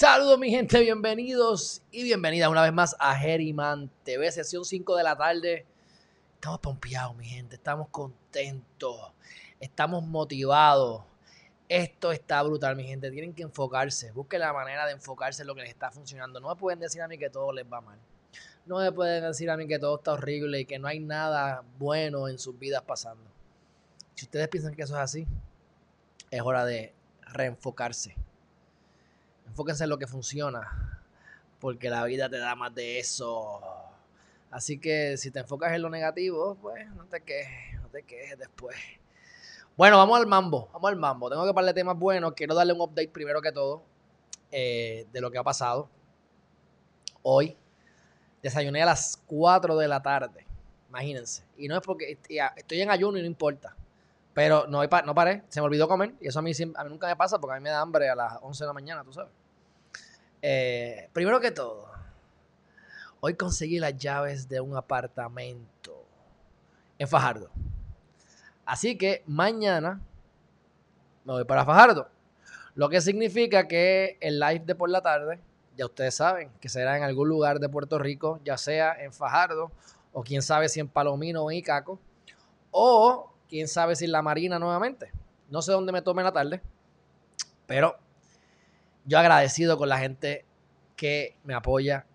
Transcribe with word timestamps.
Saludos 0.00 0.38
mi 0.38 0.48
gente, 0.48 0.80
bienvenidos 0.80 1.82
y 1.90 2.04
bienvenidas 2.04 2.48
una 2.48 2.62
vez 2.62 2.72
más 2.72 2.96
a 2.98 3.22
Herriman 3.22 3.90
TV, 4.02 4.32
sesión 4.32 4.64
5 4.64 4.96
de 4.96 5.02
la 5.02 5.14
tarde. 5.14 5.66
Estamos 6.36 6.58
pompeados 6.60 7.14
mi 7.14 7.26
gente, 7.26 7.56
estamos 7.56 7.88
contentos, 7.90 9.12
estamos 9.60 10.02
motivados. 10.02 11.02
Esto 11.68 12.12
está 12.12 12.42
brutal 12.42 12.76
mi 12.76 12.84
gente, 12.84 13.10
tienen 13.10 13.34
que 13.34 13.42
enfocarse, 13.42 14.10
busquen 14.12 14.40
la 14.40 14.54
manera 14.54 14.86
de 14.86 14.92
enfocarse 14.92 15.42
en 15.42 15.48
lo 15.48 15.54
que 15.54 15.60
les 15.60 15.68
está 15.68 15.90
funcionando. 15.90 16.40
No 16.40 16.48
me 16.48 16.56
pueden 16.56 16.80
decir 16.80 17.02
a 17.02 17.06
mí 17.06 17.18
que 17.18 17.28
todo 17.28 17.52
les 17.52 17.70
va 17.70 17.82
mal. 17.82 17.98
No 18.64 18.78
me 18.78 18.90
pueden 18.92 19.22
decir 19.22 19.50
a 19.50 19.56
mí 19.58 19.68
que 19.68 19.78
todo 19.78 19.98
está 19.98 20.14
horrible 20.14 20.60
y 20.60 20.64
que 20.64 20.78
no 20.78 20.88
hay 20.88 21.00
nada 21.00 21.62
bueno 21.78 22.26
en 22.26 22.38
sus 22.38 22.58
vidas 22.58 22.80
pasando. 22.80 23.30
Si 24.14 24.24
ustedes 24.24 24.48
piensan 24.48 24.74
que 24.74 24.80
eso 24.80 24.94
es 24.94 25.02
así, 25.02 25.26
es 26.30 26.40
hora 26.40 26.64
de 26.64 26.94
reenfocarse 27.20 28.16
enfóquense 29.60 29.84
en 29.84 29.90
lo 29.90 29.98
que 29.98 30.06
funciona, 30.06 31.02
porque 31.58 31.90
la 31.90 32.02
vida 32.04 32.30
te 32.30 32.38
da 32.38 32.54
más 32.54 32.74
de 32.74 32.98
eso. 32.98 33.60
Así 34.50 34.80
que 34.80 35.18
si 35.18 35.30
te 35.30 35.40
enfocas 35.40 35.74
en 35.74 35.82
lo 35.82 35.90
negativo, 35.90 36.56
pues 36.62 36.88
no 36.94 37.04
te 37.04 37.20
quejes, 37.20 37.78
no 37.82 37.88
te 37.88 38.02
quejes 38.02 38.38
después. 38.38 38.74
Bueno, 39.76 39.98
vamos 39.98 40.18
al 40.18 40.26
mambo, 40.26 40.70
vamos 40.72 40.88
al 40.88 40.96
mambo. 40.96 41.28
Tengo 41.28 41.42
que 41.42 41.50
hablar 41.50 41.66
de 41.66 41.74
temas 41.74 41.98
buenos. 41.98 42.32
Quiero 42.32 42.54
darle 42.54 42.72
un 42.72 42.80
update 42.80 43.08
primero 43.08 43.42
que 43.42 43.52
todo 43.52 43.82
eh, 44.50 45.06
de 45.12 45.20
lo 45.20 45.30
que 45.30 45.36
ha 45.36 45.44
pasado. 45.44 45.90
Hoy 47.22 47.54
desayuné 48.42 48.82
a 48.82 48.86
las 48.86 49.22
4 49.26 49.76
de 49.76 49.88
la 49.88 50.00
tarde, 50.00 50.46
imagínense. 50.88 51.44
Y 51.58 51.68
no 51.68 51.76
es 51.76 51.82
porque 51.82 52.18
estoy 52.56 52.80
en 52.80 52.90
ayuno 52.90 53.18
y 53.18 53.20
no 53.20 53.26
importa. 53.26 53.76
Pero 54.32 54.66
no, 54.68 54.82
no 54.82 55.14
paré, 55.14 55.42
se 55.50 55.60
me 55.60 55.66
olvidó 55.66 55.86
comer. 55.86 56.14
Y 56.18 56.28
eso 56.28 56.38
a 56.38 56.42
mí, 56.42 56.52
a 56.76 56.84
mí 56.84 56.90
nunca 56.90 57.08
me 57.08 57.16
pasa 57.16 57.38
porque 57.38 57.56
a 57.56 57.60
mí 57.60 57.62
me 57.62 57.68
da 57.68 57.82
hambre 57.82 58.08
a 58.08 58.14
las 58.14 58.38
11 58.40 58.64
de 58.64 58.66
la 58.66 58.72
mañana, 58.72 59.04
tú 59.04 59.12
sabes. 59.12 59.39
Eh, 60.42 61.08
primero 61.12 61.40
que 61.40 61.50
todo, 61.50 61.86
hoy 63.20 63.34
conseguí 63.34 63.78
las 63.78 63.96
llaves 63.96 64.48
de 64.48 64.60
un 64.60 64.76
apartamento 64.76 66.06
en 66.98 67.08
Fajardo. 67.08 67.50
Así 68.64 68.96
que 68.96 69.22
mañana 69.26 70.00
me 71.24 71.32
voy 71.34 71.44
para 71.44 71.64
Fajardo. 71.64 72.08
Lo 72.74 72.88
que 72.88 73.00
significa 73.00 73.68
que 73.68 74.16
el 74.20 74.38
live 74.40 74.64
de 74.64 74.74
por 74.74 74.88
la 74.88 75.02
tarde, 75.02 75.40
ya 75.76 75.86
ustedes 75.86 76.14
saben, 76.14 76.50
que 76.60 76.68
será 76.68 76.96
en 76.96 77.02
algún 77.02 77.28
lugar 77.28 77.58
de 77.58 77.68
Puerto 77.68 77.98
Rico, 77.98 78.40
ya 78.44 78.56
sea 78.56 78.94
en 79.02 79.12
Fajardo, 79.12 79.70
o 80.12 80.22
quién 80.22 80.40
sabe 80.40 80.68
si 80.68 80.80
en 80.80 80.88
Palomino 80.88 81.42
o 81.44 81.50
en 81.50 81.58
Icaco, 81.58 81.98
o 82.70 83.32
quién 83.48 83.68
sabe 83.68 83.96
si 83.96 84.06
en 84.06 84.12
la 84.12 84.22
Marina 84.22 84.58
nuevamente. 84.58 85.12
No 85.50 85.62
sé 85.62 85.72
dónde 85.72 85.92
me 85.92 86.00
tome 86.00 86.22
la 86.22 86.32
tarde, 86.32 86.62
pero 87.66 87.98
yo 89.04 89.18
agradecido 89.18 89.76
con 89.78 89.88
la 89.88 89.98
gente 89.98 90.44
que 90.96 91.36
me 91.44 91.54
apoya 91.54 92.06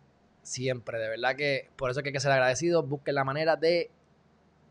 siempre. 0.44 1.00
De 1.00 1.10
verdad 1.10 1.36
que 1.36 1.70
por 1.76 1.92
eso 1.92 2.02
que 2.02 2.10
hay 2.10 2.14
que 2.14 2.20
ser 2.20 2.32
agradecido. 2.32 2.84
Busquen 2.84 3.16
la 3.16 3.24
manera 3.24 3.56
de 3.56 3.90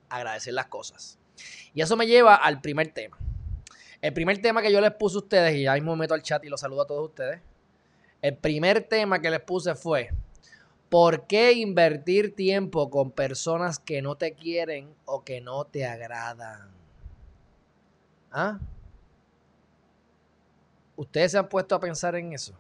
agradecer 0.09 0.55
las 0.55 0.67
cosas. 0.67 1.19
Y 1.75 1.83
eso 1.83 1.97
me 1.97 2.07
lleva 2.07 2.37
al 2.37 2.61
primer 2.61 2.93
tema. 2.93 3.19
El 4.01 4.13
primer 4.13 4.41
tema 4.41 4.63
que 4.63 4.73
yo 4.73 4.81
les 4.81 4.93
puse 4.93 5.17
a 5.17 5.21
ustedes, 5.21 5.55
y 5.57 5.63
ya 5.63 5.75
mismo 5.75 5.97
me 5.97 6.01
meto 6.01 6.15
al 6.15 6.23
chat 6.23 6.45
y 6.45 6.49
los 6.49 6.61
saludo 6.61 6.83
a 6.83 6.87
todos 6.87 7.09
ustedes. 7.09 7.41
El 8.21 8.37
primer 8.37 8.83
tema 8.83 9.21
que 9.21 9.31
les 9.31 9.41
puse 9.41 9.75
fue, 9.75 10.11
¿por 10.89 11.27
qué 11.27 11.53
invertir 11.53 12.35
tiempo 12.35 12.91
con 12.91 13.11
personas 13.11 13.79
que 13.79 14.03
no 14.03 14.17
te 14.17 14.35
quieren 14.35 14.95
o 15.05 15.25
que 15.25 15.41
no 15.41 15.65
te 15.65 15.87
agradan? 15.87 16.71
¿Ah? 18.31 18.59
¿Ustedes 20.97 21.33
se 21.33 21.39
han 21.39 21.49
puesto 21.49 21.75
a 21.75 21.81
pensar 21.81 22.15
en 22.15 22.33
eso? 22.33 22.55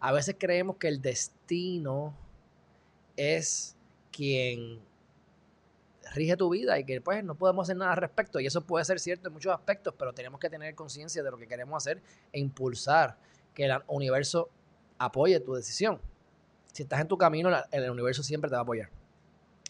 A 0.00 0.12
veces 0.12 0.36
creemos 0.38 0.76
que 0.76 0.88
el 0.88 1.02
destino 1.02 2.14
es 3.16 3.76
quien 4.12 4.80
rige 6.14 6.36
tu 6.36 6.48
vida 6.48 6.78
y 6.78 6.84
que 6.84 7.00
pues 7.00 7.22
no 7.24 7.34
podemos 7.34 7.66
hacer 7.66 7.76
nada 7.76 7.92
al 7.92 7.98
respecto. 7.98 8.40
Y 8.40 8.46
eso 8.46 8.62
puede 8.62 8.84
ser 8.84 9.00
cierto 9.00 9.28
en 9.28 9.34
muchos 9.34 9.52
aspectos, 9.52 9.94
pero 9.98 10.12
tenemos 10.12 10.40
que 10.40 10.48
tener 10.48 10.74
conciencia 10.74 11.22
de 11.22 11.30
lo 11.30 11.36
que 11.36 11.46
queremos 11.46 11.82
hacer 11.82 12.02
e 12.32 12.38
impulsar 12.38 13.18
que 13.54 13.64
el 13.64 13.72
universo 13.88 14.48
apoye 14.98 15.38
tu 15.40 15.54
decisión. 15.54 16.00
Si 16.72 16.84
estás 16.84 17.00
en 17.00 17.08
tu 17.08 17.18
camino, 17.18 17.50
el 17.70 17.90
universo 17.90 18.22
siempre 18.22 18.48
te 18.48 18.54
va 18.54 18.60
a 18.60 18.62
apoyar. 18.62 18.90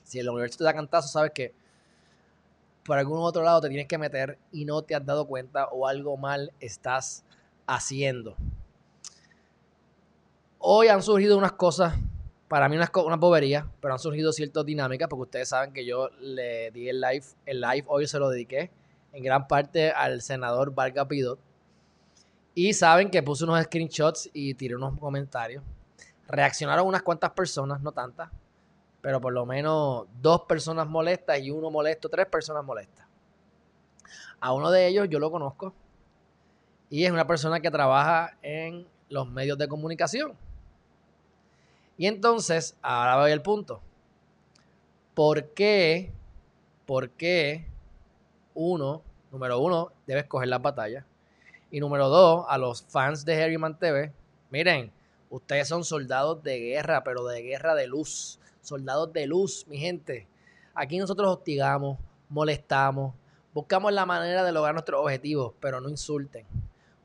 Si 0.05 0.19
el 0.19 0.28
universo 0.28 0.59
te 0.59 0.65
da 0.65 0.75
cantazo, 0.75 1.09
sabes 1.09 1.32
que 1.32 1.55
por 2.84 2.99
algún 2.99 3.19
otro 3.19 3.43
lado 3.43 3.60
te 3.60 3.69
tienes 3.69 3.87
que 3.87 3.99
meter 3.99 4.38
y 4.50 4.65
no 4.65 4.82
te 4.82 4.94
has 4.94 5.05
dado 5.05 5.26
cuenta 5.26 5.66
o 5.69 5.87
algo 5.87 6.16
mal 6.16 6.53
estás 6.60 7.25
haciendo. 7.69 8.34
Hoy 10.59 10.89
han 10.89 11.03
surgido 11.03 11.39
unas 11.39 11.53
cosas, 11.53 11.95
para 12.49 12.69
mí 12.69 12.77
una, 12.77 12.91
una 13.05 13.17
bobería, 13.17 13.71
pero 13.81 13.95
han 13.95 14.01
surgido 14.01 14.33
ciertas 14.33 14.65
dinámicas, 14.65 15.09
porque 15.09 15.23
ustedes 15.23 15.51
saben 15.51 15.73
que 15.73 15.87
yo 15.87 16.09
le 16.19 16.73
di 16.73 16.89
el 16.89 17.01
live, 17.01 17.25
el 17.47 17.61
live 17.61 17.84
hoy 17.87 18.09
se 18.09 18.19
lo 18.19 18.31
dediqué 18.31 18.73
en 19.12 19.23
gran 19.23 19.47
parte 19.47 19.91
al 19.91 20.23
senador 20.23 20.75
Vargas 20.75 21.06
Pidot. 21.06 21.39
Y 22.55 22.73
saben 22.73 23.11
que 23.11 23.23
puse 23.23 23.45
unos 23.45 23.62
screenshots 23.65 24.31
y 24.33 24.55
tiré 24.55 24.75
unos 24.75 24.99
comentarios. 24.99 25.62
Reaccionaron 26.27 26.87
unas 26.87 27.03
cuantas 27.03 27.31
personas, 27.31 27.81
no 27.81 27.93
tantas, 27.93 28.31
pero 29.00 29.21
por 29.21 29.33
lo 29.33 29.47
menos 29.47 30.06
dos 30.21 30.43
personas 30.43 30.89
molestas 30.89 31.39
y 31.39 31.50
uno 31.50 31.71
molesto, 31.71 32.09
tres 32.09 32.27
personas 32.27 32.65
molestas. 32.65 33.06
A 34.41 34.53
uno 34.53 34.71
de 34.71 34.89
ellos 34.89 35.09
yo 35.09 35.19
lo 35.19 35.31
conozco, 35.31 35.73
y 36.91 37.04
es 37.04 37.10
una 37.10 37.26
persona 37.26 37.60
que 37.60 37.71
trabaja 37.71 38.37
en 38.43 38.87
los 39.09 39.28
medios 39.28 39.59
de 39.59 39.69
comunicación. 39.69 40.34
Y 41.97 42.06
entonces, 42.06 42.76
ahora 42.81 43.16
voy 43.16 43.32
al 43.32 43.43
punto. 43.43 43.81
¿Por 45.15 45.49
qué? 45.50 46.12
¿Por 46.87 47.10
qué 47.10 47.66
uno, 48.54 49.03
número 49.31 49.59
uno, 49.59 49.93
debe 50.06 50.21
escoger 50.21 50.49
las 50.49 50.62
batallas? 50.62 51.04
Y 51.71 51.81
número 51.81 52.09
dos, 52.09 52.47
a 52.49 52.56
los 52.56 52.82
fans 52.82 53.25
de 53.25 53.43
Harryman 53.43 53.78
TV, 53.78 54.12
miren, 54.50 54.91
ustedes 55.28 55.69
son 55.69 55.84
soldados 55.84 56.43
de 56.43 56.59
guerra, 56.59 57.05
pero 57.05 57.26
de 57.26 57.43
guerra 57.43 57.75
de 57.75 57.87
luz. 57.87 58.38
Soldados 58.62 59.12
de 59.12 59.26
luz, 59.26 59.66
mi 59.69 59.78
gente. 59.78 60.26
Aquí 60.75 60.99
nosotros 60.99 61.28
hostigamos, 61.28 61.99
molestamos, 62.28 63.15
buscamos 63.53 63.93
la 63.93 64.06
manera 64.06 64.44
de 64.44 64.53
lograr 64.53 64.75
nuestros 64.75 65.00
objetivos, 65.00 65.53
pero 65.60 65.81
no 65.81 65.88
insulten 65.88 66.47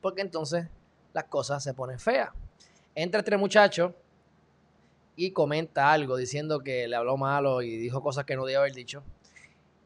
porque 0.04 0.20
entonces 0.20 0.66
las 1.14 1.24
cosas 1.24 1.64
se 1.64 1.72
ponen 1.72 1.98
feas. 1.98 2.28
Entra 2.94 3.20
este 3.20 3.38
muchacho 3.38 3.94
y 5.16 5.30
comenta 5.30 5.90
algo 5.90 6.18
diciendo 6.18 6.60
que 6.60 6.86
le 6.86 6.94
habló 6.94 7.16
malo 7.16 7.62
y 7.62 7.78
dijo 7.78 8.02
cosas 8.02 8.26
que 8.26 8.36
no 8.36 8.44
debía 8.44 8.58
haber 8.58 8.74
dicho. 8.74 9.02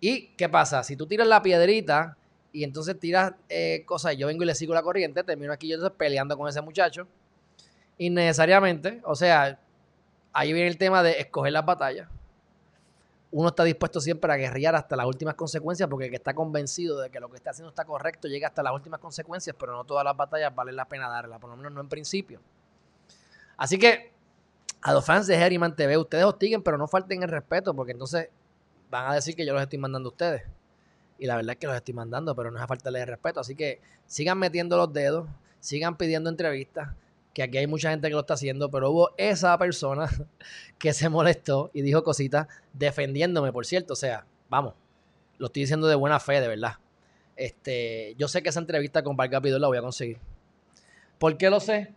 ¿Y 0.00 0.30
qué 0.30 0.48
pasa? 0.48 0.82
Si 0.82 0.96
tú 0.96 1.06
tiras 1.06 1.28
la 1.28 1.40
piedrita 1.40 2.16
y 2.52 2.64
entonces 2.64 2.98
tiras 2.98 3.34
eh, 3.48 3.84
cosas, 3.86 4.16
yo 4.16 4.26
vengo 4.26 4.42
y 4.42 4.46
le 4.46 4.56
sigo 4.56 4.74
la 4.74 4.82
corriente, 4.82 5.22
termino 5.22 5.52
aquí 5.52 5.68
yo 5.68 5.94
peleando 5.94 6.36
con 6.36 6.48
ese 6.48 6.62
muchacho, 6.62 7.06
innecesariamente, 7.96 9.00
o 9.04 9.14
sea, 9.14 9.60
ahí 10.32 10.52
viene 10.52 10.66
el 10.68 10.78
tema 10.78 11.04
de 11.04 11.20
escoger 11.20 11.52
las 11.52 11.64
batallas 11.64 12.08
uno 13.30 13.48
está 13.48 13.64
dispuesto 13.64 14.00
siempre 14.00 14.32
a 14.32 14.36
guerrear 14.36 14.74
hasta 14.74 14.96
las 14.96 15.06
últimas 15.06 15.34
consecuencias 15.34 15.88
porque 15.88 16.06
el 16.06 16.10
que 16.10 16.16
está 16.16 16.34
convencido 16.34 17.00
de 17.00 17.10
que 17.10 17.20
lo 17.20 17.28
que 17.28 17.36
está 17.36 17.50
haciendo 17.50 17.68
está 17.68 17.84
correcto 17.84 18.26
llega 18.26 18.48
hasta 18.48 18.62
las 18.62 18.72
últimas 18.72 19.00
consecuencias, 19.00 19.54
pero 19.58 19.72
no 19.72 19.84
todas 19.84 20.04
las 20.04 20.16
batallas 20.16 20.54
valen 20.54 20.76
la 20.76 20.88
pena 20.88 21.08
darlas, 21.08 21.38
por 21.38 21.50
lo 21.50 21.56
menos 21.56 21.72
no 21.72 21.80
en 21.80 21.88
principio. 21.88 22.40
Así 23.56 23.78
que 23.78 24.12
a 24.80 24.92
los 24.92 25.04
fans 25.04 25.26
de 25.26 25.34
Herriman 25.34 25.76
TV, 25.76 25.98
ustedes 25.98 26.24
hostiguen, 26.24 26.62
pero 26.62 26.78
no 26.78 26.86
falten 26.86 27.22
el 27.22 27.28
respeto 27.28 27.74
porque 27.74 27.92
entonces 27.92 28.30
van 28.90 29.10
a 29.10 29.14
decir 29.14 29.34
que 29.34 29.44
yo 29.44 29.52
los 29.52 29.62
estoy 29.62 29.78
mandando 29.78 30.08
a 30.08 30.12
ustedes. 30.12 30.42
Y 31.18 31.26
la 31.26 31.36
verdad 31.36 31.52
es 31.52 31.58
que 31.58 31.66
los 31.66 31.76
estoy 31.76 31.94
mandando, 31.94 32.34
pero 32.34 32.50
no 32.50 32.58
es 32.58 32.62
a 32.62 32.66
falta 32.66 32.90
de 32.90 33.04
respeto. 33.04 33.40
Así 33.40 33.54
que 33.54 33.80
sigan 34.06 34.38
metiendo 34.38 34.76
los 34.76 34.92
dedos, 34.92 35.28
sigan 35.60 35.96
pidiendo 35.96 36.30
entrevistas, 36.30 36.90
que 37.38 37.44
aquí 37.44 37.58
hay 37.58 37.68
mucha 37.68 37.90
gente 37.90 38.08
que 38.08 38.14
lo 38.14 38.20
está 38.22 38.34
haciendo, 38.34 38.68
pero 38.68 38.90
hubo 38.90 39.10
esa 39.16 39.56
persona 39.58 40.10
que 40.78 40.92
se 40.92 41.08
molestó 41.08 41.70
y 41.72 41.82
dijo 41.82 42.02
cositas 42.02 42.48
defendiéndome, 42.72 43.52
por 43.52 43.64
cierto. 43.64 43.92
O 43.92 43.96
sea, 43.96 44.26
vamos, 44.48 44.74
lo 45.38 45.46
estoy 45.46 45.62
diciendo 45.62 45.86
de 45.86 45.94
buena 45.94 46.18
fe, 46.18 46.40
de 46.40 46.48
verdad. 46.48 46.78
Este, 47.36 48.16
yo 48.18 48.26
sé 48.26 48.42
que 48.42 48.48
esa 48.48 48.58
entrevista 48.58 49.04
con 49.04 49.16
Vargas 49.16 49.40
Pidor 49.40 49.60
la 49.60 49.68
voy 49.68 49.78
a 49.78 49.82
conseguir. 49.82 50.18
¿Por 51.20 51.38
qué 51.38 51.48
lo 51.48 51.60
sé? 51.60 51.94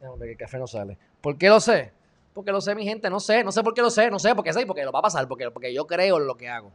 Déjame 0.00 0.24
que 0.24 0.30
el 0.30 0.36
café 0.38 0.58
no 0.58 0.66
sale. 0.66 0.96
¿Por 1.20 1.36
qué 1.36 1.50
lo 1.50 1.60
sé? 1.60 1.92
Porque 2.32 2.50
lo 2.50 2.62
sé, 2.62 2.74
mi 2.74 2.84
gente, 2.84 3.10
no 3.10 3.20
sé, 3.20 3.44
no 3.44 3.52
sé 3.52 3.62
por 3.62 3.74
qué 3.74 3.82
lo 3.82 3.90
sé, 3.90 4.10
no 4.10 4.18
sé 4.18 4.34
por 4.34 4.42
qué 4.42 4.54
sé, 4.54 4.64
porque 4.64 4.84
lo 4.84 4.92
va 4.92 5.00
a 5.00 5.02
pasar, 5.02 5.28
porque, 5.28 5.50
porque 5.50 5.74
yo 5.74 5.86
creo 5.86 6.16
en 6.16 6.26
lo 6.26 6.38
que 6.38 6.48
hago. 6.48 6.72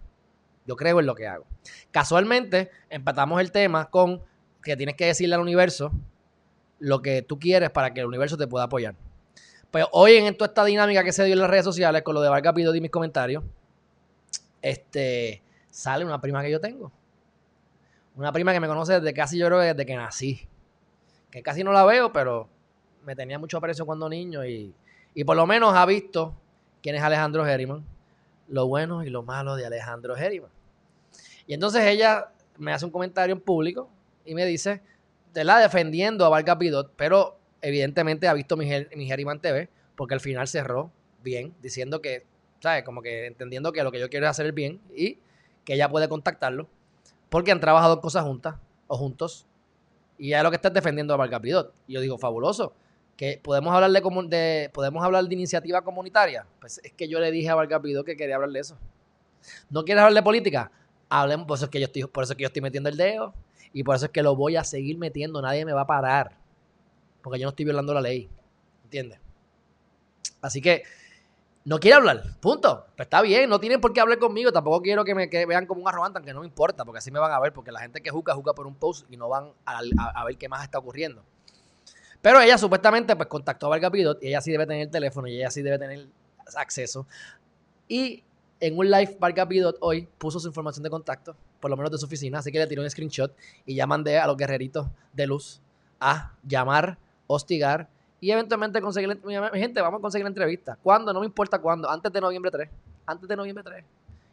Yo 0.67 0.75
creo 0.75 0.99
en 0.99 1.07
lo 1.07 1.15
que 1.15 1.25
hago. 1.25 1.47
Casualmente, 1.89 2.69
empatamos 2.91 3.41
el 3.41 3.51
tema 3.51 3.89
con 3.89 4.21
que 4.61 4.77
tienes 4.77 4.93
que 4.93 5.07
decirle 5.07 5.33
al 5.33 5.41
universo 5.41 5.91
lo 6.79 7.01
que 7.01 7.21
tú 7.21 7.39
quieres 7.39 7.69
para 7.69 7.93
que 7.93 8.01
el 8.01 8.05
universo 8.05 8.37
te 8.37 8.47
pueda 8.47 8.65
apoyar. 8.65 8.95
Pues 9.71 9.85
hoy 9.91 10.15
en 10.15 10.35
toda 10.35 10.47
esta 10.47 10.63
dinámica 10.65 11.03
que 11.03 11.11
se 11.11 11.23
dio 11.25 11.33
en 11.33 11.39
las 11.39 11.49
redes 11.49 11.65
sociales 11.65 12.01
con 12.03 12.13
lo 12.13 12.21
de 12.21 12.29
Vargas 12.29 12.53
Pido 12.53 12.73
y 12.73 12.81
mis 12.81 12.91
comentarios, 12.91 13.43
este, 14.61 15.41
sale 15.69 16.05
una 16.05 16.21
prima 16.21 16.41
que 16.41 16.51
yo 16.51 16.59
tengo. 16.59 16.91
Una 18.15 18.31
prima 18.31 18.53
que 18.53 18.59
me 18.59 18.67
conoce 18.67 18.99
desde 18.99 19.13
casi, 19.13 19.37
yo 19.37 19.47
creo, 19.47 19.59
desde 19.59 19.85
que 19.85 19.95
nací. 19.95 20.47
Que 21.29 21.43
casi 21.43 21.63
no 21.63 21.71
la 21.71 21.85
veo, 21.85 22.11
pero 22.11 22.49
me 23.03 23.15
tenía 23.15 23.37
mucho 23.37 23.57
aprecio 23.57 23.85
cuando 23.85 24.09
niño 24.09 24.45
y, 24.45 24.73
y 25.13 25.23
por 25.23 25.35
lo 25.35 25.45
menos 25.45 25.75
ha 25.75 25.85
visto 25.85 26.33
quién 26.81 26.95
es 26.95 27.03
Alejandro 27.03 27.45
Herriman, 27.45 27.85
lo 28.47 28.67
bueno 28.67 29.03
y 29.03 29.09
lo 29.09 29.23
malo 29.23 29.55
de 29.55 29.65
Alejandro 29.65 30.15
Herriman. 30.15 30.49
Y 31.45 31.53
entonces 31.53 31.83
ella 31.85 32.31
me 32.57 32.73
hace 32.73 32.85
un 32.85 32.91
comentario 32.91 33.33
en 33.33 33.41
público 33.41 33.89
y 34.25 34.35
me 34.35 34.45
dice, 34.45 34.81
la 35.33 35.59
defendiendo 35.59 36.25
a 36.25 36.29
Vargas 36.29 36.57
Pidot, 36.57 36.93
pero 36.95 37.37
evidentemente 37.61 38.27
ha 38.27 38.33
visto 38.33 38.57
mi, 38.57 38.69
mi 38.95 39.11
Herriman 39.11 39.39
TV, 39.39 39.69
porque 39.95 40.13
al 40.13 40.19
final 40.19 40.47
cerró 40.47 40.91
bien, 41.23 41.53
diciendo 41.61 42.01
que, 42.01 42.25
¿sabes? 42.59 42.83
Como 42.83 43.01
que 43.01 43.25
entendiendo 43.25 43.71
que 43.71 43.83
lo 43.83 43.91
que 43.91 43.99
yo 43.99 44.09
quiero 44.09 44.25
es 44.25 44.31
hacer 44.31 44.45
el 44.45 44.51
bien 44.51 44.79
y 44.95 45.19
que 45.65 45.73
ella 45.73 45.89
puede 45.89 46.07
contactarlo, 46.07 46.67
porque 47.29 47.51
han 47.51 47.59
trabajado 47.59 47.99
cosas 47.99 48.23
juntas 48.23 48.55
o 48.87 48.97
juntos, 48.97 49.45
y 50.17 50.29
ya 50.29 50.37
es 50.37 50.43
lo 50.43 50.49
que 50.49 50.55
está 50.55 50.69
defendiendo 50.69 51.13
a 51.13 51.17
Vargas 51.17 51.41
Pidot. 51.41 51.73
Y 51.87 51.93
yo 51.93 52.01
digo, 52.01 52.17
fabuloso, 52.17 52.73
que 53.15 53.39
podemos 53.43 53.73
hablar 53.73 53.91
de, 53.91 54.01
de, 54.29 54.69
podemos 54.73 55.03
hablar 55.03 55.25
de 55.25 55.33
iniciativa 55.35 55.81
comunitaria. 55.83 56.45
Pues 56.59 56.79
es 56.83 56.93
que 56.93 57.07
yo 57.07 57.19
le 57.19 57.31
dije 57.31 57.49
a 57.49 57.55
Vargas 57.55 57.81
Pidot 57.81 58.05
que 58.05 58.15
quería 58.17 58.35
hablar 58.35 58.51
de 58.51 58.59
eso. 58.59 58.77
¿No 59.69 59.83
quieres 59.83 60.01
hablar 60.01 60.15
de 60.15 60.23
política? 60.23 60.71
Hablemos, 61.09 61.45
por 61.45 61.55
eso 61.55 61.65
es 61.65 61.71
que 61.71 61.79
yo 61.79 61.85
estoy, 61.85 62.03
por 62.05 62.23
eso 62.23 62.33
es 62.33 62.37
que 62.37 62.43
yo 62.43 62.47
estoy 62.47 62.61
metiendo 62.61 62.89
el 62.89 62.97
dedo 62.97 63.33
y 63.77 63.83
por 63.83 63.95
eso 63.95 64.05
es 64.05 64.11
que 64.11 64.23
lo 64.23 64.35
voy 64.35 64.55
a 64.55 64.63
seguir 64.63 64.97
metiendo, 64.97 65.39
nadie 65.39 65.63
me 65.63 65.71
va 65.71 65.81
a 65.81 65.85
parar. 65.85 66.35
Porque 67.21 67.37
yo 67.37 67.45
no 67.45 67.49
estoy 67.49 67.63
violando 67.65 67.93
la 67.93 68.01
ley. 68.01 68.27
¿Entiendes? 68.85 69.19
Así 70.41 70.61
que 70.61 70.81
no 71.63 71.79
quiere 71.79 71.95
hablar, 71.95 72.23
punto. 72.39 72.87
Pues 72.95 73.05
está 73.05 73.21
bien, 73.21 73.47
no 73.47 73.59
tienen 73.59 73.79
por 73.79 73.93
qué 73.93 74.01
hablar 74.01 74.17
conmigo. 74.17 74.51
Tampoco 74.51 74.81
quiero 74.81 75.05
que 75.05 75.13
me 75.13 75.27
vean 75.27 75.67
como 75.67 75.81
un 75.81 75.87
arrogante, 75.87 76.17
aunque 76.17 76.33
no 76.33 76.39
me 76.39 76.47
importa, 76.47 76.85
porque 76.85 76.97
así 76.97 77.11
me 77.11 77.19
van 77.19 77.31
a 77.31 77.39
ver, 77.39 77.53
porque 77.53 77.71
la 77.71 77.79
gente 77.79 78.01
que 78.01 78.09
juzga, 78.09 78.33
juzga 78.33 78.55
por 78.55 78.65
un 78.65 78.73
post 78.73 79.05
y 79.11 79.15
no 79.15 79.29
van 79.29 79.51
a, 79.63 80.25
ver 80.25 80.37
qué 80.39 80.49
más 80.49 80.63
está 80.63 80.79
ocurriendo. 80.79 81.23
Pero 82.19 82.41
ella 82.41 82.57
supuestamente 82.57 83.15
pues 83.15 83.29
contactó 83.29 83.67
a 83.67 83.69
Vargas 83.69 83.91
Pidot 83.91 84.23
y 84.23 84.29
ella 84.29 84.41
sí 84.41 84.51
debe 84.51 84.65
tener 84.65 84.87
el 84.87 84.89
teléfono 84.89 85.27
y 85.27 85.35
ella 85.35 85.51
sí 85.51 85.61
debe 85.61 85.77
tener 85.77 86.07
acceso. 86.55 87.05
Y 87.87 88.23
en 88.59 88.75
un 88.75 88.89
live, 88.89 89.17
Vargas 89.19 89.45
Pidot 89.45 89.77
hoy 89.81 90.09
puso 90.17 90.39
su 90.39 90.47
información 90.47 90.81
de 90.81 90.89
contacto, 90.89 91.35
por 91.59 91.69
lo 91.71 91.77
menos 91.77 91.91
de 91.91 91.97
su 91.97 92.05
oficina, 92.05 92.39
así 92.39 92.51
que 92.51 92.59
le 92.59 92.67
tiró 92.67 92.81
un 92.81 92.89
screenshot 92.89 93.33
y 93.65 93.75
ya 93.75 93.87
mandé 93.87 94.17
a 94.17 94.27
los 94.27 94.37
guerreritos 94.37 94.87
de 95.13 95.27
luz 95.27 95.61
a 95.99 96.33
llamar, 96.43 96.97
hostigar 97.27 97.87
y 98.19 98.31
eventualmente 98.31 98.81
conseguir, 98.81 99.19
mi 99.23 99.59
gente, 99.59 99.81
vamos 99.81 99.99
a 99.99 100.01
conseguir 100.01 100.23
la 100.23 100.29
entrevista. 100.29 100.77
¿Cuándo? 100.81 101.13
No 101.13 101.19
me 101.19 101.25
importa 101.25 101.59
cuándo, 101.59 101.89
antes 101.89 102.11
de 102.11 102.21
noviembre 102.21 102.51
3, 102.51 102.69
antes 103.05 103.27
de 103.27 103.35
noviembre 103.35 103.63
3, 103.63 103.83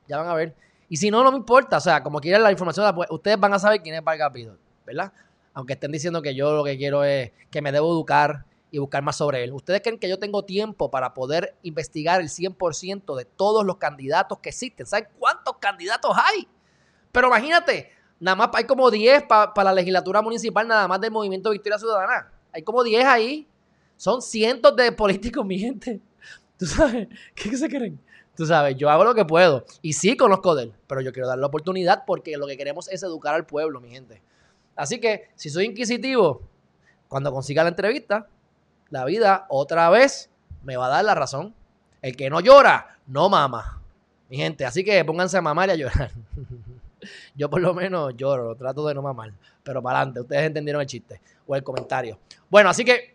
ya 0.09 0.19
van 0.19 0.29
a 0.29 0.35
ver. 0.35 0.55
Y 0.89 0.97
si 0.97 1.11
no, 1.11 1.23
no 1.25 1.31
me 1.31 1.39
importa, 1.39 1.79
o 1.79 1.81
sea, 1.81 2.03
como 2.03 2.21
quieran 2.21 2.43
la 2.43 2.51
información, 2.51 2.95
pues, 2.95 3.11
ustedes 3.11 3.39
van 3.39 3.53
a 3.55 3.59
saber 3.59 3.83
quién 3.83 3.95
es 3.95 4.05
Vargas 4.05 4.33
¿verdad? 4.87 5.13
Aunque 5.55 5.75
estén 5.75 5.93
diciendo 5.93 6.21
que 6.21 6.35
yo 6.35 6.55
lo 6.55 6.65
que 6.65 6.77
quiero 6.77 7.05
es 7.05 7.31
que 7.51 7.63
me 7.63 7.73
debo 7.73 7.91
educar, 7.91 8.45
y 8.75 8.79
buscar 8.79 9.05
más 9.05 9.15
sobre 9.15 9.45
él. 9.45 9.53
¿Ustedes 9.53 9.83
creen 9.83 10.01
que 10.01 10.09
yo 10.09 10.19
tengo 10.19 10.45
tiempo 10.45 10.91
para 10.91 11.15
poder 11.15 11.55
investigar 11.63 12.21
el 12.21 12.29
100% 12.29 13.15
de 13.15 13.25
todos 13.25 13.65
los 13.65 13.77
candidatos 13.77 14.41
que 14.41 14.49
existen? 14.49 14.85
¿Saben 14.85 15.07
cuántos 15.17 15.59
candidatos 15.59 16.11
hay? 16.17 16.49
Pero 17.15 17.29
imagínate, 17.29 17.93
nada 18.19 18.35
más 18.35 18.51
hay 18.55 18.65
como 18.65 18.91
10 18.91 19.23
para 19.29 19.63
la 19.63 19.73
legislatura 19.73 20.21
municipal, 20.21 20.67
nada 20.67 20.89
más 20.89 21.01
del 21.01 21.13
Movimiento 21.13 21.51
Victoria 21.51 21.79
Ciudadana. 21.79 22.29
Hay 22.53 22.65
como 22.65 22.83
10 22.83 23.05
ahí. 23.05 23.47
Son 23.97 24.21
cientos 24.21 24.75
de 24.75 24.91
políticos, 25.03 25.47
mi 25.47 25.57
gente. 25.57 26.01
¿Tú 26.59 26.67
sabes? 26.67 27.07
¿Qué 27.37 27.57
se 27.57 27.69
creen? 27.69 28.01
Tú 28.37 28.45
sabes, 28.47 28.77
yo 28.77 28.91
hago 28.91 29.05
lo 29.05 29.15
que 29.15 29.25
puedo. 29.25 29.65
Y 29.81 29.93
sí 29.93 30.17
conozco 30.17 30.57
de 30.57 30.65
él, 30.65 30.75
pero 30.89 31.03
yo 31.03 31.13
quiero 31.13 31.29
dar 31.29 31.39
la 31.39 31.47
oportunidad 31.47 32.03
porque 32.05 32.37
lo 32.37 32.49
que 32.49 32.57
queremos 32.57 32.89
es 32.89 33.01
educar 33.05 33.37
al 33.37 33.47
pueblo, 33.47 33.81
mi 33.81 33.91
gente. 33.91 34.21
Así 34.75 34.99
que, 34.99 35.29
si 35.37 35.51
soy 35.51 35.67
inquisitivo, 35.67 36.43
cuando 37.07 37.31
consiga 37.33 37.63
la 37.63 37.69
entrevista, 37.69 38.27
la 38.91 39.05
vida 39.05 39.47
otra 39.51 39.89
vez 39.89 40.31
me 40.65 40.77
va 40.77 40.87
a 40.87 40.89
dar 40.89 41.05
la 41.05 41.15
razón. 41.15 41.55
El 42.03 42.17
que 42.17 42.29
no 42.29 42.41
llora, 42.41 42.99
no 43.07 43.29
mama. 43.29 43.81
Mi 44.29 44.37
gente, 44.37 44.65
así 44.65 44.83
que 44.83 45.05
pónganse 45.05 45.39
a 45.39 45.43
mamar 45.43 45.69
y 45.69 45.73
a 45.73 45.77
llorar. 45.77 46.11
Yo 47.35 47.51
por 47.51 47.61
lo 47.61 47.75
menos 47.75 48.15
lloro, 48.17 48.55
trato 48.55 48.87
de 48.87 48.95
no 48.95 49.03
mamar. 49.03 49.33
Pero 49.63 49.83
para 49.83 49.99
adelante, 49.99 50.21
ustedes 50.21 50.47
entendieron 50.47 50.83
el 50.83 50.87
chiste 50.87 51.21
o 51.47 51.57
el 51.57 51.63
comentario. 51.63 52.19
Bueno, 52.51 52.69
así 52.71 52.85
que 52.85 53.15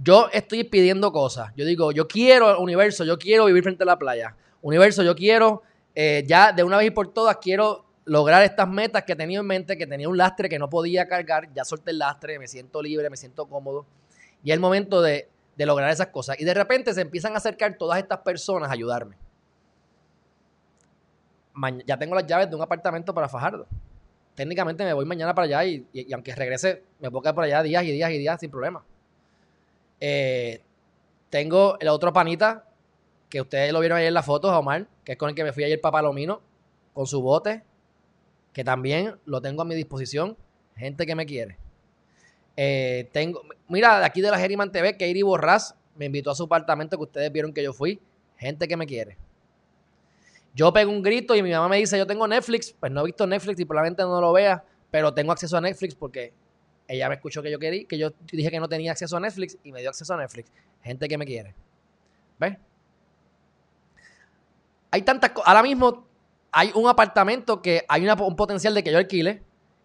yo 0.00 0.28
estoy 0.32 0.64
pidiendo 0.64 1.10
cosas. 1.10 1.52
Yo 1.56 1.64
digo, 1.64 1.90
yo 1.92 2.06
quiero, 2.06 2.60
universo, 2.60 3.04
yo 3.04 3.18
quiero 3.18 3.46
vivir 3.46 3.62
frente 3.64 3.82
a 3.82 3.86
la 3.86 3.98
playa. 3.98 4.34
Universo, 4.62 5.02
yo 5.02 5.14
quiero, 5.14 5.62
eh, 5.94 6.24
ya 6.26 6.52
de 6.52 6.62
una 6.62 6.76
vez 6.76 6.86
y 6.86 6.90
por 6.90 7.12
todas, 7.12 7.36
quiero 7.38 7.84
lograr 8.04 8.42
estas 8.42 8.68
metas 8.68 9.02
que 9.02 9.16
tenía 9.16 9.40
en 9.40 9.46
mente, 9.46 9.76
que 9.76 9.86
tenía 9.86 10.08
un 10.08 10.16
lastre 10.16 10.48
que 10.48 10.58
no 10.58 10.70
podía 10.70 11.08
cargar. 11.08 11.52
Ya 11.52 11.64
solté 11.64 11.90
el 11.90 11.98
lastre, 11.98 12.38
me 12.38 12.46
siento 12.46 12.80
libre, 12.80 13.10
me 13.10 13.16
siento 13.16 13.46
cómodo. 13.46 13.86
Y 14.44 14.50
es 14.50 14.54
el 14.54 14.60
momento 14.60 15.02
de, 15.02 15.28
lograr 15.56 15.90
esas 15.90 16.08
cosas. 16.08 16.38
Y 16.38 16.44
de 16.44 16.54
repente 16.54 16.94
se 16.94 17.00
empiezan 17.00 17.34
a 17.34 17.38
acercar 17.38 17.76
todas 17.76 17.98
estas 17.98 18.20
personas 18.20 18.70
a 18.70 18.72
ayudarme. 18.72 19.16
Ya 21.86 21.98
tengo 21.98 22.14
las 22.14 22.26
llaves 22.26 22.50
de 22.50 22.56
un 22.56 22.62
apartamento 22.62 23.14
para 23.14 23.28
Fajardo. 23.28 23.66
Técnicamente 24.34 24.84
me 24.84 24.92
voy 24.92 25.04
mañana 25.04 25.34
para 25.34 25.46
allá 25.46 25.64
y, 25.64 26.12
aunque 26.12 26.34
regrese, 26.34 26.82
me 27.00 27.10
puedo 27.10 27.22
quedar 27.22 27.34
por 27.34 27.44
allá 27.44 27.62
días 27.62 27.82
y 27.84 27.90
días 27.90 28.10
y 28.10 28.18
días 28.18 28.38
sin 28.40 28.50
problema. 28.50 28.84
Eh, 30.00 30.60
tengo 31.30 31.76
el 31.80 31.88
otro 31.88 32.12
panita, 32.12 32.64
que 33.28 33.40
ustedes 33.40 33.72
lo 33.72 33.80
vieron 33.80 33.98
ayer 33.98 34.08
en 34.08 34.14
la 34.14 34.22
foto, 34.22 34.56
Omar, 34.56 34.86
que 35.04 35.12
es 35.12 35.18
con 35.18 35.28
el 35.28 35.34
que 35.34 35.44
me 35.44 35.52
fui 35.52 35.64
ayer 35.64 35.80
para 35.80 35.92
Palomino, 35.92 36.40
con 36.94 37.06
su 37.06 37.20
bote, 37.20 37.62
que 38.52 38.64
también 38.64 39.16
lo 39.24 39.40
tengo 39.40 39.62
a 39.62 39.64
mi 39.64 39.74
disposición. 39.74 40.36
Gente 40.76 41.04
que 41.06 41.16
me 41.16 41.26
quiere. 41.26 41.58
Eh, 42.56 43.08
tengo, 43.12 43.42
mira, 43.68 43.98
de 43.98 44.06
aquí 44.06 44.20
de 44.20 44.30
la 44.30 44.38
Geriman 44.38 44.70
TV, 44.70 44.92
Katie 44.92 45.24
Borras 45.24 45.74
me 45.96 46.06
invitó 46.06 46.30
a 46.30 46.34
su 46.34 46.44
apartamento 46.44 46.96
que 46.96 47.02
ustedes 47.02 47.32
vieron 47.32 47.52
que 47.52 47.62
yo 47.62 47.72
fui. 47.72 48.00
Gente 48.36 48.68
que 48.68 48.76
me 48.76 48.86
quiere. 48.86 49.18
Yo 50.58 50.72
pego 50.72 50.90
un 50.90 51.02
grito 51.02 51.36
y 51.36 51.42
mi 51.42 51.52
mamá 51.52 51.68
me 51.68 51.76
dice, 51.76 51.96
yo 51.96 52.04
tengo 52.04 52.26
Netflix. 52.26 52.74
Pues 52.80 52.90
no 52.90 53.02
he 53.02 53.04
visto 53.04 53.24
Netflix 53.28 53.60
y 53.60 53.64
probablemente 53.64 54.02
no 54.02 54.20
lo 54.20 54.32
vea, 54.32 54.64
pero 54.90 55.14
tengo 55.14 55.30
acceso 55.30 55.56
a 55.56 55.60
Netflix 55.60 55.94
porque 55.94 56.32
ella 56.88 57.08
me 57.08 57.14
escuchó 57.14 57.40
que 57.44 57.50
yo 57.52 57.60
quería, 57.60 57.86
que 57.86 57.96
yo 57.96 58.10
dije 58.32 58.50
que 58.50 58.58
no 58.58 58.68
tenía 58.68 58.90
acceso 58.90 59.16
a 59.16 59.20
Netflix 59.20 59.56
y 59.62 59.70
me 59.70 59.82
dio 59.82 59.90
acceso 59.90 60.14
a 60.14 60.16
Netflix. 60.16 60.50
Gente 60.82 61.06
que 61.06 61.16
me 61.16 61.24
quiere. 61.24 61.54
¿Ves? 62.40 62.56
Hay 64.90 65.02
tantas 65.02 65.30
cosas. 65.30 65.46
Ahora 65.46 65.62
mismo 65.62 66.08
hay 66.50 66.72
un 66.74 66.88
apartamento 66.88 67.62
que 67.62 67.84
hay 67.88 68.08
un 68.08 68.34
potencial 68.34 68.74
de 68.74 68.82
que 68.82 68.90
yo 68.90 68.98
alquile 68.98 69.44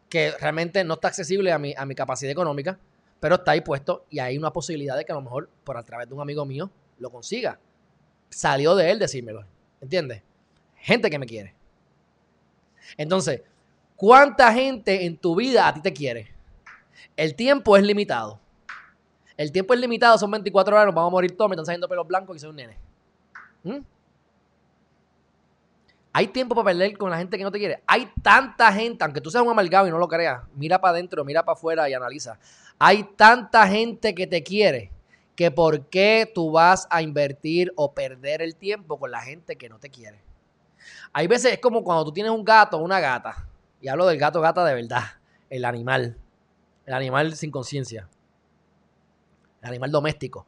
que 0.09 0.31
realmente 0.39 0.83
no 0.83 0.95
está 0.95 1.09
accesible 1.09 1.51
a 1.51 1.59
mi, 1.59 1.75
a 1.77 1.85
mi 1.85 1.93
capacidad 1.93 2.31
económica, 2.31 2.79
pero 3.19 3.35
está 3.35 3.51
ahí 3.51 3.61
puesto 3.61 4.07
y 4.09 4.17
hay 4.17 4.39
una 4.39 4.51
posibilidad 4.51 4.97
de 4.97 5.05
que 5.05 5.11
a 5.11 5.15
lo 5.15 5.21
mejor 5.21 5.49
por 5.63 5.77
a 5.77 5.83
través 5.83 6.09
de 6.09 6.15
un 6.15 6.21
amigo 6.21 6.45
mío 6.45 6.71
lo 6.97 7.11
consiga. 7.11 7.59
Salió 8.31 8.73
de 8.73 8.89
él 8.89 8.97
decírmelo, 8.97 9.45
¿entiendes? 9.79 10.23
Gente 10.83 11.09
que 11.09 11.17
me 11.17 11.25
quiere. 11.25 11.55
Entonces, 12.97 13.41
¿cuánta 13.95 14.51
gente 14.51 15.05
en 15.05 15.17
tu 15.17 15.33
vida 15.33 15.65
a 15.65 15.73
ti 15.73 15.81
te 15.81 15.93
quiere? 15.93 16.27
El 17.15 17.35
tiempo 17.35 17.77
es 17.77 17.83
limitado. 17.83 18.37
El 19.37 19.51
tiempo 19.53 19.73
es 19.73 19.79
limitado, 19.79 20.17
son 20.17 20.29
24 20.29 20.75
horas, 20.75 20.85
nos 20.85 20.93
vamos 20.93 21.09
a 21.09 21.11
morir 21.11 21.37
todos, 21.37 21.49
me 21.49 21.55
están 21.55 21.65
saliendo 21.65 21.87
pelos 21.87 22.05
blancos 22.05 22.35
y 22.35 22.39
soy 22.39 22.49
un 22.49 22.57
nene. 22.57 22.77
¿Mm? 23.63 23.77
Hay 26.11 26.27
tiempo 26.27 26.53
para 26.53 26.65
perder 26.65 26.97
con 26.97 27.09
la 27.09 27.17
gente 27.17 27.37
que 27.37 27.43
no 27.45 27.51
te 27.51 27.59
quiere. 27.59 27.81
Hay 27.87 28.11
tanta 28.21 28.71
gente, 28.73 29.05
aunque 29.05 29.21
tú 29.21 29.31
seas 29.31 29.43
un 29.43 29.49
amalgado 29.49 29.87
y 29.87 29.89
no 29.89 29.97
lo 29.97 30.09
creas, 30.09 30.43
mira 30.53 30.81
para 30.81 30.91
adentro, 30.91 31.23
mira 31.23 31.45
para 31.45 31.53
afuera 31.53 31.89
y 31.89 31.93
analiza. 31.93 32.37
Hay 32.77 33.03
tanta 33.15 33.65
gente 33.69 34.13
que 34.13 34.27
te 34.27 34.43
quiere 34.43 34.91
que 35.37 35.49
por 35.49 35.85
qué 35.85 36.29
tú 36.31 36.51
vas 36.51 36.87
a 36.89 37.01
invertir 37.01 37.71
o 37.77 37.93
perder 37.93 38.41
el 38.41 38.57
tiempo 38.57 38.99
con 38.99 39.11
la 39.11 39.21
gente 39.21 39.55
que 39.55 39.69
no 39.69 39.79
te 39.79 39.89
quiere. 39.89 40.32
Hay 41.11 41.27
veces 41.27 41.53
es 41.53 41.59
como 41.59 41.83
cuando 41.83 42.05
tú 42.05 42.11
tienes 42.11 42.31
un 42.31 42.43
gato 42.43 42.77
o 42.77 42.83
una 42.83 42.99
gata, 42.99 43.47
y 43.81 43.87
hablo 43.87 44.05
del 44.07 44.17
gato 44.17 44.41
gata 44.41 44.63
de 44.65 44.73
verdad, 44.73 45.03
el 45.49 45.65
animal, 45.65 46.17
el 46.85 46.93
animal 46.93 47.35
sin 47.35 47.51
conciencia, 47.51 48.07
el 49.61 49.69
animal 49.69 49.91
doméstico. 49.91 50.45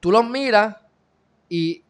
Tú 0.00 0.10
los 0.10 0.26
miras 0.28 0.76
y 1.48 1.84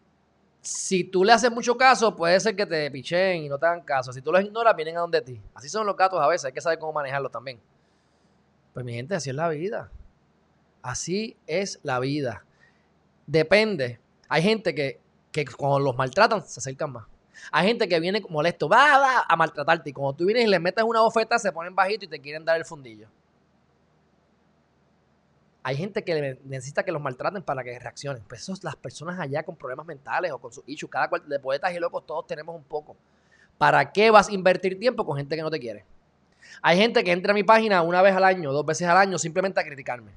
si 0.61 1.05
tú 1.05 1.25
le 1.25 1.33
haces 1.33 1.51
mucho 1.51 1.77
caso, 1.77 2.15
puede 2.15 2.39
ser 2.41 2.55
que 2.55 2.67
te 2.67 2.91
pichen 2.91 3.45
y 3.45 3.49
no 3.49 3.59
te 3.59 3.67
hagan 3.67 3.83
caso. 3.83 4.13
Si 4.13 4.21
tú 4.21 4.31
los 4.31 4.43
ignoras, 4.43 4.77
vienen 4.77 4.97
a 4.97 5.01
donde 5.01 5.23
ti. 5.23 5.41
Así 5.55 5.69
son 5.69 5.87
los 5.87 5.97
gatos 5.97 6.21
a 6.21 6.27
veces, 6.27 6.47
hay 6.47 6.53
que 6.53 6.61
saber 6.61 6.79
cómo 6.79 6.93
manejarlos 6.93 7.33
también. 7.33 7.61
Pues 8.75 8.85
mi 8.85 8.93
gente, 8.93 9.15
así 9.15 9.31
es 9.31 9.37
la 9.37 9.49
vida. 9.49 9.91
Así 10.83 11.37
es 11.47 11.81
la 11.83 11.99
vida. 11.99 12.45
Depende. 13.27 14.01
Hay 14.29 14.43
gente 14.43 14.75
que, 14.75 15.01
que 15.33 15.45
cuando 15.45 15.81
los 15.81 15.97
maltratan 15.97 16.47
se 16.47 16.61
acercan 16.61 16.93
más. 16.93 17.05
Hay 17.53 17.67
gente 17.69 17.89
que 17.89 17.99
viene 18.01 18.23
molesto, 18.29 18.69
va, 18.69 18.99
va 18.99 19.25
a 19.27 19.37
maltratarte. 19.37 19.91
Y 19.91 19.93
cuando 19.93 20.15
tú 20.15 20.27
vienes 20.27 20.45
y 20.45 20.49
les 20.49 20.61
metes 20.61 20.85
una 20.85 21.01
bofeta, 21.01 21.39
se 21.39 21.53
ponen 21.53 21.75
bajito 21.75 22.05
y 22.05 22.09
te 22.09 22.21
quieren 22.21 22.45
dar 22.45 22.57
el 22.57 22.65
fundillo. 22.65 23.09
Hay 25.63 25.77
gente 25.77 26.03
que 26.03 26.39
necesita 26.45 26.83
que 26.83 26.93
los 26.93 27.03
maltraten 27.03 27.43
para 27.43 27.63
que 27.63 27.79
reaccionen. 27.79 28.23
Pues 28.29 28.43
eso 28.43 28.55
las 28.63 28.77
personas 28.77 29.19
allá 29.21 29.43
con 29.43 29.57
problemas 29.57 29.87
mentales 29.87 30.33
o 30.33 30.39
con 30.39 30.53
sus 30.53 30.65
issues. 30.67 30.91
Cada 30.91 31.09
cual 31.09 31.29
de 31.29 31.39
poetas 31.39 31.75
y 31.75 31.79
locos 31.79 32.07
todos 32.07 32.27
tenemos 32.27 32.57
un 32.57 32.65
poco. 32.65 32.97
¿Para 33.59 33.93
qué 33.93 34.11
vas 34.11 34.29
a 34.29 34.33
invertir 34.33 34.79
tiempo 34.79 35.05
con 35.05 35.17
gente 35.17 35.37
que 35.37 35.43
no 35.43 35.51
te 35.51 35.61
quiere? 35.61 35.85
Hay 36.63 36.79
gente 36.79 37.05
que 37.05 37.13
entra 37.13 37.33
a 37.33 37.35
mi 37.35 37.43
página 37.43 37.83
una 37.83 38.01
vez 38.01 38.15
al 38.15 38.25
año, 38.25 38.53
dos 38.53 38.65
veces 38.65 38.89
al 38.89 38.97
año, 38.97 39.19
simplemente 39.19 39.61
a 39.61 39.65
criticarme. 39.65 40.13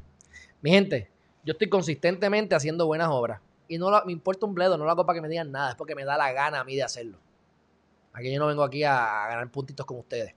Mi 0.62 0.72
gente, 0.72 1.10
yo 1.43 1.51
estoy 1.51 1.67
consistentemente 1.67 2.55
haciendo 2.55 2.88
buenas 2.88 3.10
obras. 3.10 3.41
Y 3.67 3.77
no 3.77 3.89
me 4.05 4.12
importa 4.12 4.46
un 4.46 4.53
bledo, 4.53 4.77
no 4.77 4.86
lo 4.86 4.91
hago 4.91 5.05
para 5.05 5.17
que 5.17 5.22
me 5.22 5.29
digan 5.29 5.51
nada, 5.51 5.72
es 5.72 5.75
porque 5.75 5.96
me 5.96 6.03
da 6.03 6.17
la 6.17 6.32
gana 6.32 6.60
a 6.60 6.63
mí 6.63 6.75
de 6.75 6.84
hacerlo. 6.84 7.17
Aquí 8.13 8.32
yo 8.32 8.39
no 8.39 8.48
vengo 8.48 8.63
aquí 8.63 8.84
a, 8.84 9.27
ganar 9.27 9.50
puntitos 9.50 9.86
con 9.86 9.98
ustedes. 9.98 10.34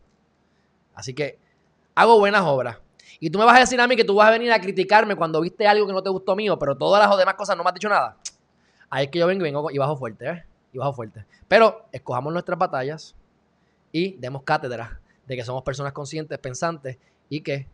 Así 0.95 1.12
que 1.12 1.38
hago 1.95 2.18
buenas 2.18 2.42
obras. 2.42 2.78
Y 3.21 3.30
tú 3.30 3.38
me 3.38 3.45
vas 3.45 3.56
a 3.56 3.61
decir 3.61 3.80
a 3.80 3.87
mí 3.87 3.97
que 3.97 4.04
tú 4.04 4.14
vas 4.14 4.28
a 4.28 4.30
venir 4.30 4.50
a 4.52 4.61
criticarme 4.61 5.14
cuando 5.14 5.40
viste 5.40 5.66
algo 5.66 5.87
que 5.87 5.92
no 5.92 6.02
te 6.02 6.11
gustó 6.11 6.35
mío, 6.35 6.59
pero 6.59 6.76
todas 6.76 7.06
las 7.06 7.18
demás 7.18 7.35
cosas 7.35 7.56
no 7.56 7.62
me 7.62 7.68
has 7.68 7.75
dicho 7.75 7.88
nada. 7.88 8.16
Ahí 8.88 9.06
es 9.06 9.11
que 9.11 9.18
yo 9.18 9.26
vengo 9.26 9.42
y 9.42 9.45
vengo 9.45 9.71
y 9.71 9.78
bajo 9.78 9.97
fuerte, 9.97 10.28
¿eh? 10.28 10.45
Y 10.73 10.78
bajo 10.78 10.92
fuerte. 10.92 11.26
Pero 11.49 11.87
escojamos 11.92 12.33
nuestras 12.33 12.59
batallas 12.59 13.14
y 13.92 14.12
demos 14.16 14.42
cátedra 14.42 15.00
de 15.26 15.37
que 15.37 15.45
somos 15.45 15.62
personas 15.62 15.92
conscientes, 15.92 16.38
pensantes 16.38 16.99
y 17.28 17.40
que 17.40 17.66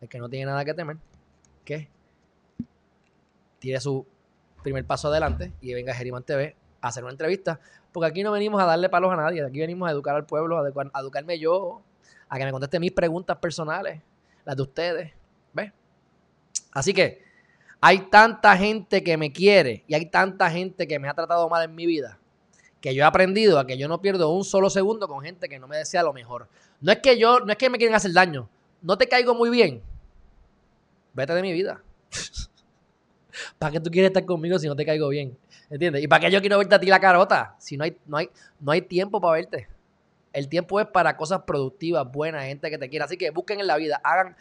el 0.00 0.08
que 0.08 0.18
no 0.18 0.28
tiene 0.28 0.46
nada 0.46 0.64
que 0.64 0.74
temer, 0.74 0.96
que 1.64 1.88
tire 3.58 3.80
su 3.80 4.06
primer 4.62 4.86
paso 4.86 5.08
adelante 5.08 5.52
y 5.60 5.74
venga 5.74 5.94
Geriman 5.94 6.22
TV 6.22 6.56
a 6.80 6.88
hacer 6.88 7.04
una 7.04 7.12
entrevista. 7.12 7.60
Porque 7.92 8.06
aquí 8.06 8.22
no 8.22 8.32
venimos 8.32 8.62
a 8.62 8.66
darle 8.66 8.88
palos 8.88 9.12
a 9.12 9.16
nadie, 9.16 9.44
aquí 9.44 9.58
venimos 9.58 9.88
a 9.88 9.92
educar 9.92 10.14
al 10.14 10.26
pueblo, 10.26 10.58
a, 10.58 10.62
a 10.62 11.00
educarme 11.00 11.38
yo, 11.38 11.82
a 12.28 12.38
que 12.38 12.44
me 12.44 12.52
conteste 12.52 12.78
mis 12.78 12.92
preguntas 12.92 13.36
personales 13.38 14.00
las 14.44 14.56
de 14.56 14.62
ustedes. 14.62 15.12
¿Ves? 15.52 15.72
Así 16.72 16.94
que 16.94 17.22
hay 17.80 18.10
tanta 18.10 18.56
gente 18.56 19.02
que 19.02 19.16
me 19.16 19.32
quiere 19.32 19.84
y 19.88 19.94
hay 19.94 20.06
tanta 20.06 20.50
gente 20.50 20.86
que 20.86 20.98
me 20.98 21.08
ha 21.08 21.14
tratado 21.14 21.48
mal 21.48 21.64
en 21.64 21.74
mi 21.74 21.86
vida 21.86 22.20
que 22.80 22.94
yo 22.94 23.02
he 23.02 23.06
aprendido 23.06 23.58
a 23.58 23.66
que 23.66 23.76
yo 23.76 23.88
no 23.88 24.00
pierdo 24.00 24.30
un 24.30 24.44
solo 24.44 24.70
segundo 24.70 25.06
con 25.06 25.22
gente 25.22 25.48
que 25.48 25.58
no 25.58 25.68
me 25.68 25.76
desea 25.76 26.02
lo 26.02 26.12
mejor. 26.12 26.48
No 26.80 26.92
es 26.92 26.98
que 26.98 27.18
yo, 27.18 27.40
no 27.40 27.52
es 27.52 27.58
que 27.58 27.68
me 27.68 27.78
quieren 27.78 27.94
hacer 27.94 28.12
daño. 28.12 28.48
No 28.80 28.96
te 28.96 29.08
caigo 29.08 29.34
muy 29.34 29.50
bien. 29.50 29.82
Vete 31.12 31.34
de 31.34 31.42
mi 31.42 31.52
vida. 31.52 31.82
¿Para 33.58 33.72
qué 33.72 33.80
tú 33.80 33.90
quieres 33.90 34.10
estar 34.10 34.24
conmigo 34.24 34.58
si 34.58 34.66
no 34.66 34.76
te 34.76 34.84
caigo 34.84 35.08
bien? 35.08 35.36
¿Entiendes? 35.68 36.02
¿Y 36.02 36.08
para 36.08 36.26
qué 36.26 36.32
yo 36.32 36.40
quiero 36.40 36.58
verte 36.58 36.74
a 36.74 36.80
ti 36.80 36.86
la 36.86 37.00
carota? 37.00 37.54
Si 37.58 37.76
no 37.76 37.84
hay, 37.84 37.96
no 38.06 38.16
hay, 38.16 38.30
no 38.58 38.72
hay 38.72 38.82
tiempo 38.82 39.20
para 39.20 39.34
verte. 39.34 39.68
El 40.32 40.48
tiempo 40.48 40.80
es 40.80 40.86
para 40.86 41.16
cosas 41.16 41.42
productivas, 41.42 42.10
buenas, 42.10 42.44
gente 42.44 42.70
que 42.70 42.78
te 42.78 42.88
quiera. 42.88 43.04
Así 43.04 43.16
que 43.16 43.30
busquen 43.30 43.60
en 43.60 43.66
la 43.66 43.76
vida, 43.76 44.00
hagan 44.02 44.36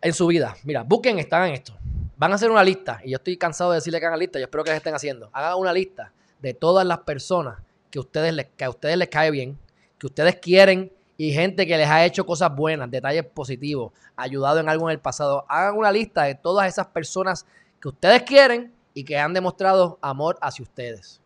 en 0.00 0.12
su 0.12 0.26
vida. 0.26 0.56
Mira, 0.64 0.82
busquen, 0.82 1.18
están 1.18 1.48
en 1.48 1.54
esto. 1.54 1.76
Van 2.16 2.30
a 2.32 2.34
hacer 2.36 2.50
una 2.50 2.62
lista, 2.62 3.00
y 3.04 3.10
yo 3.10 3.16
estoy 3.16 3.36
cansado 3.36 3.72
de 3.72 3.76
decirle 3.76 3.98
que 3.98 4.06
hagan 4.06 4.18
lista, 4.18 4.38
yo 4.38 4.44
espero 4.44 4.62
que 4.62 4.70
la 4.70 4.76
estén 4.76 4.94
haciendo. 4.94 5.30
Hagan 5.32 5.58
una 5.58 5.72
lista 5.72 6.12
de 6.40 6.54
todas 6.54 6.86
las 6.86 7.00
personas 7.00 7.58
que, 7.90 7.98
ustedes 7.98 8.34
les, 8.34 8.46
que 8.56 8.64
a 8.64 8.70
ustedes 8.70 8.96
les 8.96 9.08
cae 9.08 9.30
bien, 9.30 9.58
que 9.98 10.06
ustedes 10.06 10.36
quieren 10.36 10.92
y 11.16 11.32
gente 11.32 11.66
que 11.66 11.76
les 11.76 11.88
ha 11.88 12.04
hecho 12.04 12.26
cosas 12.26 12.54
buenas, 12.54 12.90
detalles 12.90 13.24
positivos, 13.24 13.92
ayudado 14.16 14.60
en 14.60 14.68
algo 14.68 14.88
en 14.88 14.92
el 14.92 15.00
pasado. 15.00 15.44
Hagan 15.48 15.76
una 15.76 15.90
lista 15.90 16.24
de 16.24 16.34
todas 16.34 16.68
esas 16.68 16.88
personas 16.88 17.46
que 17.84 17.88
ustedes 17.90 18.22
quieren 18.22 18.72
y 18.94 19.04
que 19.04 19.18
han 19.18 19.34
demostrado 19.34 19.98
amor 20.00 20.38
hacia 20.40 20.62
ustedes. 20.62 21.20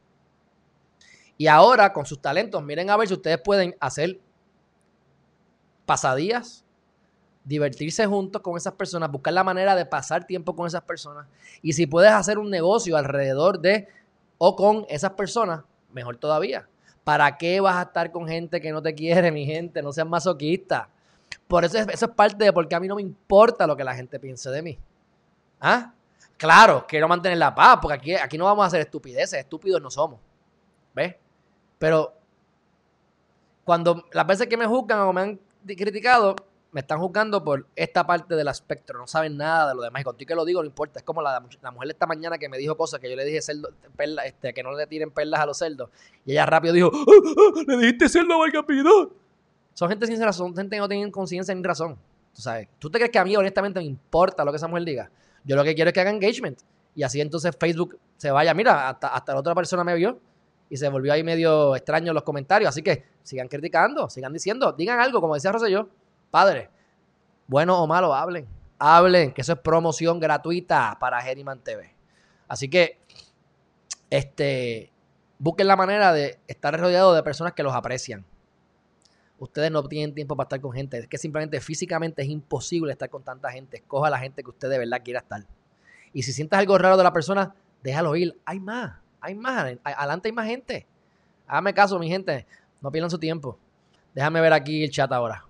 Y 1.36 1.46
ahora, 1.46 1.92
con 1.92 2.04
sus 2.04 2.20
talentos, 2.20 2.60
miren 2.64 2.90
a 2.90 2.96
ver 2.96 3.06
si 3.06 3.14
ustedes 3.14 3.38
pueden 3.40 3.76
hacer 3.78 4.18
pasadías, 5.86 6.64
divertirse 7.44 8.04
juntos 8.06 8.42
con 8.42 8.56
esas 8.56 8.72
personas, 8.72 9.08
buscar 9.08 9.34
la 9.34 9.44
manera 9.44 9.76
de 9.76 9.86
pasar 9.86 10.26
tiempo 10.26 10.56
con 10.56 10.66
esas 10.66 10.82
personas. 10.82 11.28
Y 11.62 11.74
si 11.74 11.86
puedes 11.86 12.10
hacer 12.10 12.38
un 12.38 12.50
negocio 12.50 12.96
alrededor 12.96 13.60
de 13.60 13.86
o 14.38 14.56
con 14.56 14.84
esas 14.88 15.12
personas, 15.12 15.62
mejor 15.92 16.16
todavía. 16.16 16.68
¿Para 17.04 17.38
qué 17.38 17.60
vas 17.60 17.76
a 17.76 17.82
estar 17.82 18.10
con 18.10 18.26
gente 18.26 18.60
que 18.60 18.72
no 18.72 18.82
te 18.82 18.96
quiere, 18.96 19.30
mi 19.30 19.46
gente? 19.46 19.80
No 19.80 19.92
seas 19.92 20.08
masoquista. 20.08 20.88
Por 21.46 21.64
eso, 21.64 21.78
eso 21.78 22.06
es 22.06 22.12
parte 22.16 22.46
de 22.46 22.52
porque 22.52 22.74
a 22.74 22.80
mí 22.80 22.88
no 22.88 22.96
me 22.96 23.02
importa 23.02 23.64
lo 23.64 23.76
que 23.76 23.84
la 23.84 23.94
gente 23.94 24.18
piense 24.18 24.50
de 24.50 24.60
mí. 24.60 24.78
¿Ah? 25.60 25.92
Claro, 26.38 26.86
quiero 26.88 27.08
mantener 27.08 27.36
la 27.36 27.54
paz, 27.54 27.78
porque 27.82 27.94
aquí, 27.94 28.14
aquí 28.14 28.38
no 28.38 28.44
vamos 28.44 28.62
a 28.62 28.68
hacer 28.68 28.80
estupideces, 28.80 29.40
estúpidos 29.40 29.82
no 29.82 29.90
somos. 29.90 30.20
¿Ves? 30.94 31.16
Pero 31.78 32.14
cuando 33.64 34.04
las 34.12 34.26
veces 34.26 34.46
que 34.46 34.56
me 34.56 34.64
juzgan 34.64 35.00
o 35.00 35.12
me 35.12 35.20
han 35.20 35.40
criticado, 35.66 36.36
me 36.70 36.80
están 36.80 37.00
juzgando 37.00 37.42
por 37.42 37.66
esta 37.74 38.06
parte 38.06 38.36
del 38.36 38.46
espectro, 38.46 38.98
no 38.98 39.06
saben 39.08 39.36
nada 39.36 39.70
de 39.70 39.74
lo 39.74 39.82
demás. 39.82 40.02
Y 40.02 40.04
contigo 40.04 40.28
que 40.28 40.34
lo 40.36 40.44
digo, 40.44 40.62
no 40.62 40.66
importa. 40.66 41.00
Es 41.00 41.04
como 41.04 41.20
la, 41.22 41.42
la 41.60 41.70
mujer 41.72 41.90
esta 41.90 42.06
mañana 42.06 42.38
que 42.38 42.48
me 42.48 42.56
dijo 42.56 42.76
cosas 42.76 43.00
que 43.00 43.10
yo 43.10 43.16
le 43.16 43.24
dije 43.24 43.42
cerdo, 43.42 43.70
perla, 43.96 44.24
este, 44.24 44.54
que 44.54 44.62
no 44.62 44.72
le 44.72 44.86
tiren 44.86 45.10
perlas 45.10 45.40
a 45.40 45.46
los 45.46 45.58
cerdos. 45.58 45.90
Y 46.24 46.32
ella 46.32 46.46
rápido 46.46 46.72
dijo, 46.72 46.90
ah, 46.94 47.04
ah, 47.04 47.62
le 47.66 47.76
dijiste 47.78 48.08
cerdo 48.08 48.34
a 48.34 48.38
Valcapidón. 48.38 49.12
Son 49.74 49.88
gente 49.88 50.06
sin 50.06 50.22
razón, 50.22 50.54
gente 50.54 50.76
que 50.76 50.80
no 50.80 50.88
tienen 50.88 51.10
conciencia 51.10 51.54
ni 51.54 51.62
razón. 51.62 51.98
¿Tú 52.34 52.42
sabes? 52.42 52.68
¿Tú 52.78 52.90
te 52.90 52.98
crees 52.98 53.10
que 53.10 53.18
a 53.18 53.24
mí 53.24 53.36
honestamente 53.36 53.80
me 53.80 53.86
importa 53.86 54.44
lo 54.44 54.52
que 54.52 54.56
esa 54.56 54.68
mujer 54.68 54.84
diga? 54.84 55.10
Yo 55.48 55.56
lo 55.56 55.64
que 55.64 55.74
quiero 55.74 55.88
es 55.88 55.94
que 55.94 56.00
haga 56.00 56.10
engagement. 56.10 56.60
Y 56.94 57.02
así 57.02 57.20
entonces 57.20 57.56
Facebook 57.58 57.98
se 58.18 58.30
vaya. 58.30 58.52
Mira, 58.54 58.90
hasta, 58.90 59.08
hasta 59.08 59.32
la 59.32 59.40
otra 59.40 59.54
persona 59.54 59.82
me 59.82 59.94
vio 59.94 60.20
y 60.70 60.76
se 60.76 60.88
volvió 60.88 61.12
ahí 61.12 61.24
medio 61.24 61.74
extraño 61.74 62.12
los 62.12 62.22
comentarios. 62.22 62.68
Así 62.68 62.82
que 62.82 63.04
sigan 63.22 63.48
criticando, 63.48 64.10
sigan 64.10 64.32
diciendo, 64.32 64.72
digan 64.72 65.00
algo, 65.00 65.20
como 65.20 65.34
decía 65.34 65.50
Rosselló, 65.50 65.88
padre, 66.30 66.68
bueno 67.46 67.82
o 67.82 67.86
malo, 67.86 68.14
hablen, 68.14 68.46
hablen, 68.78 69.32
que 69.32 69.40
eso 69.40 69.54
es 69.54 69.58
promoción 69.60 70.20
gratuita 70.20 70.96
para 71.00 71.20
Geriman 71.22 71.60
TV. 71.60 71.94
Así 72.46 72.68
que, 72.68 72.98
este, 74.10 74.92
busquen 75.38 75.66
la 75.66 75.76
manera 75.76 76.12
de 76.12 76.38
estar 76.46 76.78
rodeado 76.78 77.14
de 77.14 77.22
personas 77.22 77.54
que 77.54 77.62
los 77.62 77.74
aprecian. 77.74 78.24
Ustedes 79.38 79.70
no 79.70 79.82
tienen 79.84 80.14
tiempo 80.14 80.36
para 80.36 80.46
estar 80.46 80.60
con 80.60 80.72
gente. 80.72 80.98
Es 80.98 81.06
que 81.06 81.18
simplemente 81.18 81.60
físicamente 81.60 82.22
es 82.22 82.28
imposible 82.28 82.92
estar 82.92 83.08
con 83.08 83.22
tanta 83.22 83.50
gente. 83.50 83.76
Escoja 83.76 84.10
la 84.10 84.18
gente 84.18 84.42
que 84.42 84.50
usted 84.50 84.68
de 84.68 84.78
verdad 84.78 85.00
quiera 85.04 85.20
estar. 85.20 85.44
Y 86.12 86.22
si 86.22 86.32
sientes 86.32 86.58
algo 86.58 86.76
raro 86.78 86.96
de 86.96 87.04
la 87.04 87.12
persona, 87.12 87.54
déjalo 87.82 88.16
ir. 88.16 88.36
Hay 88.44 88.58
más. 88.58 88.96
Hay 89.20 89.34
más, 89.34 89.76
adelante 89.82 90.28
hay 90.28 90.32
más 90.32 90.46
gente. 90.46 90.86
Hágame 91.46 91.74
caso, 91.74 91.98
mi 91.98 92.08
gente. 92.08 92.46
No 92.80 92.90
pierdan 92.90 93.10
su 93.10 93.18
tiempo. 93.18 93.58
Déjame 94.14 94.40
ver 94.40 94.52
aquí 94.52 94.84
el 94.84 94.90
chat 94.90 95.10
ahora. 95.12 95.44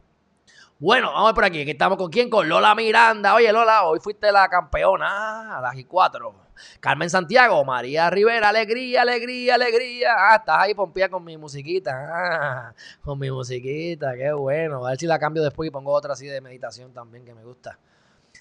Bueno, 0.78 1.12
vamos 1.12 1.32
por 1.32 1.44
aquí. 1.44 1.62
estamos 1.62 1.98
con 1.98 2.10
quién? 2.10 2.30
Con 2.30 2.48
Lola 2.48 2.74
Miranda. 2.74 3.34
Oye, 3.34 3.52
Lola, 3.52 3.84
hoy 3.84 3.98
fuiste 4.00 4.30
la 4.30 4.48
campeona, 4.48 5.58
a 5.58 5.60
las 5.60 5.74
G4. 5.74 6.47
Carmen 6.80 7.10
Santiago, 7.10 7.64
María 7.64 8.10
Rivera, 8.10 8.48
alegría, 8.48 9.02
alegría, 9.02 9.54
alegría. 9.54 10.14
Ah, 10.16 10.36
estás 10.36 10.56
ahí 10.60 10.74
pompía 10.74 11.08
con 11.08 11.24
mi 11.24 11.36
musiquita. 11.36 11.92
Ah, 11.92 12.74
con 13.02 13.18
mi 13.18 13.30
musiquita, 13.30 14.14
qué 14.16 14.32
bueno. 14.32 14.86
A 14.86 14.90
ver 14.90 14.98
si 14.98 15.06
la 15.06 15.18
cambio 15.18 15.42
después 15.42 15.68
y 15.68 15.70
pongo 15.70 15.92
otra 15.92 16.12
así 16.12 16.26
de 16.26 16.40
meditación 16.40 16.92
también 16.92 17.24
que 17.24 17.34
me 17.34 17.44
gusta. 17.44 17.78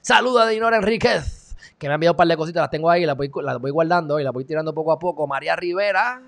Saluda 0.01 0.43
a 0.43 0.47
Dinora 0.47 0.77
Enríquez 0.77 1.47
que 1.77 1.87
me 1.87 1.93
han 1.93 1.97
enviado 1.97 2.13
un 2.13 2.17
par 2.17 2.27
de 2.27 2.37
cositas, 2.37 2.61
las 2.61 2.69
tengo 2.69 2.89
ahí, 2.89 3.05
las 3.05 3.15
voy, 3.15 3.31
las 3.43 3.59
voy 3.59 3.71
guardando 3.71 4.19
y 4.19 4.23
las 4.23 4.33
voy 4.33 4.45
tirando 4.45 4.73
poco 4.73 4.91
a 4.91 4.99
poco. 4.99 5.27
María 5.27 5.55
Rivera, 5.55 6.21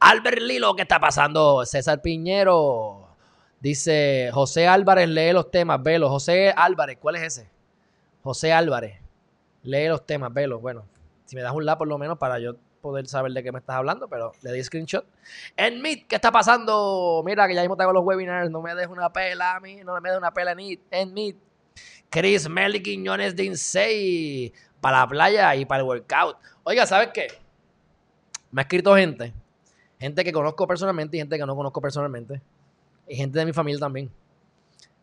Albert 0.00 0.40
Lilo, 0.40 0.74
¿qué 0.74 0.82
está 0.82 0.98
pasando? 0.98 1.64
César 1.66 2.00
Piñero, 2.00 3.08
dice 3.60 4.30
José 4.32 4.66
Álvarez, 4.66 5.08
lee 5.08 5.32
los 5.32 5.50
temas, 5.50 5.82
velo. 5.82 6.08
José 6.08 6.52
Álvarez, 6.56 6.98
¿cuál 7.00 7.16
es 7.16 7.22
ese? 7.22 7.50
José 8.22 8.52
Álvarez, 8.52 9.00
lee 9.62 9.88
los 9.88 10.06
temas, 10.06 10.32
velo. 10.32 10.60
Bueno, 10.60 10.86
si 11.24 11.36
me 11.36 11.42
das 11.42 11.52
un 11.52 11.64
la 11.64 11.78
por 11.78 11.88
lo 11.88 11.98
menos 11.98 12.18
para 12.18 12.38
yo 12.38 12.56
poder 12.80 13.06
saber 13.06 13.32
de 13.32 13.42
qué 13.42 13.50
me 13.50 13.60
estás 13.60 13.76
hablando, 13.76 14.08
pero 14.08 14.32
le 14.42 14.52
di 14.52 14.62
screenshot. 14.62 15.06
En 15.56 15.80
Meet, 15.80 16.06
¿qué 16.06 16.16
está 16.16 16.30
pasando? 16.30 17.22
Mira 17.24 17.48
que 17.48 17.54
ya 17.54 17.62
mismo 17.62 17.76
tengo 17.76 17.92
los 17.92 18.04
webinars, 18.04 18.50
no 18.50 18.60
me 18.60 18.74
dejes 18.74 18.90
una 18.90 19.10
pela 19.10 19.56
a 19.56 19.60
mí, 19.60 19.76
no 19.82 19.94
me 19.94 20.00
dejes 20.08 20.18
una 20.18 20.32
pela 20.32 20.52
en, 20.52 20.80
en 20.90 21.14
Meet. 21.14 21.36
Chris 22.10 22.48
Meli 22.48 22.82
Quiñones 22.82 23.34
de 23.34 23.44
Insei 23.44 24.52
para 24.80 25.00
la 25.00 25.08
playa 25.08 25.56
y 25.56 25.64
para 25.64 25.80
el 25.80 25.88
workout. 25.88 26.36
Oiga, 26.62 26.86
¿sabes 26.86 27.08
qué? 27.14 27.28
Me 28.50 28.60
ha 28.60 28.64
escrito 28.64 28.94
gente, 28.94 29.32
gente 29.98 30.22
que 30.22 30.32
conozco 30.32 30.66
personalmente 30.66 31.16
y 31.16 31.20
gente 31.20 31.38
que 31.38 31.46
no 31.46 31.56
conozco 31.56 31.80
personalmente, 31.80 32.40
y 33.08 33.16
gente 33.16 33.38
de 33.38 33.46
mi 33.46 33.52
familia 33.52 33.80
también, 33.80 34.10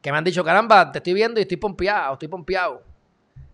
que 0.01 0.11
me 0.11 0.19
han 0.19 0.23
dicho, 0.23 0.43
caramba, 0.43 0.91
te 0.91 0.99
estoy 0.99 1.13
viendo 1.13 1.39
y 1.39 1.43
estoy 1.43 1.57
pompeado, 1.57 2.13
estoy 2.13 2.27
pompeado. 2.27 2.90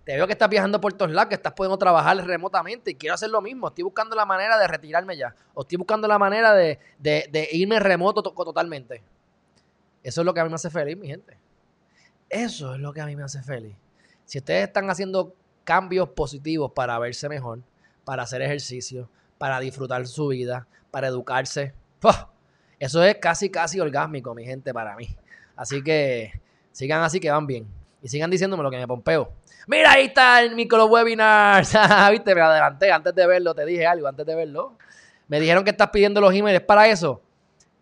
Te 0.07 0.15
veo 0.15 0.25
que 0.25 0.31
estás 0.31 0.47
viajando 0.47 0.79
por 0.79 0.93
todos 0.93 1.11
lados, 1.11 1.27
que 1.27 1.35
estás 1.35 1.51
pudiendo 1.51 1.77
trabajar 1.77 2.15
remotamente 2.25 2.91
y 2.91 2.95
quiero 2.95 3.15
hacer 3.15 3.29
lo 3.29 3.41
mismo. 3.41 3.67
Estoy 3.67 3.83
buscando 3.83 4.15
la 4.15 4.25
manera 4.25 4.57
de 4.57 4.65
retirarme 4.65 5.17
ya. 5.17 5.35
O 5.53 5.63
estoy 5.63 5.77
buscando 5.77 6.07
la 6.07 6.17
manera 6.17 6.53
de, 6.53 6.79
irme 7.51 7.77
remoto 7.77 8.23
totalmente. 8.23 9.03
Eso 10.01 10.21
es 10.21 10.25
lo 10.25 10.33
que 10.33 10.39
a 10.39 10.45
mí 10.45 10.49
me 10.49 10.55
hace 10.55 10.69
feliz, 10.69 10.95
mi 10.95 11.07
gente. 11.07 11.37
Eso 12.29 12.73
es 12.73 12.79
lo 12.79 12.93
que 12.93 13.01
a 13.01 13.05
mí 13.05 13.17
me 13.17 13.23
hace 13.23 13.43
feliz. 13.43 13.75
Si 14.23 14.37
ustedes 14.37 14.69
están 14.69 14.89
haciendo 14.89 15.35
cambios 15.65 16.07
positivos 16.07 16.71
para 16.71 16.97
verse 16.99 17.27
mejor, 17.27 17.59
para 18.05 18.23
hacer 18.23 18.41
ejercicio, 18.41 19.09
para 19.37 19.59
disfrutar 19.59 20.07
su 20.07 20.29
vida, 20.29 20.67
para 20.89 21.07
educarse. 21.07 21.73
Eso 22.79 23.03
es 23.03 23.15
casi, 23.15 23.49
casi 23.49 23.81
orgásmico, 23.81 24.33
mi 24.33 24.45
gente, 24.45 24.73
para 24.73 24.95
mí. 24.95 25.09
Así 25.57 25.83
que 25.83 26.39
sigan 26.71 27.03
así 27.03 27.19
que 27.19 27.29
van 27.29 27.45
bien. 27.45 27.76
Y 28.01 28.09
sigan 28.09 28.29
diciéndome 28.29 28.63
lo 28.63 28.71
que 28.71 28.77
me 28.77 28.87
pompeo. 28.87 29.31
Mira, 29.67 29.91
ahí 29.91 30.05
está 30.05 30.41
el 30.41 30.55
micro 30.55 30.85
webinar. 30.85 31.65
Viste, 32.11 32.35
me 32.35 32.41
adelanté 32.41 32.91
antes 32.91 33.13
de 33.13 33.27
verlo, 33.27 33.53
te 33.53 33.65
dije 33.65 33.85
algo 33.85 34.07
antes 34.07 34.25
de 34.25 34.35
verlo. 34.35 34.77
Me 35.27 35.39
dijeron 35.39 35.63
que 35.63 35.71
estás 35.71 35.89
pidiendo 35.89 36.21
los 36.21 36.33
emails 36.33 36.61
para 36.61 36.87
eso. 36.87 37.21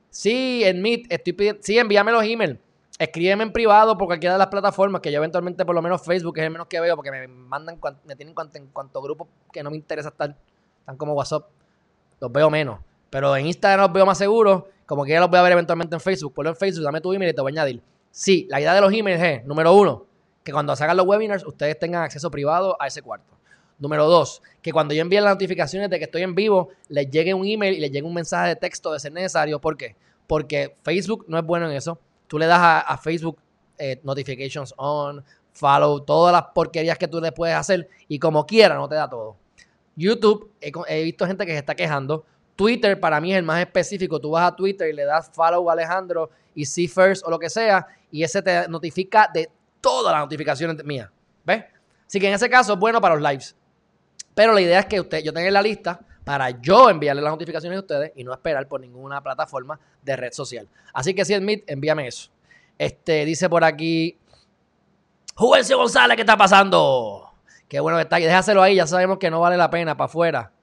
Sí, 0.10 0.64
en 0.64 0.82
Meet 0.82 1.12
estoy 1.12 1.34
pidiendo. 1.34 1.62
Sí, 1.62 1.78
envíame 1.78 2.12
los 2.12 2.24
emails. 2.24 2.58
Escríbeme 2.98 3.44
en 3.44 3.52
privado 3.52 3.98
por 3.98 4.08
cualquiera 4.08 4.34
de 4.34 4.40
las 4.40 4.48
plataformas 4.48 5.02
que 5.02 5.12
yo 5.12 5.18
eventualmente, 5.18 5.66
por 5.66 5.76
lo 5.76 5.82
menos 5.82 6.02
Facebook, 6.04 6.38
es 6.38 6.46
el 6.46 6.50
menos 6.50 6.68
que 6.68 6.80
veo 6.80 6.96
porque 6.96 7.12
me 7.12 7.28
mandan, 7.28 7.78
me 8.06 8.16
tienen 8.16 8.34
en 8.54 8.68
cuanto 8.68 9.02
grupo 9.02 9.28
que 9.52 9.62
no 9.62 9.70
me 9.70 9.76
interesa 9.76 10.10
estar. 10.10 10.36
Están 10.80 10.98
como 10.98 11.14
WhatsApp. 11.14 11.48
Los 12.22 12.32
veo 12.32 12.50
menos. 12.50 12.80
Pero 13.10 13.36
en 13.36 13.48
Instagram 13.48 13.82
los 13.82 13.94
veo 13.94 14.06
más 14.06 14.18
seguros. 14.18 14.64
Como 14.86 15.04
que 15.04 15.12
ya 15.12 15.20
los 15.20 15.30
voy 15.30 15.40
a 15.40 15.42
ver 15.42 15.52
eventualmente 15.52 15.96
en 15.96 16.00
Facebook. 16.00 16.34
Ponlo 16.34 16.52
en 16.52 16.56
Facebook, 16.56 16.86
dame 16.86 17.02
tu 17.02 17.12
email 17.12 17.32
y 17.32 17.34
te 17.34 17.42
voy 17.42 17.52
a 17.52 17.54
añadir. 17.54 17.82
Sí, 18.18 18.48
la 18.50 18.62
idea 18.62 18.74
de 18.74 18.80
los 18.80 18.94
emails 18.94 19.22
es, 19.22 19.46
número 19.46 19.74
uno, 19.74 20.06
que 20.42 20.54
cuando 20.54 20.74
se 20.74 20.86
hagan 20.86 20.96
los 20.96 21.06
webinars 21.06 21.46
ustedes 21.46 21.78
tengan 21.78 22.04
acceso 22.04 22.32
privado 22.32 22.82
a 22.82 22.88
ese 22.88 23.02
cuarto. 23.02 23.34
Número 23.78 24.06
dos, 24.06 24.42
que 24.62 24.72
cuando 24.72 24.94
yo 24.94 25.02
envíe 25.02 25.20
las 25.20 25.34
notificaciones 25.34 25.90
de 25.90 25.98
que 25.98 26.06
estoy 26.06 26.22
en 26.22 26.34
vivo, 26.34 26.70
les 26.88 27.10
llegue 27.10 27.34
un 27.34 27.46
email 27.46 27.74
y 27.74 27.82
les 27.82 27.92
llegue 27.92 28.08
un 28.08 28.14
mensaje 28.14 28.48
de 28.48 28.56
texto 28.56 28.94
de 28.94 29.02
ser 29.02 29.12
necesario. 29.12 29.60
¿Por 29.60 29.76
qué? 29.76 29.98
Porque 30.28 30.78
Facebook 30.82 31.26
no 31.28 31.38
es 31.38 31.44
bueno 31.44 31.70
en 31.70 31.76
eso. 31.76 32.00
Tú 32.28 32.40
le 32.40 32.46
das 32.46 32.86
a, 32.88 32.98
Facebook 33.00 33.38
eh, 33.78 34.00
notifications 34.02 34.74
on, 34.78 35.22
follow, 35.52 36.00
todas 36.00 36.32
las 36.32 36.44
porquerías 36.54 36.98
que 36.98 37.10
tú 37.10 37.20
le 37.20 37.34
puedes 37.34 37.58
hacer 37.58 37.90
y 38.08 38.18
como 38.18 38.46
quiera 38.46 38.76
no 38.76 38.88
te 38.88 38.96
da 38.96 39.10
todo. 39.10 39.36
YouTube, 39.98 40.54
he, 40.62 41.04
visto 41.04 41.28
gente 41.28 41.46
que 41.46 41.52
se 41.52 41.58
está 41.58 41.76
quejando. 41.76 42.24
Twitter 42.56 42.98
para 42.98 43.20
mí 43.20 43.34
es 43.34 43.40
el 43.40 43.44
más 43.44 43.60
específico. 43.60 44.22
Tú 44.22 44.30
vas 44.32 44.54
a 44.54 44.56
Twitter 44.56 44.88
y 44.90 44.94
le 44.94 45.04
das 45.04 45.30
follow 45.34 45.70
a 45.70 45.74
Alejandro 45.74 46.30
y 46.54 46.66
see 46.66 46.88
first 46.88 47.22
o 47.28 47.30
lo 47.30 47.38
que 47.38 47.50
sea 47.50 47.86
y 48.16 48.24
ese 48.24 48.42
te 48.42 48.66
notifica 48.70 49.30
de 49.34 49.50
todas 49.82 50.14
las 50.14 50.22
notificaciones 50.22 50.82
mías. 50.86 51.10
¿Ves? 51.44 51.66
Así 52.08 52.18
que 52.18 52.30
en 52.30 52.34
ese 52.34 52.50
caso 52.50 52.72
es 52.72 52.80
bueno 52.80 53.02
para 53.02 53.16
los 53.16 53.22
lives. 53.30 53.58
Pero 54.34 54.54
la 54.54 54.62
idea 54.62 54.80
es 54.80 54.86
que 54.86 55.02
usted, 55.02 55.22
yo 55.22 55.34
tenga 55.34 55.52
la 55.52 55.62
lista 55.62 56.00
para 56.24 56.50
yo 56.50 56.90
enviarle 56.90 57.22
las 57.22 57.34
notificaciones 57.34 57.76
a 57.76 57.82
ustedes 57.82 58.14
y 58.16 58.24
no 58.24 58.32
esperar 58.32 58.70
por 58.70 58.80
ninguna 58.80 59.22
plataforma 59.22 59.78
de 60.02 60.16
red 60.16 60.32
social. 60.32 60.66
Así 60.94 61.14
que 61.14 61.26
si 61.26 61.34
es 61.34 61.42
Meet, 61.42 61.70
envíame 61.70 62.08
eso. 62.08 62.32
Este, 62.78 63.26
dice 63.26 63.50
por 63.50 63.66
aquí, 63.66 64.18
Juvencio 65.36 65.78
González, 65.78 66.16
¿qué 66.16 66.22
está 66.22 66.38
pasando? 66.38 67.34
Qué 67.68 67.82
bueno 67.82 67.98
que 67.98 68.04
está 68.04 68.16
ahí. 68.16 68.24
Déjaselo 68.24 68.64
ahí, 68.64 68.76
ya 68.76 68.88
sabemos 68.88 69.18
que 69.18 69.30
no 69.30 69.42
vale 69.42 69.58
la 69.58 69.70
pena 69.70 69.98
para 69.98 70.06
afuera. 70.06 70.54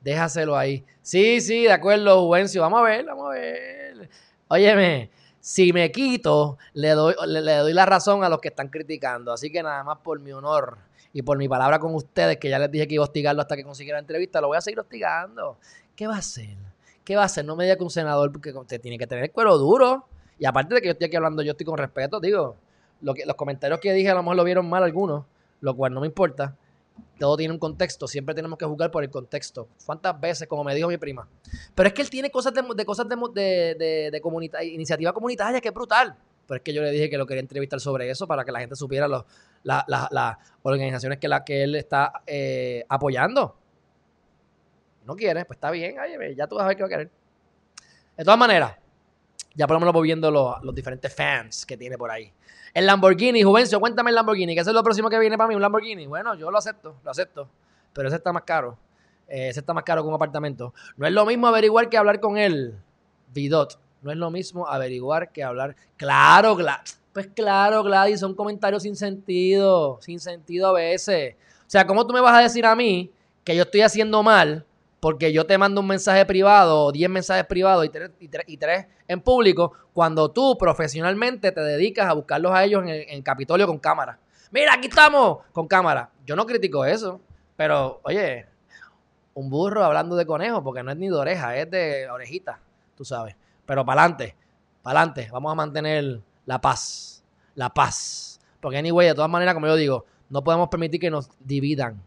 Déjaselo 0.00 0.56
ahí. 0.56 0.86
Sí, 1.02 1.42
sí, 1.42 1.64
de 1.64 1.72
acuerdo, 1.72 2.22
Juvencio. 2.22 2.62
Vamos 2.62 2.80
a 2.80 2.84
ver, 2.84 3.04
vamos 3.04 3.26
a 3.26 3.34
ver. 3.34 4.08
Óyeme, 4.48 5.10
si 5.40 5.72
me 5.72 5.90
quito, 5.92 6.58
le 6.74 6.90
doy, 6.90 7.14
le 7.26 7.56
doy 7.56 7.72
la 7.72 7.86
razón 7.86 8.24
a 8.24 8.28
los 8.28 8.40
que 8.40 8.48
están 8.48 8.68
criticando. 8.68 9.32
Así 9.32 9.50
que 9.50 9.62
nada 9.62 9.84
más 9.84 9.98
por 9.98 10.20
mi 10.20 10.32
honor 10.32 10.78
y 11.12 11.22
por 11.22 11.38
mi 11.38 11.48
palabra 11.48 11.78
con 11.78 11.94
ustedes, 11.94 12.36
que 12.38 12.48
ya 12.48 12.58
les 12.58 12.70
dije 12.70 12.86
que 12.86 12.94
iba 12.94 13.02
a 13.02 13.06
hostigarlo 13.06 13.42
hasta 13.42 13.56
que 13.56 13.64
consiguiera 13.64 13.96
la 13.96 14.00
entrevista, 14.00 14.40
lo 14.40 14.48
voy 14.48 14.56
a 14.56 14.60
seguir 14.60 14.80
hostigando. 14.80 15.58
¿Qué 15.96 16.06
va 16.06 16.16
a 16.16 16.18
hacer? 16.18 16.56
¿Qué 17.04 17.16
va 17.16 17.22
a 17.22 17.26
hacer? 17.26 17.44
No 17.44 17.56
me 17.56 17.64
diga 17.64 17.76
que 17.76 17.84
un 17.84 17.90
senador, 17.90 18.30
porque 18.30 18.52
usted 18.52 18.80
tiene 18.80 18.98
que 18.98 19.06
tener 19.06 19.24
el 19.24 19.32
cuero 19.32 19.56
duro. 19.56 20.06
Y 20.38 20.46
aparte 20.46 20.74
de 20.74 20.80
que 20.80 20.88
yo 20.88 20.92
estoy 20.92 21.06
aquí 21.06 21.16
hablando, 21.16 21.42
yo 21.42 21.52
estoy 21.52 21.66
con 21.66 21.78
respeto, 21.78 22.20
digo, 22.20 22.56
lo 23.00 23.14
que, 23.14 23.24
los 23.26 23.34
comentarios 23.36 23.80
que 23.80 23.92
dije 23.92 24.10
a 24.10 24.14
lo 24.14 24.22
mejor 24.22 24.36
lo 24.36 24.44
vieron 24.44 24.68
mal 24.68 24.82
algunos, 24.82 25.24
lo 25.60 25.74
cual 25.74 25.94
no 25.94 26.00
me 26.00 26.06
importa. 26.06 26.56
Todo 27.18 27.36
tiene 27.36 27.52
un 27.52 27.58
contexto, 27.58 28.06
siempre 28.06 28.34
tenemos 28.34 28.58
que 28.58 28.64
jugar 28.64 28.90
por 28.90 29.02
el 29.02 29.10
contexto. 29.10 29.68
¿Cuántas 29.84 30.18
veces, 30.20 30.46
como 30.46 30.62
me 30.64 30.74
dijo 30.74 30.88
mi 30.88 30.98
prima? 30.98 31.28
Pero 31.74 31.88
es 31.88 31.92
que 31.92 32.02
él 32.02 32.10
tiene 32.10 32.30
cosas 32.30 32.52
de, 32.54 32.84
cosas 32.84 33.08
de, 33.08 33.16
de, 33.78 34.10
de 34.10 34.66
iniciativa 34.66 35.12
comunitaria 35.12 35.60
que 35.60 35.68
es 35.68 35.74
brutal. 35.74 36.16
Pero 36.48 36.56
es 36.56 36.62
que 36.62 36.72
yo 36.72 36.80
le 36.80 36.90
dije 36.90 37.10
que 37.10 37.18
lo 37.18 37.26
quería 37.26 37.42
entrevistar 37.42 37.78
sobre 37.78 38.08
eso 38.08 38.26
para 38.26 38.42
que 38.42 38.50
la 38.50 38.60
gente 38.60 38.74
supiera 38.74 39.06
las 39.64 40.36
organizaciones 40.62 41.18
que, 41.18 41.28
la, 41.28 41.44
que 41.44 41.62
él 41.62 41.74
está 41.74 42.22
eh, 42.26 42.86
apoyando. 42.88 43.54
No 45.04 45.14
quiere, 45.14 45.44
pues 45.44 45.58
está 45.58 45.70
bien, 45.70 45.96
ya 46.34 46.46
tú 46.46 46.56
vas 46.56 46.64
a 46.64 46.68
ver 46.68 46.76
qué 46.76 46.82
va 46.82 46.86
a 46.86 46.90
querer. 46.90 47.10
De 48.16 48.24
todas 48.24 48.38
maneras, 48.38 48.76
ya 49.54 49.66
por 49.66 49.74
lo 49.74 49.80
menos 49.80 49.92
voy 49.92 50.06
viendo 50.06 50.30
los 50.30 50.74
diferentes 50.74 51.14
fans 51.14 51.66
que 51.66 51.76
tiene 51.76 51.98
por 51.98 52.10
ahí. 52.10 52.32
El 52.74 52.86
Lamborghini, 52.86 53.42
Juvencio, 53.42 53.80
cuéntame 53.80 54.10
el 54.10 54.16
Lamborghini, 54.16 54.54
que 54.54 54.60
es 54.60 54.66
lo 54.66 54.82
próximo 54.82 55.08
que 55.08 55.18
viene 55.18 55.36
para 55.36 55.48
mí, 55.48 55.54
un 55.54 55.62
Lamborghini. 55.62 56.06
Bueno, 56.06 56.34
yo 56.34 56.50
lo 56.50 56.58
acepto, 56.58 56.96
lo 57.02 57.10
acepto. 57.10 57.48
Pero 57.92 58.08
ese 58.08 58.16
está 58.16 58.32
más 58.32 58.42
caro. 58.42 58.78
Eh, 59.26 59.48
ese 59.48 59.60
está 59.60 59.74
más 59.74 59.84
caro 59.84 60.02
que 60.02 60.08
un 60.08 60.14
apartamento. 60.14 60.72
No 60.96 61.06
es 61.06 61.12
lo 61.12 61.26
mismo 61.26 61.46
averiguar 61.46 61.88
que 61.88 61.98
hablar 61.98 62.20
con 62.20 62.38
él. 62.38 62.78
Vidot. 63.32 63.78
No 64.02 64.10
es 64.10 64.16
lo 64.16 64.30
mismo 64.30 64.68
averiguar 64.68 65.32
que 65.32 65.42
hablar. 65.42 65.74
Claro, 65.96 66.56
claro. 66.56 66.82
Pues 67.12 67.26
claro, 67.28 67.82
Gladys, 67.82 68.20
son 68.20 68.34
comentarios 68.34 68.84
sin 68.84 68.94
sentido, 68.94 69.98
sin 70.00 70.20
sentido 70.20 70.68
a 70.68 70.72
veces. 70.72 71.34
O 71.34 71.70
sea, 71.70 71.86
¿cómo 71.86 72.06
tú 72.06 72.14
me 72.14 72.20
vas 72.20 72.36
a 72.36 72.40
decir 72.42 72.64
a 72.64 72.76
mí 72.76 73.10
que 73.44 73.56
yo 73.56 73.64
estoy 73.64 73.80
haciendo 73.80 74.22
mal 74.22 74.64
porque 75.00 75.32
yo 75.32 75.46
te 75.46 75.56
mando 75.58 75.80
un 75.80 75.86
mensaje 75.86 76.24
privado, 76.26 76.90
10 76.90 77.10
mensajes 77.10 77.44
privados 77.46 77.84
y 77.86 77.88
tres, 77.88 78.10
y, 78.18 78.56
tres, 78.56 78.86
en 79.06 79.20
público, 79.20 79.72
cuando 79.92 80.30
tú 80.30 80.56
profesionalmente 80.58 81.52
te 81.52 81.60
dedicas 81.60 82.08
a 82.08 82.14
buscarlos 82.14 82.52
a 82.52 82.64
ellos 82.64 82.82
en 82.84 83.04
el 83.08 83.22
Capitolio 83.22 83.66
con 83.66 83.78
cámara? 83.78 84.18
Mira, 84.50 84.74
aquí 84.74 84.88
estamos 84.88 85.38
con 85.52 85.68
cámara. 85.68 86.10
Yo 86.26 86.34
no 86.34 86.46
critico 86.46 86.84
eso, 86.84 87.20
pero 87.56 88.00
oye, 88.02 88.46
un 89.34 89.50
burro 89.50 89.84
hablando 89.84 90.16
de 90.16 90.26
conejo, 90.26 90.62
porque 90.64 90.82
no 90.82 90.90
es 90.90 90.96
ni 90.96 91.08
de 91.08 91.14
oreja, 91.14 91.56
es 91.56 91.70
de 91.70 92.10
orejita, 92.10 92.58
tú 92.96 93.04
sabes. 93.04 93.36
Pero 93.66 93.84
para 93.84 94.02
adelante, 94.02 94.34
para 94.82 95.00
adelante, 95.00 95.28
vamos 95.30 95.52
a 95.52 95.54
mantener 95.54 96.20
la 96.46 96.60
paz, 96.60 97.22
la 97.54 97.68
paz. 97.68 98.40
Porque 98.60 98.78
anyway, 98.78 99.08
de 99.08 99.14
todas 99.14 99.30
maneras, 99.30 99.54
como 99.54 99.66
yo 99.66 99.76
digo, 99.76 100.06
no 100.30 100.42
podemos 100.42 100.68
permitir 100.68 101.00
que 101.00 101.10
nos 101.10 101.30
dividan. 101.38 102.02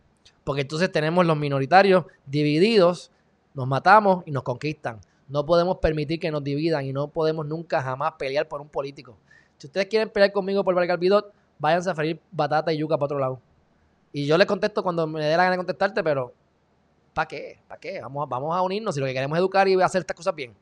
Porque 0.51 0.63
entonces 0.63 0.91
tenemos 0.91 1.25
los 1.25 1.37
minoritarios 1.37 2.03
divididos, 2.25 3.09
nos 3.53 3.69
matamos 3.69 4.21
y 4.25 4.31
nos 4.31 4.43
conquistan. 4.43 4.99
No 5.29 5.45
podemos 5.45 5.77
permitir 5.77 6.19
que 6.19 6.29
nos 6.29 6.43
dividan 6.43 6.85
y 6.85 6.91
no 6.91 7.07
podemos 7.07 7.45
nunca 7.45 7.81
jamás 7.81 8.15
pelear 8.19 8.49
por 8.49 8.59
un 8.59 8.67
político. 8.67 9.15
Si 9.57 9.67
ustedes 9.67 9.87
quieren 9.87 10.09
pelear 10.09 10.33
conmigo 10.33 10.61
por 10.65 10.75
Valgar 10.75 10.99
Bidot, 10.99 11.31
váyanse 11.57 11.89
a 11.89 11.95
freír 11.95 12.19
batata 12.33 12.73
y 12.73 12.79
yuca 12.79 12.97
para 12.97 13.05
otro 13.05 13.19
lado. 13.19 13.39
Y 14.11 14.25
yo 14.25 14.37
les 14.37 14.45
contesto 14.45 14.83
cuando 14.83 15.07
me 15.07 15.23
dé 15.23 15.37
la 15.37 15.43
gana 15.43 15.51
de 15.51 15.57
contestarte, 15.57 16.03
pero 16.03 16.33
¿Para 17.13 17.27
qué? 17.27 17.59
¿Para 17.67 17.79
qué? 17.79 17.99
Vamos, 18.01 18.27
vamos 18.29 18.55
a 18.55 18.61
unirnos 18.61 18.95
si 18.95 19.01
lo 19.01 19.05
que 19.05 19.13
queremos 19.13 19.37
es 19.37 19.41
educar 19.41 19.67
y 19.67 19.81
hacer 19.81 19.99
estas 19.99 20.15
cosas 20.15 20.33
bien. 20.33 20.55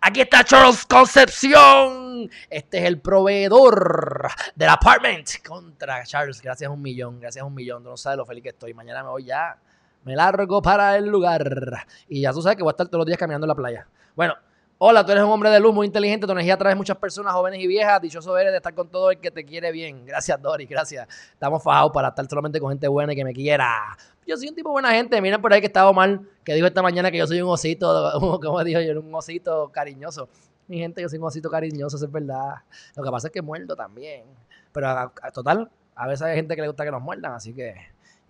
Aquí 0.00 0.22
está 0.22 0.42
Charles 0.44 0.86
Concepción. 0.86 2.30
Este 2.48 2.78
es 2.78 2.84
el 2.84 3.00
proveedor 3.00 4.30
del 4.54 4.68
apartment. 4.70 5.28
Contra 5.46 6.02
Charles, 6.04 6.40
gracias 6.40 6.68
a 6.68 6.72
un 6.72 6.80
millón, 6.80 7.20
gracias 7.20 7.42
a 7.42 7.46
un 7.46 7.54
millón. 7.54 7.84
no 7.84 7.98
sabes 7.98 8.16
lo 8.16 8.24
feliz 8.24 8.42
que 8.42 8.48
estoy. 8.48 8.72
Mañana 8.72 9.02
me 9.02 9.10
voy 9.10 9.24
ya. 9.24 9.58
Me 10.04 10.16
largo 10.16 10.62
para 10.62 10.96
el 10.96 11.06
lugar. 11.06 11.86
Y 12.08 12.22
ya 12.22 12.32
tú 12.32 12.40
sabes 12.40 12.56
que 12.56 12.62
voy 12.62 12.70
a 12.70 12.72
estar 12.72 12.88
todos 12.88 13.00
los 13.00 13.06
días 13.06 13.18
caminando 13.18 13.44
en 13.44 13.48
la 13.48 13.54
playa. 13.54 13.86
Bueno, 14.16 14.34
Hola, 14.82 15.04
tú 15.04 15.12
eres 15.12 15.22
un 15.22 15.30
hombre 15.30 15.50
de 15.50 15.60
luz 15.60 15.74
muy 15.74 15.86
inteligente, 15.86 16.26
tu 16.26 16.32
energía 16.32 16.54
atrae 16.54 16.74
muchas 16.74 16.96
personas 16.96 17.34
jóvenes 17.34 17.60
y 17.60 17.66
viejas. 17.66 18.00
Dichoso 18.00 18.38
eres 18.38 18.50
de 18.50 18.56
estar 18.56 18.74
con 18.74 18.88
todo 18.88 19.10
el 19.10 19.20
que 19.20 19.30
te 19.30 19.44
quiere 19.44 19.70
bien. 19.72 20.06
Gracias, 20.06 20.40
Doris, 20.40 20.66
gracias. 20.66 21.06
Estamos 21.34 21.62
fajados 21.62 21.92
para 21.92 22.08
estar 22.08 22.26
solamente 22.26 22.58
con 22.58 22.70
gente 22.70 22.88
buena 22.88 23.12
y 23.12 23.16
que 23.16 23.22
me 23.22 23.34
quiera. 23.34 23.94
Yo 24.26 24.38
soy 24.38 24.48
un 24.48 24.54
tipo 24.54 24.70
buena 24.70 24.92
gente. 24.92 25.20
Miren 25.20 25.42
por 25.42 25.52
ahí 25.52 25.60
que 25.60 25.66
estaba 25.66 25.92
mal, 25.92 26.26
que 26.42 26.54
dijo 26.54 26.66
esta 26.66 26.80
mañana 26.80 27.10
que 27.10 27.18
yo 27.18 27.26
soy 27.26 27.42
un 27.42 27.50
osito, 27.50 28.10
como 28.42 28.64
dijo 28.64 28.80
yo, 28.80 28.98
un 28.98 29.14
osito 29.14 29.70
cariñoso. 29.70 30.30
Mi 30.66 30.78
gente, 30.78 31.02
yo 31.02 31.10
soy 31.10 31.18
un 31.18 31.26
osito 31.26 31.50
cariñoso, 31.50 31.98
eso 31.98 32.06
es 32.06 32.12
verdad. 32.12 32.54
Lo 32.96 33.02
que 33.02 33.10
pasa 33.10 33.26
es 33.26 33.34
que 33.34 33.42
muerdo 33.42 33.76
también. 33.76 34.24
Pero 34.72 34.88
a, 34.88 35.12
total, 35.34 35.70
a 35.94 36.06
veces 36.06 36.22
hay 36.22 36.36
gente 36.36 36.56
que 36.56 36.62
le 36.62 36.68
gusta 36.68 36.86
que 36.86 36.90
nos 36.90 37.02
muerdan, 37.02 37.34
así 37.34 37.52
que 37.52 37.74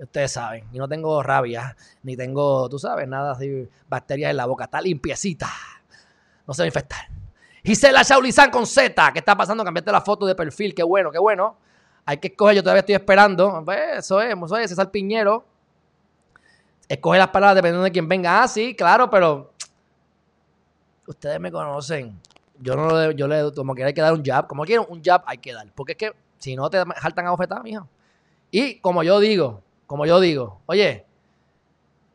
ustedes 0.01 0.33
saben. 0.33 0.65
Y 0.73 0.79
no 0.79 0.89
tengo 0.89 1.23
rabia, 1.23 1.77
ni 2.03 2.17
tengo, 2.17 2.69
tú 2.69 2.81
sabes, 2.81 3.07
nada 3.07 3.31
así, 3.31 3.69
bacterias 3.89 4.33
en 4.33 4.37
la 4.37 4.47
boca. 4.47 4.65
Está 4.65 4.81
limpiecita 4.81 5.47
no 6.51 6.55
se 6.55 6.63
va 6.63 6.65
a 6.65 6.67
infectar. 6.67 7.07
Gisela 7.65 8.03
Shaulizán 8.03 8.51
con 8.51 8.67
Z, 8.67 9.13
¿qué 9.13 9.21
está 9.21 9.37
pasando? 9.37 9.63
Cambiaste 9.63 9.93
la 9.93 10.01
foto 10.01 10.27
de 10.27 10.35
perfil, 10.35 10.75
qué 10.75 10.83
bueno, 10.83 11.13
qué 11.13 11.19
bueno. 11.21 11.57
Hay 12.05 12.17
que 12.17 12.27
escoger, 12.27 12.57
yo 12.57 12.63
todavía 12.65 12.81
estoy 12.81 12.97
esperando. 12.97 13.63
Pues, 13.65 13.99
eso 13.99 14.21
es, 14.21 14.35
eso 14.35 14.57
es, 14.57 14.71
César 14.71 14.91
Piñero. 14.91 15.45
Escoge 16.89 17.19
las 17.19 17.29
palabras 17.29 17.55
dependiendo 17.55 17.85
de 17.85 17.93
quién 17.93 18.09
venga. 18.09 18.43
Ah, 18.43 18.49
sí, 18.49 18.75
claro, 18.75 19.09
pero 19.09 19.53
ustedes 21.07 21.39
me 21.39 21.53
conocen. 21.53 22.19
Yo 22.59 22.75
no 22.75 23.13
yo 23.13 23.29
le, 23.29 23.55
como 23.55 23.73
que 23.77 23.85
hay 23.85 23.95
que 23.95 24.01
dar 24.01 24.13
un 24.13 24.25
jab. 24.25 24.49
Como 24.49 24.65
quieren 24.65 24.85
un 24.89 25.01
jab, 25.05 25.23
hay 25.25 25.39
que 25.39 25.53
dar. 25.53 25.69
Porque 25.73 25.93
es 25.93 25.99
que 25.99 26.13
si 26.39 26.57
no 26.57 26.69
te 26.69 26.83
saltan 27.01 27.29
a 27.29 27.31
bofetar, 27.31 27.63
mijo. 27.63 27.87
Y 28.51 28.81
como 28.81 29.05
yo 29.05 29.21
digo, 29.21 29.63
como 29.87 30.05
yo 30.05 30.19
digo, 30.19 30.63
oye, 30.67 31.07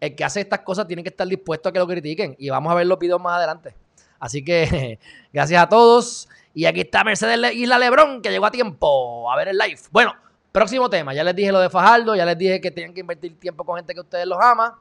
el 0.02 0.14
que 0.14 0.26
hace 0.26 0.42
estas 0.42 0.60
cosas 0.60 0.88
tiene 0.88 1.04
que 1.04 1.10
estar 1.10 1.26
dispuesto 1.26 1.70
a 1.70 1.72
que 1.72 1.80
lo 1.80 1.88
critiquen. 1.88 2.36
Y 2.38 2.50
vamos 2.50 2.70
a 2.70 2.76
ver 2.76 2.86
los 2.86 3.00
videos 3.00 3.22
más 3.22 3.38
adelante. 3.38 3.74
Así 4.20 4.44
que 4.44 5.00
gracias 5.34 5.62
a 5.62 5.70
todos. 5.70 6.30
Y 6.54 6.66
aquí 6.66 6.82
está 6.82 7.04
Mercedes 7.04 7.54
Isla 7.54 7.78
Lebrón, 7.78 8.22
que 8.22 8.30
llegó 8.30 8.46
a 8.46 8.52
tiempo 8.52 9.32
a 9.32 9.36
ver 9.36 9.50
el 9.50 9.58
live. 9.58 9.80
Bueno, 9.92 10.14
Próximo 10.56 10.90
tema, 10.90 11.14
ya 11.14 11.22
les 11.22 11.36
dije 11.36 11.52
lo 11.52 11.60
de 11.60 11.70
Fajardo, 11.70 12.16
ya 12.16 12.26
les 12.26 12.38
dije 12.38 12.62
que 12.62 12.72
tienen 12.72 12.94
que 12.94 13.02
invertir 13.02 13.38
tiempo 13.38 13.66
con 13.66 13.76
gente 13.76 13.94
que 13.94 14.00
ustedes 14.00 14.26
los 14.26 14.40
ama. 14.42 14.80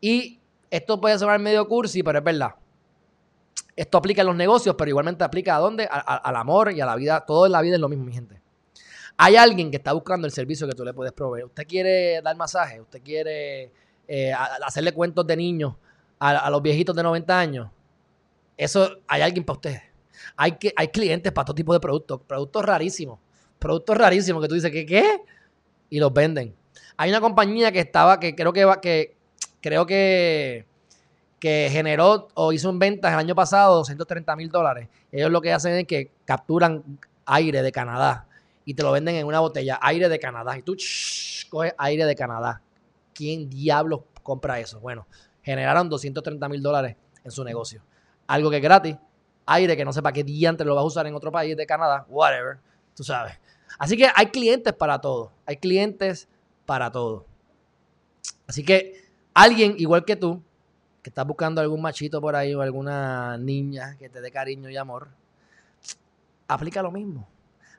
Y 0.00 0.38
esto 0.70 1.00
puede 1.00 1.18
sonar 1.18 1.40
medio 1.40 1.66
cursi, 1.66 2.00
pero 2.04 2.20
es 2.20 2.24
verdad. 2.24 2.54
Esto 3.74 3.98
aplica 3.98 4.20
en 4.20 4.28
los 4.28 4.36
negocios, 4.36 4.76
pero 4.78 4.88
igualmente 4.88 5.24
aplica 5.24 5.56
a 5.56 5.58
dónde? 5.58 5.88
al 5.90 6.36
amor 6.36 6.70
y 6.70 6.80
a 6.80 6.86
la 6.86 6.94
vida. 6.94 7.24
Todo 7.26 7.46
en 7.46 7.50
la 7.50 7.60
vida 7.60 7.74
es 7.74 7.80
lo 7.80 7.88
mismo, 7.88 8.04
mi 8.04 8.12
gente. 8.12 8.40
Hay 9.16 9.34
alguien 9.34 9.72
que 9.72 9.78
está 9.78 9.92
buscando 9.94 10.28
el 10.28 10.32
servicio 10.32 10.68
que 10.68 10.74
tú 10.74 10.84
le 10.84 10.94
puedes 10.94 11.12
proveer. 11.12 11.46
Usted 11.46 11.66
quiere 11.66 12.22
dar 12.22 12.36
masaje, 12.36 12.80
usted 12.80 13.02
quiere 13.02 13.72
eh, 14.06 14.32
hacerle 14.32 14.92
cuentos 14.92 15.26
de 15.26 15.36
niños 15.36 15.74
a, 16.20 16.48
los 16.50 16.62
viejitos 16.62 16.94
de 16.94 17.02
90 17.02 17.36
años. 17.36 17.68
Eso, 18.60 18.98
hay 19.08 19.22
alguien 19.22 19.42
para 19.42 19.56
usted. 19.56 19.78
Hay, 20.36 20.52
que, 20.52 20.70
hay 20.76 20.88
clientes 20.88 21.32
para 21.32 21.46
todo 21.46 21.54
tipo 21.54 21.72
de 21.72 21.80
productos, 21.80 22.20
productos 22.26 22.62
rarísimos. 22.62 23.18
Productos 23.58 23.96
rarísimos 23.96 24.42
que 24.42 24.48
tú 24.48 24.54
dices, 24.54 24.70
¿qué 24.70 24.84
qué? 24.84 25.22
Y 25.88 25.98
los 25.98 26.12
venden. 26.12 26.54
Hay 26.98 27.08
una 27.08 27.22
compañía 27.22 27.72
que 27.72 27.80
estaba, 27.80 28.20
que 28.20 28.34
creo 28.34 28.52
que, 28.52 28.70
que 28.82 29.16
creo 29.62 29.86
que, 29.86 30.66
que 31.38 31.68
generó 31.72 32.28
o 32.34 32.52
hizo 32.52 32.68
en 32.68 32.78
ventas 32.78 33.10
el 33.14 33.18
año 33.18 33.34
pasado 33.34 33.76
230 33.76 34.36
mil 34.36 34.50
dólares. 34.50 34.88
Ellos 35.10 35.30
lo 35.30 35.40
que 35.40 35.54
hacen 35.54 35.76
es 35.76 35.86
que 35.86 36.10
capturan 36.26 36.84
aire 37.24 37.62
de 37.62 37.72
Canadá 37.72 38.28
y 38.66 38.74
te 38.74 38.82
lo 38.82 38.92
venden 38.92 39.14
en 39.14 39.26
una 39.26 39.40
botella, 39.40 39.78
aire 39.80 40.10
de 40.10 40.18
Canadá. 40.18 40.58
Y 40.58 40.62
tú 40.62 40.76
coges 41.48 41.72
aire 41.78 42.04
de 42.04 42.14
Canadá. 42.14 42.60
¿Quién 43.14 43.48
diablos 43.48 44.02
compra 44.22 44.60
eso? 44.60 44.80
Bueno, 44.80 45.06
generaron 45.40 45.88
230 45.88 46.46
mil 46.50 46.60
dólares 46.60 46.96
en 47.24 47.30
su 47.30 47.42
negocio. 47.42 47.82
Algo 48.30 48.48
que 48.48 48.58
es 48.58 48.62
gratis, 48.62 48.96
aire 49.44 49.76
que 49.76 49.84
no 49.84 49.92
sepa 49.92 50.12
qué 50.12 50.22
diantre 50.22 50.64
lo 50.64 50.76
vas 50.76 50.82
a 50.82 50.86
usar 50.86 51.04
en 51.08 51.16
otro 51.16 51.32
país 51.32 51.56
de 51.56 51.66
Canadá, 51.66 52.06
whatever, 52.08 52.58
tú 52.94 53.02
sabes. 53.02 53.36
Así 53.76 53.96
que 53.96 54.08
hay 54.14 54.26
clientes 54.26 54.72
para 54.72 55.00
todo, 55.00 55.32
hay 55.46 55.56
clientes 55.56 56.28
para 56.64 56.92
todo. 56.92 57.26
Así 58.46 58.62
que 58.62 59.04
alguien 59.34 59.74
igual 59.78 60.04
que 60.04 60.14
tú, 60.14 60.40
que 61.02 61.10
estás 61.10 61.26
buscando 61.26 61.60
algún 61.60 61.82
machito 61.82 62.20
por 62.20 62.36
ahí 62.36 62.54
o 62.54 62.62
alguna 62.62 63.36
niña 63.36 63.96
que 63.98 64.08
te 64.08 64.20
dé 64.20 64.30
cariño 64.30 64.70
y 64.70 64.76
amor, 64.76 65.08
aplica 66.46 66.82
lo 66.82 66.92
mismo. 66.92 67.26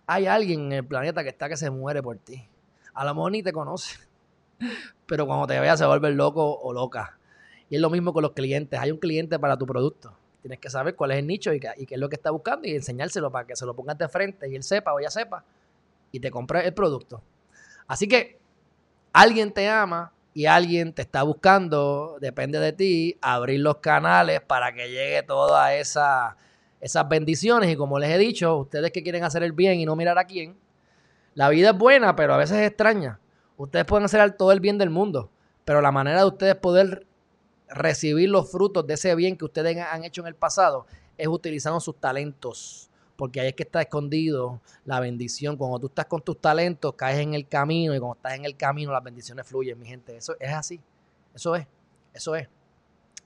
Hay 0.05 0.27
alguien 0.27 0.65
en 0.65 0.71
el 0.73 0.85
planeta 0.85 1.23
que 1.23 1.29
está 1.29 1.47
que 1.47 1.55
se 1.55 1.69
muere 1.69 2.03
por 2.03 2.17
ti. 2.17 2.45
A 2.93 3.05
lo 3.05 3.15
mejor 3.15 3.31
ni 3.31 3.41
te 3.41 3.53
conoce, 3.53 3.99
pero 5.05 5.25
cuando 5.25 5.47
te 5.47 5.57
vea 5.61 5.77
se 5.77 5.85
vuelve 5.85 6.11
loco 6.11 6.59
o 6.59 6.73
loca. 6.73 7.17
Y 7.69 7.75
es 7.75 7.81
lo 7.81 7.89
mismo 7.89 8.11
con 8.11 8.23
los 8.23 8.33
clientes. 8.33 8.77
Hay 8.77 8.91
un 8.91 8.97
cliente 8.97 9.39
para 9.39 9.55
tu 9.55 9.65
producto. 9.65 10.11
Tienes 10.41 10.60
que 10.60 10.69
saber 10.69 10.95
cuál 10.95 11.12
es 11.12 11.19
el 11.19 11.27
nicho 11.27 11.54
y 11.54 11.60
qué, 11.60 11.73
es 11.89 11.99
lo 11.99 12.10
que 12.10 12.15
está 12.15 12.32
buscando 12.32 12.67
y 12.67 12.75
enseñárselo 12.75 13.32
para 13.32 13.45
que 13.45 13.56
se 13.56 13.65
lo 13.65 13.75
pongas 13.75 13.97
de 13.97 14.08
frente 14.10 14.49
y 14.49 14.56
él 14.56 14.63
sepa 14.63 14.93
o 14.93 14.99
ella 14.99 15.12
sepa 15.12 15.43
y 16.12 16.19
te 16.19 16.32
compre 16.32 16.65
el 16.65 16.73
producto. 16.73 17.21
Así 17.88 18.08
que 18.08 18.39
alguien 19.13 19.51
te 19.51 19.69
ama 19.69 20.12
y 20.34 20.45
alguien 20.45 20.93
te 20.93 21.01
está 21.01 21.23
buscando, 21.23 22.17
depende 22.19 22.60
de 22.60 22.73
ti, 22.73 23.17
abrir 23.21 23.60
los 23.60 23.77
canales 23.77 24.41
para 24.41 24.73
que 24.73 24.89
llegue 24.89 25.23
toda 25.23 25.75
esa, 25.75 26.38
esas 26.80 27.08
bendiciones. 27.08 27.69
Y 27.69 27.75
como 27.75 27.99
les 27.99 28.10
he 28.10 28.17
dicho, 28.17 28.58
ustedes 28.58 28.91
que 28.91 29.04
quieren 29.04 29.23
hacer 29.23 29.43
el 29.43 29.51
bien 29.51 29.80
y 29.80 29.86
no 29.86 29.95
mirar 29.95 30.17
a 30.17 30.25
quién, 30.25 30.56
la 31.36 31.49
vida 31.49 31.69
es 31.69 31.77
buena, 31.77 32.15
pero 32.15 32.34
a 32.34 32.38
veces 32.38 32.58
es 32.58 32.67
extraña. 32.67 33.19
Ustedes 33.58 33.86
pueden 33.86 34.06
hacer 34.06 34.32
todo 34.32 34.51
el 34.51 34.60
bien 34.60 34.77
del 34.77 34.89
mundo, 34.89 35.30
pero 35.65 35.82
la 35.82 35.91
manera 35.91 36.19
de 36.21 36.25
ustedes 36.25 36.56
poder 36.56 37.06
recibir 37.71 38.29
los 38.29 38.51
frutos 38.51 38.86
de 38.86 38.93
ese 38.93 39.15
bien 39.15 39.38
que 39.38 39.45
ustedes 39.45 39.77
han 39.77 40.03
hecho 40.03 40.21
en 40.21 40.27
el 40.27 40.36
pasado 40.36 40.86
es 41.17 41.27
utilizando 41.27 41.79
sus 41.79 41.95
talentos. 41.95 42.89
Porque 43.15 43.39
ahí 43.39 43.49
es 43.49 43.53
que 43.53 43.63
está 43.63 43.81
escondido 43.81 44.62
la 44.86 44.99
bendición. 44.99 45.55
Cuando 45.55 45.79
tú 45.79 45.88
estás 45.88 46.05
con 46.05 46.21
tus 46.21 46.39
talentos, 46.39 46.93
caes 46.95 47.19
en 47.19 47.36
el 47.36 47.47
camino 47.47 47.93
y 47.93 47.99
cuando 47.99 48.15
estás 48.15 48.34
en 48.34 48.45
el 48.45 48.57
camino, 48.57 48.91
las 48.91 49.03
bendiciones 49.03 49.45
fluyen, 49.45 49.79
mi 49.79 49.86
gente. 49.86 50.17
Eso 50.17 50.36
es 50.39 50.51
así. 50.51 50.81
Eso 51.36 51.55
es. 51.55 51.67
Eso 52.13 52.36
es. 52.36 52.47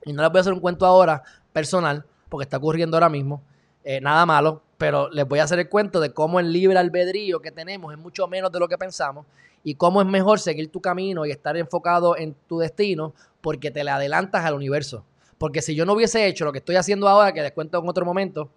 Y 0.03 0.11
no 0.11 0.21
les 0.21 0.31
voy 0.31 0.39
a 0.39 0.41
hacer 0.41 0.53
un 0.53 0.59
cuento 0.59 0.85
ahora 0.85 1.23
personal, 1.53 2.05
porque 2.29 2.43
está 2.43 2.57
ocurriendo 2.57 2.97
ahora 2.97 3.09
mismo. 3.09 3.41
Eh, 3.83 4.01
nada 4.01 4.25
malo, 4.25 4.61
pero 4.77 5.09
les 5.09 5.27
voy 5.27 5.39
a 5.39 5.43
hacer 5.43 5.59
el 5.59 5.69
cuento 5.69 5.99
de 5.99 6.11
cómo 6.11 6.39
el 6.39 6.51
libre 6.51 6.77
albedrío 6.77 7.39
que 7.39 7.51
tenemos 7.51 7.93
es 7.93 7.99
mucho 7.99 8.27
menos 8.27 8.51
de 8.51 8.59
lo 8.59 8.67
que 8.67 8.77
pensamos 8.77 9.25
y 9.63 9.75
cómo 9.75 10.01
es 10.01 10.07
mejor 10.07 10.39
seguir 10.39 10.71
tu 10.71 10.81
camino 10.81 11.25
y 11.25 11.31
estar 11.31 11.57
enfocado 11.57 12.17
en 12.17 12.35
tu 12.47 12.59
destino 12.59 13.13
porque 13.45 13.69
te 13.69 13.83
le 13.83 13.91
adelantas 13.91 14.43
al 14.43 14.55
universo. 14.55 15.05
Porque 15.37 15.61
si 15.61 15.75
yo 15.75 15.85
no 15.85 15.93
hubiese 15.93 16.25
hecho 16.25 16.45
lo 16.45 16.51
que 16.51 16.57
estoy 16.57 16.77
haciendo 16.77 17.07
ahora, 17.07 17.31
que 17.31 17.43
les 17.43 17.51
cuento 17.51 17.77
en 17.77 17.87
otro 17.87 18.03
momento, 18.03 18.49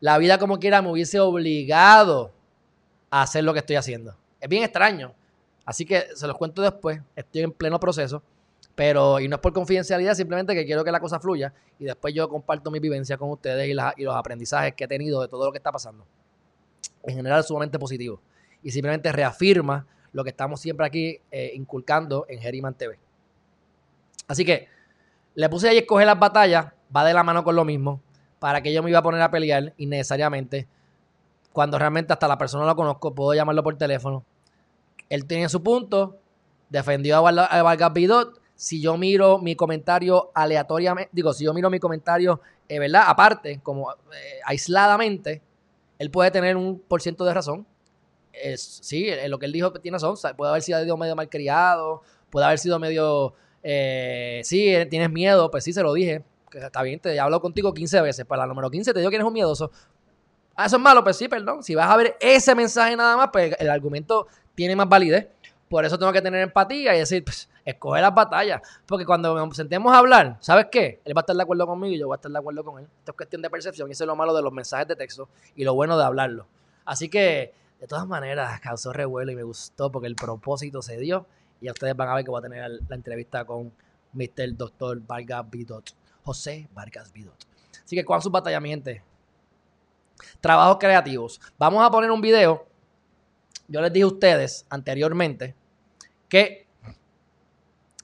la 0.00 0.18
vida 0.18 0.36
como 0.36 0.58
quiera 0.58 0.82
me 0.82 0.90
hubiese 0.90 1.20
obligado 1.20 2.32
a 3.08 3.22
hacer 3.22 3.44
lo 3.44 3.52
que 3.52 3.60
estoy 3.60 3.76
haciendo. 3.76 4.16
Es 4.40 4.48
bien 4.48 4.64
extraño. 4.64 5.14
Así 5.64 5.86
que 5.86 6.08
se 6.16 6.26
los 6.26 6.36
cuento 6.36 6.60
después. 6.60 7.00
Estoy 7.14 7.42
en 7.42 7.52
pleno 7.52 7.78
proceso. 7.78 8.20
Pero, 8.74 9.20
y 9.20 9.28
no 9.28 9.36
es 9.36 9.40
por 9.40 9.52
confidencialidad, 9.52 10.14
simplemente 10.14 10.56
que 10.56 10.66
quiero 10.66 10.82
que 10.82 10.90
la 10.90 10.98
cosa 10.98 11.20
fluya. 11.20 11.54
Y 11.78 11.84
después 11.84 12.12
yo 12.12 12.28
comparto 12.28 12.72
mi 12.72 12.80
vivencia 12.80 13.16
con 13.16 13.30
ustedes 13.30 13.68
y, 13.68 14.02
los 14.02 14.16
aprendizajes 14.16 14.74
que 14.74 14.82
he 14.82 14.88
tenido 14.88 15.22
de 15.22 15.28
todo 15.28 15.44
lo 15.46 15.52
que 15.52 15.58
está 15.58 15.70
pasando. 15.70 16.04
En 17.04 17.14
general, 17.14 17.44
sumamente 17.44 17.78
positivo. 17.78 18.20
Y 18.60 18.72
simplemente 18.72 19.12
reafirma 19.12 19.86
lo 20.10 20.24
que 20.24 20.30
estamos 20.30 20.60
siempre 20.60 20.84
aquí 20.84 21.20
eh, 21.30 21.52
inculcando 21.54 22.26
en 22.28 22.40
Geriman 22.40 22.74
TV. 22.74 23.03
Así 24.26 24.44
que 24.44 24.68
le 25.34 25.48
puse 25.48 25.68
ahí 25.68 25.78
escoger 25.78 26.06
las 26.06 26.18
batallas, 26.18 26.66
va 26.94 27.04
de 27.04 27.14
la 27.14 27.22
mano 27.22 27.44
con 27.44 27.56
lo 27.56 27.64
mismo, 27.64 28.00
para 28.38 28.62
que 28.62 28.72
yo 28.72 28.82
me 28.82 28.90
iba 28.90 29.00
a 29.00 29.02
poner 29.02 29.20
a 29.22 29.30
pelear 29.30 29.74
innecesariamente, 29.76 30.68
cuando 31.52 31.78
realmente 31.78 32.12
hasta 32.12 32.28
la 32.28 32.36
persona 32.36 32.66
lo 32.66 32.76
conozco, 32.76 33.14
puedo 33.14 33.32
llamarlo 33.34 33.62
por 33.62 33.76
teléfono. 33.76 34.24
Él 35.08 35.24
tiene 35.26 35.48
su 35.48 35.62
punto, 35.62 36.18
defendió 36.68 37.16
a 37.16 37.62
Vargas 37.62 37.92
Bidot. 37.92 38.40
Si 38.56 38.80
yo 38.80 38.96
miro 38.96 39.38
mi 39.38 39.54
comentario 39.54 40.30
aleatoriamente, 40.34 41.10
digo, 41.12 41.32
si 41.32 41.44
yo 41.44 41.54
miro 41.54 41.70
mi 41.70 41.78
comentario, 41.78 42.40
eh, 42.68 42.78
¿verdad? 42.78 43.04
Aparte, 43.06 43.60
como 43.62 43.92
eh, 43.92 44.40
aisladamente, 44.44 45.42
él 45.98 46.10
puede 46.10 46.30
tener 46.30 46.56
un 46.56 46.80
por 46.80 47.00
ciento 47.02 47.24
de 47.24 47.34
razón. 47.34 47.66
sí, 48.56 49.08
en 49.08 49.30
lo 49.30 49.38
que 49.38 49.46
él 49.46 49.52
dijo 49.52 49.72
tiene 49.72 49.96
razón. 49.96 50.16
Puede 50.36 50.50
haber 50.50 50.62
sido 50.62 50.96
medio 50.96 51.14
malcriado, 51.14 52.02
puede 52.30 52.46
haber 52.46 52.58
sido 52.58 52.78
medio 52.78 53.34
eh, 53.66 54.42
sí, 54.44 54.68
eh, 54.68 54.84
tienes 54.84 55.10
miedo, 55.10 55.50
pues 55.50 55.64
sí, 55.64 55.72
se 55.72 55.82
lo 55.82 55.94
dije. 55.94 56.22
Está 56.52 56.82
bien, 56.82 57.00
te 57.00 57.16
he 57.16 57.40
contigo 57.40 57.72
15 57.72 58.00
veces. 58.02 58.24
Para 58.26 58.42
la 58.42 58.46
número 58.46 58.70
15 58.70 58.92
te 58.92 59.00
digo 59.00 59.10
que 59.10 59.16
eres 59.16 59.26
un 59.26 59.32
miedoso. 59.32 59.72
Ah, 60.54 60.66
eso 60.66 60.76
es 60.76 60.82
malo, 60.82 61.02
pues 61.02 61.16
sí, 61.16 61.26
perdón. 61.26 61.64
Si 61.64 61.74
vas 61.74 61.90
a 61.90 61.96
ver 61.96 62.16
ese 62.20 62.54
mensaje 62.54 62.94
nada 62.94 63.16
más, 63.16 63.30
pues 63.32 63.56
el 63.58 63.70
argumento 63.70 64.28
tiene 64.54 64.76
más 64.76 64.88
validez. 64.88 65.28
Por 65.68 65.84
eso 65.84 65.98
tengo 65.98 66.12
que 66.12 66.22
tener 66.22 66.42
empatía 66.42 66.94
y 66.94 66.98
decir, 67.00 67.24
pues, 67.24 67.48
escoge 67.64 68.00
las 68.00 68.14
batallas. 68.14 68.60
Porque 68.86 69.04
cuando 69.04 69.34
nos 69.34 69.56
sentemos 69.56 69.92
a 69.92 69.98
hablar, 69.98 70.36
¿sabes 70.40 70.66
qué? 70.70 71.00
Él 71.04 71.16
va 71.16 71.20
a 71.20 71.22
estar 71.22 71.34
de 71.34 71.42
acuerdo 71.42 71.66
conmigo 71.66 71.92
y 71.92 71.98
yo 71.98 72.06
voy 72.06 72.14
a 72.14 72.16
estar 72.16 72.30
de 72.30 72.38
acuerdo 72.38 72.62
con 72.62 72.78
él. 72.78 72.86
Esto 72.98 73.12
es 73.12 73.16
cuestión 73.16 73.42
de 73.42 73.50
percepción 73.50 73.88
y 73.88 73.92
eso 73.92 74.04
es 74.04 74.08
lo 74.08 74.14
malo 74.14 74.34
de 74.34 74.42
los 74.42 74.52
mensajes 74.52 74.86
de 74.86 74.94
texto 74.94 75.28
y 75.56 75.64
lo 75.64 75.74
bueno 75.74 75.98
de 75.98 76.04
hablarlo. 76.04 76.46
Así 76.84 77.08
que, 77.08 77.52
de 77.80 77.86
todas 77.88 78.06
maneras, 78.06 78.60
causó 78.60 78.92
revuelo 78.92 79.32
y 79.32 79.36
me 79.36 79.42
gustó 79.42 79.90
porque 79.90 80.06
el 80.06 80.14
propósito 80.14 80.82
se 80.82 80.98
dio 80.98 81.26
y 81.64 81.70
ustedes 81.70 81.96
van 81.96 82.10
a 82.10 82.14
ver 82.14 82.24
que 82.24 82.30
voy 82.30 82.40
a 82.40 82.42
tener 82.42 82.70
la 82.86 82.94
entrevista 82.94 83.42
con 83.46 83.72
Mr. 84.12 84.54
Dr. 84.54 85.00
Vargas 85.06 85.50
Bidot. 85.50 85.94
José 86.22 86.68
Vargas 86.74 87.10
Bidot. 87.10 87.46
Así 87.82 87.96
que, 87.96 88.04
¿cuál 88.04 88.20
su 88.20 88.28
batalla, 88.28 88.60
mi 88.60 88.68
gente? 88.68 89.02
Trabajos 90.42 90.76
creativos. 90.78 91.40
Vamos 91.58 91.82
a 91.82 91.90
poner 91.90 92.10
un 92.10 92.20
video. 92.20 92.66
Yo 93.66 93.80
les 93.80 93.90
dije 93.90 94.04
a 94.04 94.08
ustedes 94.08 94.66
anteriormente 94.68 95.54
que 96.28 96.66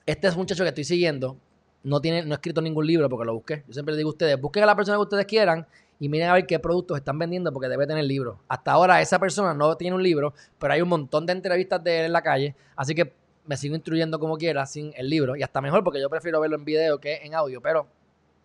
este 0.07 0.27
es 0.27 0.35
muchacho 0.35 0.63
que 0.63 0.69
estoy 0.69 0.83
siguiendo. 0.83 1.37
No, 1.83 2.01
tiene, 2.01 2.25
no 2.25 2.33
ha 2.33 2.37
escrito 2.37 2.61
ningún 2.61 2.87
libro 2.87 3.07
porque 3.09 3.25
lo 3.25 3.35
busqué. 3.35 3.63
Yo 3.67 3.73
siempre 3.73 3.93
les 3.93 3.97
digo 3.97 4.09
a 4.09 4.13
ustedes, 4.13 4.41
busquen 4.41 4.63
a 4.63 4.65
la 4.65 4.75
persona 4.75 4.97
que 4.97 5.03
ustedes 5.03 5.25
quieran 5.27 5.67
y 5.99 6.09
miren 6.09 6.29
a 6.29 6.33
ver 6.33 6.47
qué 6.47 6.57
productos 6.57 6.97
están 6.97 7.19
vendiendo 7.19 7.53
porque 7.53 7.69
debe 7.69 7.85
tener 7.85 8.03
libro. 8.05 8.39
Hasta 8.47 8.71
ahora 8.71 9.01
esa 9.01 9.19
persona 9.19 9.53
no 9.53 9.77
tiene 9.77 9.95
un 9.95 10.01
libro, 10.01 10.33
pero 10.57 10.73
hay 10.73 10.81
un 10.81 10.89
montón 10.89 11.27
de 11.27 11.33
entrevistas 11.33 11.83
de 11.83 11.99
él 11.99 12.05
en 12.07 12.13
la 12.13 12.23
calle. 12.23 12.55
Así 12.75 12.95
que 12.95 13.20
me 13.45 13.57
sigo 13.57 13.75
instruyendo 13.75 14.19
como 14.19 14.37
quiera 14.37 14.65
sin 14.65 14.93
el 14.95 15.09
libro. 15.09 15.35
Y 15.35 15.43
hasta 15.43 15.61
mejor 15.61 15.83
porque 15.83 15.99
yo 15.99 16.09
prefiero 16.09 16.39
verlo 16.39 16.57
en 16.57 16.65
video 16.65 16.99
que 16.99 17.15
en 17.23 17.35
audio. 17.35 17.61
Pero 17.61 17.87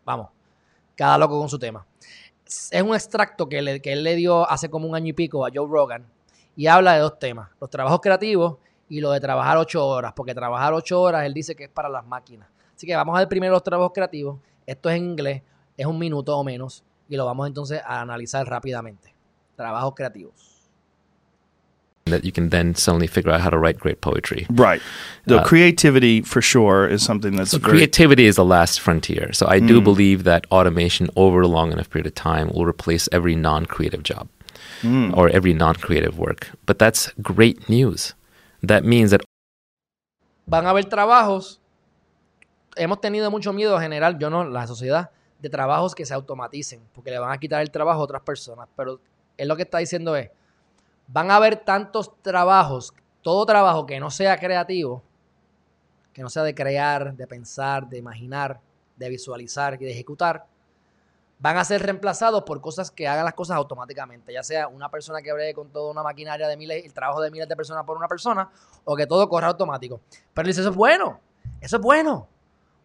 vamos, 0.04 0.28
cada 0.94 1.18
loco 1.18 1.38
con 1.38 1.48
su 1.48 1.58
tema. 1.58 1.86
Es 2.70 2.82
un 2.82 2.94
extracto 2.94 3.48
que, 3.48 3.58
él 3.58 4.04
le 4.04 4.14
dio 4.14 4.48
hace 4.48 4.70
como 4.70 4.88
un 4.88 4.94
año 4.94 5.08
y 5.08 5.12
pico 5.12 5.44
a 5.44 5.50
Joe 5.52 5.68
Rogan. 5.68 6.06
Y 6.54 6.68
habla 6.68 6.94
de 6.94 7.00
dos 7.00 7.18
temas. 7.18 7.50
Los 7.60 7.70
trabajos 7.70 8.00
creativos 8.00 8.56
y 8.88 9.00
lo 9.00 9.10
de 9.10 9.20
trabajar 9.20 9.58
ocho 9.58 9.86
horas. 9.86 10.12
Porque 10.14 10.34
trabajar 10.34 10.72
ocho 10.72 11.00
horas 11.00 11.24
él 11.26 11.34
dice 11.34 11.54
que 11.54 11.64
es 11.64 11.70
para 11.70 11.88
las 11.88 12.06
máquinas. 12.06 12.48
Así 12.74 12.86
que 12.86 12.94
vamos 12.94 13.16
a 13.16 13.20
ver 13.20 13.28
primero 13.28 13.52
los 13.52 13.62
trabajos 13.62 13.92
creativos. 13.92 14.38
Esto 14.64 14.88
es 14.90 14.96
en 14.96 15.04
inglés. 15.04 15.42
Es 15.76 15.86
un 15.86 15.98
minuto 15.98 16.36
o 16.36 16.44
menos. 16.44 16.84
Y 17.08 17.16
lo 17.16 17.26
vamos 17.26 17.46
entonces 17.46 17.80
a 17.84 18.00
analizar 18.00 18.46
rápidamente. 18.46 19.14
Trabajos 19.56 19.94
creativos. 19.94 20.55
That 22.06 22.24
you 22.24 22.32
can 22.32 22.50
then 22.50 22.74
suddenly 22.74 23.06
figure 23.06 23.30
out 23.30 23.40
how 23.40 23.50
to 23.50 23.58
write 23.58 23.78
great 23.78 24.00
poetry. 24.00 24.46
Right. 24.50 24.80
The 25.26 25.40
uh, 25.40 25.44
creativity 25.44 26.22
for 26.22 26.40
sure 26.40 26.86
is 26.86 27.02
something 27.02 27.36
that's 27.36 27.50
so 27.50 27.58
creativity 27.58 28.26
is 28.26 28.36
the 28.36 28.44
last 28.44 28.80
frontier. 28.80 29.32
So 29.32 29.46
I 29.48 29.60
mm. 29.60 29.66
do 29.66 29.80
believe 29.80 30.24
that 30.24 30.46
automation 30.50 31.10
over 31.16 31.40
a 31.40 31.48
long 31.48 31.72
enough 31.72 31.90
period 31.90 32.06
of 32.06 32.14
time 32.14 32.48
will 32.50 32.64
replace 32.64 33.08
every 33.12 33.34
non-creative 33.34 34.02
job. 34.02 34.28
Mm. 34.82 35.16
or 35.16 35.30
every 35.30 35.54
non-creative 35.54 36.18
work. 36.18 36.50
But 36.66 36.78
that's 36.78 37.10
great 37.22 37.66
news. 37.66 38.14
That 38.62 38.84
means 38.84 39.10
that 39.10 39.22
Van 40.46 40.66
a 40.66 40.70
haber 40.70 40.84
trabajos. 40.84 41.60
Hemos 42.76 43.00
tenido 43.00 43.30
mucho 43.30 43.52
miedo 43.52 43.74
en 43.76 43.82
general, 43.82 44.18
yo 44.18 44.28
no, 44.28 44.44
la 44.44 44.66
sociedad, 44.66 45.10
de 45.40 45.48
trabajos 45.48 45.94
que 45.94 46.04
se 46.04 46.14
automaticen, 46.14 46.80
porque 46.94 47.10
le 47.10 47.18
van 47.18 47.32
a 47.32 47.38
quitar 47.38 47.62
el 47.62 47.70
trabajo 47.70 48.00
a 48.00 48.04
otras 48.04 48.22
personas. 48.22 48.68
Pero 48.76 49.00
él 49.38 49.48
lo 49.48 49.56
que 49.56 49.62
está 49.62 49.78
diciendo 49.78 50.14
es, 50.14 50.30
van 51.06 51.30
a 51.30 51.36
haber 51.36 51.56
tantos 51.56 52.12
trabajos, 52.22 52.92
todo 53.22 53.46
trabajo 53.46 53.86
que 53.86 54.00
no 54.00 54.10
sea 54.10 54.38
creativo, 54.38 55.02
que 56.12 56.22
no 56.22 56.30
sea 56.30 56.42
de 56.42 56.54
crear, 56.54 57.14
de 57.14 57.26
pensar, 57.26 57.88
de 57.88 57.98
imaginar, 57.98 58.60
de 58.96 59.08
visualizar 59.08 59.74
y 59.74 59.84
de 59.84 59.92
ejecutar, 59.92 60.46
van 61.38 61.58
a 61.58 61.64
ser 61.64 61.82
reemplazados 61.82 62.42
por 62.44 62.60
cosas 62.60 62.90
que 62.90 63.06
hagan 63.06 63.24
las 63.24 63.34
cosas 63.34 63.56
automáticamente, 63.56 64.32
ya 64.32 64.42
sea 64.42 64.68
una 64.68 64.90
persona 64.90 65.20
que 65.20 65.32
bregue 65.32 65.54
con 65.54 65.68
toda 65.68 65.90
una 65.90 66.02
maquinaria 66.02 66.48
de 66.48 66.56
miles, 66.56 66.84
el 66.84 66.94
trabajo 66.94 67.20
de 67.20 67.30
miles 67.30 67.48
de 67.48 67.56
personas 67.56 67.84
por 67.84 67.96
una 67.96 68.08
persona, 68.08 68.48
o 68.84 68.96
que 68.96 69.06
todo 69.06 69.28
corra 69.28 69.48
automático. 69.48 70.00
Pero 70.32 70.48
dice, 70.48 70.60
eso 70.60 70.70
es 70.70 70.76
bueno, 70.76 71.20
eso 71.60 71.76
es 71.76 71.82
bueno, 71.82 72.28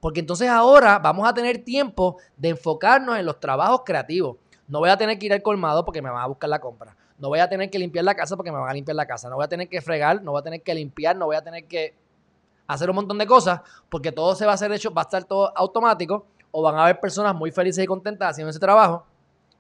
porque 0.02 0.20
entonces 0.20 0.50
ahora 0.50 1.00
vamos 1.00 1.28
a 1.28 1.34
tener 1.34 1.64
tiempo 1.64 2.18
de 2.36 2.50
enfocarnos 2.50 3.18
en 3.18 3.26
los 3.26 3.40
trabajos 3.40 3.84
creativos. 3.86 4.38
No 4.68 4.80
voy 4.80 4.90
a 4.90 4.98
tener 4.98 5.18
que 5.18 5.28
ir 5.28 5.34
al 5.34 5.42
colmado 5.42 5.86
porque 5.86 6.02
me 6.02 6.10
van 6.10 6.22
a 6.22 6.28
buscar 6.28 6.50
la 6.50 6.60
compra. 6.60 6.96
No 7.22 7.30
voy 7.30 7.40
a 7.40 7.48
tener 7.48 7.70
que 7.70 7.80
limpiar 7.80 8.04
la 8.04 8.16
casa 8.16 8.36
porque 8.36 8.52
me 8.52 8.58
van 8.58 8.70
a 8.70 8.74
limpiar 8.74 8.96
la 8.96 9.06
casa. 9.06 9.30
No 9.30 9.36
voy 9.36 9.46
a 9.46 9.48
tener 9.48 9.70
que 9.70 9.80
fregar, 9.80 10.22
no 10.22 10.32
voy 10.32 10.40
a 10.40 10.44
tener 10.44 10.62
que 10.62 10.74
limpiar, 10.74 11.16
no 11.16 11.28
voy 11.28 11.36
a 11.38 11.42
tener 11.42 11.66
que 11.66 11.94
hacer 12.68 12.90
un 12.90 12.96
montón 12.96 13.18
de 13.18 13.28
cosas 13.28 13.62
porque 13.90 14.12
todo 14.12 14.36
se 14.36 14.46
va 14.46 14.52
a 14.52 14.56
hacer 14.56 14.72
hecho, 14.72 14.92
va 14.92 15.04
a 15.04 15.06
estar 15.06 15.24
todo 15.24 15.56
automático 15.56 16.26
o 16.52 16.62
van 16.62 16.76
a 16.76 16.84
haber 16.84 17.00
personas 17.00 17.36
muy 17.36 17.52
felices 17.52 17.84
y 17.84 17.88
contentas 17.88 18.32
haciendo 18.32 18.50
ese 18.50 18.60
trabajo 18.60 19.06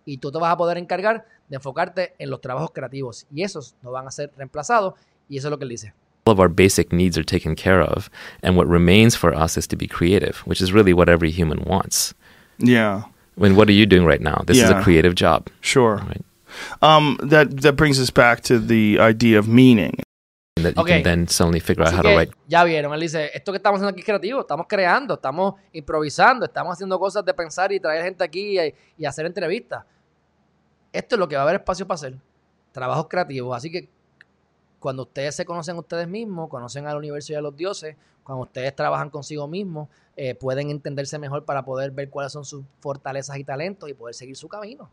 y 0.05 0.17
tú 0.17 0.31
te 0.31 0.39
vas 0.39 0.51
a 0.51 0.57
poder 0.57 0.77
encargar 0.77 1.25
de 1.47 1.55
enfocarte 1.55 2.15
en 2.17 2.29
los 2.29 2.41
trabajos 2.41 2.71
creativos 2.73 3.27
y 3.31 3.43
esos 3.43 3.75
no 3.81 3.91
van 3.91 4.07
a 4.07 4.11
ser 4.11 4.31
reemplazados 4.35 4.95
y 5.29 5.37
eso 5.37 5.47
es 5.47 5.51
lo 5.51 5.57
que 5.57 5.63
él 5.63 5.69
dice. 5.69 5.93
all 6.25 6.33
of 6.33 6.39
our 6.39 6.49
basic 6.49 6.93
needs 6.93 7.17
are 7.17 7.23
taken 7.23 7.55
care 7.55 7.81
of, 7.81 8.09
and 8.43 8.55
what 8.55 8.67
remains 8.67 9.15
for 9.15 9.33
us 9.33 9.57
is 9.57 9.67
to 9.67 9.75
be 9.75 9.87
creative, 9.87 10.37
which 10.45 10.61
is 10.61 10.71
really 10.71 10.93
what 10.93 11.09
every 11.09 11.31
human 11.31 11.63
wants. 11.65 12.13
Yeah, 12.59 13.03
I 13.37 13.41
mean, 13.41 13.55
what 13.55 13.67
are 13.69 13.73
you 13.73 13.85
doing 13.85 14.05
right 14.05 14.21
now? 14.21 14.43
This 14.45 14.61
is 14.61 14.69
a 14.69 14.81
creative 14.81 15.15
job, 15.15 15.49
sure. 15.61 15.95
right? 15.95 16.23
Um, 16.81 17.17
that 17.29 17.47
that 17.61 17.73
brings 17.75 17.99
us 17.99 18.11
back 18.11 18.41
to 18.41 18.59
the 18.59 18.97
idea 18.99 19.39
of 19.39 19.47
meaning. 19.47 19.93
And 20.57 20.65
that 20.65 20.75
you 20.75 20.81
Okay. 20.81 21.01
can 21.01 21.03
then 21.03 21.27
suddenly 21.27 21.59
figure 21.59 21.83
out 21.83 21.93
Así 21.93 21.97
how 21.97 22.03
to 22.03 22.09
write 22.15 22.31
ya 22.47 22.63
vieron, 22.65 22.93
él 22.93 22.99
dice, 22.99 23.31
esto 23.33 23.51
que 23.53 23.57
estamos 23.57 23.77
haciendo 23.77 23.91
aquí 23.91 24.01
es 24.01 24.05
creativo, 24.05 24.41
estamos 24.41 24.65
creando, 24.67 25.13
estamos 25.13 25.55
improvisando, 25.71 26.45
estamos 26.45 26.73
haciendo 26.73 26.99
cosas 26.99 27.23
de 27.23 27.33
pensar 27.33 27.71
y 27.71 27.79
traer 27.79 28.03
gente 28.03 28.23
aquí 28.23 28.59
y, 28.59 28.73
y 28.97 29.05
hacer 29.05 29.25
entrevistas. 29.25 29.85
Esto 30.91 31.15
es 31.15 31.19
lo 31.19 31.27
que 31.27 31.35
va 31.35 31.43
a 31.43 31.45
haber 31.45 31.55
espacio 31.61 31.87
para 31.87 31.95
hacer, 31.95 32.17
trabajos 32.73 33.07
creativos. 33.07 33.55
Así 33.55 33.71
que 33.71 33.87
cuando 34.79 35.03
ustedes 35.03 35.35
se 35.35 35.45
conocen 35.45 35.77
ustedes 35.77 36.07
mismos, 36.07 36.49
conocen 36.49 36.85
al 36.85 36.97
universo 36.97 37.31
y 37.31 37.35
a 37.35 37.41
los 37.41 37.55
dioses, 37.55 37.95
cuando 38.23 38.43
ustedes 38.43 38.75
trabajan 38.75 39.09
consigo 39.09 39.47
mismos, 39.47 39.87
eh, 40.17 40.35
pueden 40.35 40.69
entenderse 40.69 41.17
mejor 41.17 41.45
para 41.45 41.63
poder 41.63 41.91
ver 41.91 42.09
cuáles 42.09 42.33
son 42.33 42.43
sus 42.43 42.65
fortalezas 42.81 43.37
y 43.37 43.43
talentos 43.43 43.89
y 43.89 43.93
poder 43.93 44.15
seguir 44.15 44.35
su 44.35 44.49
camino. 44.49 44.89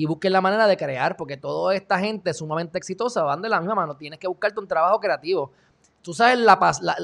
Y 0.00 0.06
busquen 0.06 0.32
la 0.32 0.40
manera 0.40 0.66
de 0.66 0.78
crear, 0.78 1.14
porque 1.14 1.36
toda 1.36 1.74
esta 1.74 1.98
gente 1.98 2.32
sumamente 2.32 2.78
exitosa 2.78 3.22
van 3.22 3.42
de 3.42 3.50
la 3.50 3.60
misma 3.60 3.74
mano. 3.74 3.98
Tienes 3.98 4.18
que 4.18 4.28
buscarte 4.28 4.58
un 4.58 4.66
trabajo 4.66 4.98
creativo. 4.98 5.52
Tú 6.00 6.14
sabes 6.14 6.38
la 6.38 6.58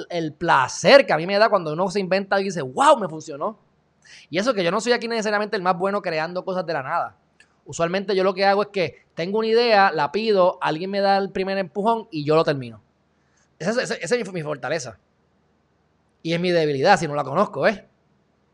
el 0.09 0.33
placer 0.33 1.05
que 1.05 1.13
a 1.13 1.19
mí 1.19 1.27
me 1.27 1.39
da 1.39 1.51
cuando 1.51 1.75
uno 1.75 1.91
se 1.91 2.01
inventa 2.01 2.41
y 2.41 2.45
dice, 2.45 2.63
wow, 2.63 2.99
me 2.99 3.07
funcionó. 3.07 3.59
Y 4.31 4.39
eso 4.39 4.55
que 4.55 4.65
yo 4.65 4.71
no 4.71 4.81
soy 4.81 4.93
aquí 4.93 5.09
necesariamente 5.09 5.59
el 5.59 5.63
más 5.63 5.77
bueno 5.77 6.01
creando 6.01 6.43
cosas 6.43 6.65
de 6.65 6.73
la 6.73 6.83
nada. 6.83 7.19
Usualmente 7.67 8.17
yo 8.17 8.25
lo 8.25 8.33
que 8.33 8.47
hago 8.47 8.63
es 8.63 8.69
que 8.69 9.05
tengo 9.13 9.41
una 9.41 9.49
idea, 9.49 9.93
la 9.93 10.11
pido, 10.11 10.57
alguien 10.63 10.91
me 10.91 11.01
da 11.01 11.19
el 11.19 11.31
primer 11.33 11.59
empujón 11.59 12.09
y 12.11 12.25
yo 12.25 12.35
lo 12.35 12.45
termino. 12.45 12.81
Esa, 13.59 13.83
es- 13.83 14.33
mi, 14.33 14.43
fortaleza. 14.43 14.97
Y 16.23 16.33
es 16.33 16.41
mi 16.41 16.51
debilidad 16.51 16.99
si 16.99 17.07
no 17.07 17.15
la 17.15 17.25
conozco, 17.25 17.61
¿ves? 17.61 17.83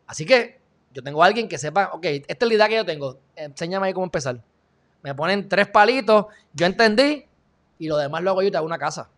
Así 0.09 0.27
que 0.27 0.62
yo 0.93 1.03
tengo 1.03 1.23
a 1.23 1.27
alguien 1.27 1.49
que 1.49 1.59
sepa, 1.59 1.91
ok, 1.93 2.05
esta 2.05 2.45
es 2.45 2.49
la 2.49 2.55
idea 2.55 2.69
que 2.69 2.77
yo 2.77 2.85
tengo. 2.85 3.19
Enséñame 3.35 3.87
ahí 3.87 3.93
cómo 3.93 4.05
empezar. 4.05 4.41
Me 5.03 5.15
ponen 5.15 5.49
tres 5.49 5.69
palitos, 5.69 6.27
yo 6.53 6.67
entendí 6.67 7.25
y 7.79 7.89
lo 7.89 7.97
demás 7.97 8.23
lo 8.23 8.31
hago 8.31 8.43
yo 8.43 8.49
y 8.49 8.51
te 8.51 8.57
hago 8.57 8.67
una 8.67 8.79
casa. 8.79 9.09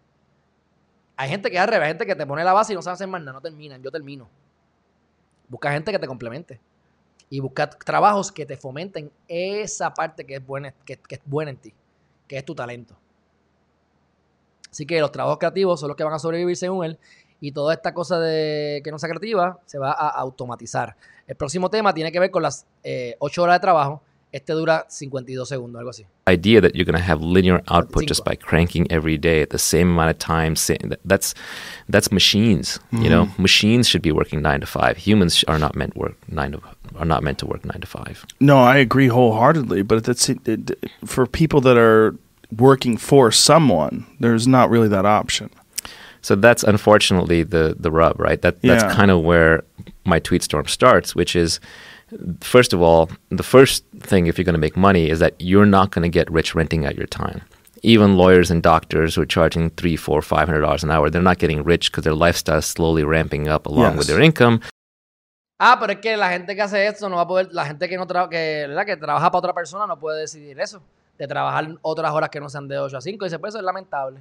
Hay 1.16 1.28
gente 1.28 1.50
que 1.50 1.56
es 1.56 1.62
al 1.62 1.72
hay 1.74 1.88
gente 1.88 2.06
que 2.06 2.16
te 2.16 2.26
pone 2.26 2.42
la 2.42 2.52
base 2.52 2.72
y 2.72 2.76
no 2.76 2.82
sabe 2.82 2.94
hacer 2.94 3.08
más 3.08 3.20
nada, 3.20 3.34
no 3.34 3.40
terminan, 3.40 3.82
yo 3.82 3.90
termino. 3.90 4.28
Busca 5.48 5.70
gente 5.72 5.92
que 5.92 5.98
te 5.98 6.06
complemente. 6.06 6.60
Y 7.30 7.40
busca 7.40 7.68
trabajos 7.68 8.30
que 8.32 8.46
te 8.46 8.56
fomenten 8.56 9.10
esa 9.28 9.92
parte 9.92 10.24
que 10.24 10.36
es 10.36 10.46
buena, 10.46 10.72
que, 10.84 10.96
que 10.96 11.16
es 11.16 11.20
buena 11.24 11.50
en 11.50 11.56
ti, 11.56 11.74
que 12.26 12.38
es 12.38 12.44
tu 12.44 12.54
talento. 12.54 12.96
Así 14.70 14.86
que 14.86 14.98
los 15.00 15.12
trabajos 15.12 15.38
creativos 15.38 15.78
son 15.78 15.88
los 15.88 15.96
que 15.96 16.02
van 16.02 16.14
a 16.14 16.18
sobrevivir 16.18 16.56
según 16.56 16.84
él. 16.84 16.98
Y 17.44 17.52
toda 17.52 17.74
esta 17.74 17.92
cosa 17.92 18.18
de 18.18 18.80
que 18.82 18.90
no 18.90 18.98
sea 18.98 19.10
creativa 19.10 19.58
se 19.66 19.76
va 19.76 19.92
a 19.92 20.08
automatizar. 20.08 20.96
El 21.26 21.36
próximo 21.36 21.68
tema 21.68 21.92
tiene 21.92 22.10
que 22.10 22.18
ver 22.18 22.30
con 22.30 22.42
las 22.42 22.66
8 23.18 23.42
horas 23.42 23.56
de 23.56 23.60
trabajo. 23.60 24.02
Este 24.32 24.54
dura 24.54 24.86
52 24.88 25.46
segundos, 25.46 25.78
algo 25.78 25.90
así. 25.90 26.06
idea 26.26 26.60
that 26.62 26.74
you're 26.74 26.90
going 26.90 26.98
to 26.98 27.12
have 27.12 27.22
linear 27.22 27.62
output 27.68 28.08
just 28.08 28.24
by 28.24 28.34
cranking 28.34 28.86
every 28.90 29.18
day 29.18 29.42
at 29.42 29.50
the 29.50 29.58
same 29.58 29.90
amount 29.92 30.10
of 30.10 30.18
time 30.18 30.56
sa- 30.56 30.74
that's 31.04 31.34
that's 31.86 32.10
machines 32.10 32.80
you 32.90 33.10
know 33.10 33.26
mm-hmm. 33.26 33.42
machines 33.42 33.86
should 33.86 34.02
be 34.02 34.10
working 34.10 34.40
9 34.40 34.60
to 34.60 34.66
5 34.66 34.96
humans 34.96 35.44
are 35.46 35.58
not 35.58 35.76
meant 35.76 35.94
work 35.94 36.16
9 36.28 36.52
to 36.52 36.60
are 36.96 37.04
not 37.04 37.22
meant 37.22 37.38
to 37.38 37.46
work 37.46 37.62
9 37.62 37.78
to 37.78 37.86
5 37.86 38.24
No, 38.40 38.56
I 38.64 38.78
agree 38.78 39.08
wholeheartedly. 39.08 39.82
But 39.82 40.04
that's 40.04 40.30
it, 40.30 40.48
it, 40.48 40.78
for 41.04 41.26
people 41.26 41.60
that 41.60 41.76
are 41.76 42.14
working 42.56 42.96
for 42.96 43.30
someone. 43.30 44.06
There's 44.20 44.46
not 44.46 44.70
really 44.70 44.88
that 44.88 45.06
option. 45.06 45.50
So 46.26 46.34
that's 46.44 46.62
unfortunately 46.72 47.40
the 47.54 47.64
the 47.84 47.90
rub 48.00 48.16
right 48.18 48.40
that 48.42 48.54
that's 48.62 48.84
Yeah. 48.84 48.94
kind 49.00 49.10
of 49.14 49.18
where 49.30 49.62
my 50.12 50.18
tweet 50.28 50.42
storm 50.42 50.66
starts 50.66 51.14
which 51.20 51.32
is 51.36 51.60
first 52.40 52.72
of 52.74 52.80
all 52.86 53.08
the 53.40 53.42
first 53.54 53.84
thing 54.10 54.26
if 54.28 54.36
you're 54.38 54.44
going 54.50 54.60
to 54.60 54.66
make 54.68 54.76
money 54.88 55.04
is 55.14 55.18
that 55.24 55.34
you're 55.38 55.70
not 55.78 55.90
going 55.92 56.02
to 56.10 56.12
get 56.18 56.26
rich 56.30 56.54
renting 56.54 56.86
out 56.86 56.94
your 56.96 57.06
time 57.22 57.40
even 57.82 58.16
lawyers 58.16 58.50
and 58.50 58.62
doctors 58.62 59.14
who 59.14 59.20
are 59.22 59.26
charging 59.38 59.68
three, 59.80 59.94
four, 60.06 60.22
five 60.22 60.46
hundred 60.48 60.62
dollars 60.62 60.82
an 60.82 60.90
hour, 60.90 61.10
they're 61.10 61.28
not 61.30 61.36
getting 61.38 61.62
rich 61.62 61.84
because 61.90 62.02
their 62.02 62.14
lifestyle 62.26 62.56
is 62.60 62.64
slowly 62.64 63.04
ramping 63.04 63.46
up 63.46 63.66
along 63.66 63.98
with 63.98 64.06
their 64.06 64.22
income. 64.22 64.60
Ah, 65.60 65.76
pero 65.78 65.92
es 65.92 65.98
que 66.00 66.16
la 66.16 66.30
gente 66.30 66.54
que 66.56 66.62
hace 66.62 66.86
esto 66.86 67.10
no 67.10 67.16
va 67.16 67.22
a 67.22 67.28
poder, 67.28 67.48
la 67.52 67.66
gente 67.66 67.86
que 67.86 67.98
no 67.98 68.06
tra- 68.06 68.28
que, 68.30 68.64
¿verdad? 68.68 68.86
que 68.86 68.96
trabaja 68.96 69.30
para 69.30 69.38
otra 69.38 69.52
persona 69.52 69.86
no 69.86 69.98
puede 69.98 70.20
decidir 70.20 70.58
eso, 70.58 70.80
de 71.18 71.26
trabajar 71.28 71.76
otras 71.82 72.10
horas 72.10 72.30
que 72.30 72.40
no 72.40 72.48
sean 72.48 72.66
de 72.68 72.78
8 72.78 72.96
a 72.96 73.00
5. 73.02 73.22
Y 73.22 73.28
dice, 73.28 73.38
pues 73.38 73.50
eso 73.50 73.58
es 73.58 73.64
lamentable. 73.64 74.20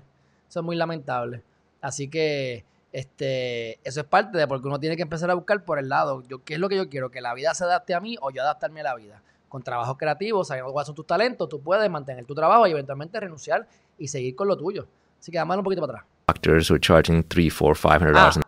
Eso 0.49 0.59
es 0.59 0.65
muy 0.65 0.75
lamentable. 0.75 1.41
Así 1.83 2.07
que 2.07 2.63
este, 2.93 3.77
eso 3.83 3.99
es 3.99 4.05
parte 4.05 4.37
de 4.37 4.47
porque 4.47 4.67
uno 4.67 4.79
tiene 4.79 4.95
que 4.95 5.01
empezar 5.01 5.29
a 5.29 5.33
buscar 5.33 5.65
por 5.65 5.79
el 5.79 5.89
lado. 5.89 6.23
Yo, 6.29 6.41
¿Qué 6.45 6.53
es 6.53 6.59
lo 6.61 6.69
que 6.69 6.77
yo 6.77 6.89
quiero? 6.89 7.11
Que 7.11 7.19
la 7.19 7.33
vida 7.33 7.53
se 7.53 7.65
adapte 7.65 7.93
a 7.93 7.99
mí 7.99 8.15
o 8.21 8.31
yo 8.31 8.41
adaptarme 8.41 8.79
a 8.79 8.83
la 8.83 8.95
vida. 8.95 9.21
Con 9.49 9.63
trabajos 9.63 9.97
creativos, 9.97 10.47
sabiendo 10.47 10.71
cuáles 10.71 10.87
son 10.87 10.95
tus 10.95 11.05
talentos, 11.05 11.49
tú 11.49 11.59
puedes 11.61 11.89
mantener 11.91 12.25
tu 12.25 12.33
trabajo 12.33 12.65
y 12.67 12.71
eventualmente 12.71 13.19
renunciar 13.19 13.67
y 13.97 14.07
seguir 14.07 14.33
con 14.33 14.47
lo 14.47 14.57
tuyo. 14.57 14.87
Así 15.19 15.29
que 15.29 15.37
vamos 15.37 15.57
un 15.57 15.63
poquito 15.65 15.81
para 15.81 15.99
atrás. 15.99 16.09
Doctors 16.27 16.71
who 16.71 16.75
are 16.75 16.81
charging 16.81 17.21
three, 17.23 17.49
four, 17.49 17.75
five 17.75 17.97
hundred 17.97 18.13
dollars 18.13 18.37
Ah, 18.37 18.47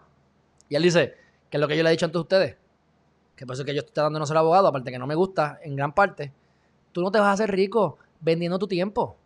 y 0.69 0.75
él 0.75 0.83
dice, 0.83 1.13
que 1.49 1.57
es 1.57 1.61
lo 1.61 1.67
que 1.67 1.75
yo 1.75 1.83
le 1.83 1.89
he 1.89 1.91
dicho 1.91 2.05
antes 2.05 2.17
a 2.17 2.21
ustedes, 2.21 2.55
que 3.35 3.45
por 3.45 3.55
eso 3.55 3.63
es 3.63 3.65
que 3.65 3.73
yo 3.73 3.81
estoy 3.81 3.93
tratando 3.93 4.17
de 4.17 4.21
no 4.21 4.25
ser 4.25 4.37
abogado, 4.37 4.67
aparte 4.69 4.91
que 4.91 4.97
no 4.97 5.07
me 5.07 5.15
gusta 5.15 5.59
en 5.61 5.75
gran 5.75 5.93
parte, 5.93 6.31
tú 6.93 7.01
no 7.01 7.11
te 7.11 7.19
vas 7.19 7.27
a 7.27 7.31
hacer 7.33 7.51
rico 7.51 7.97
vendiendo 8.21 8.57
tu 8.57 8.67
tiempo. 8.67 9.17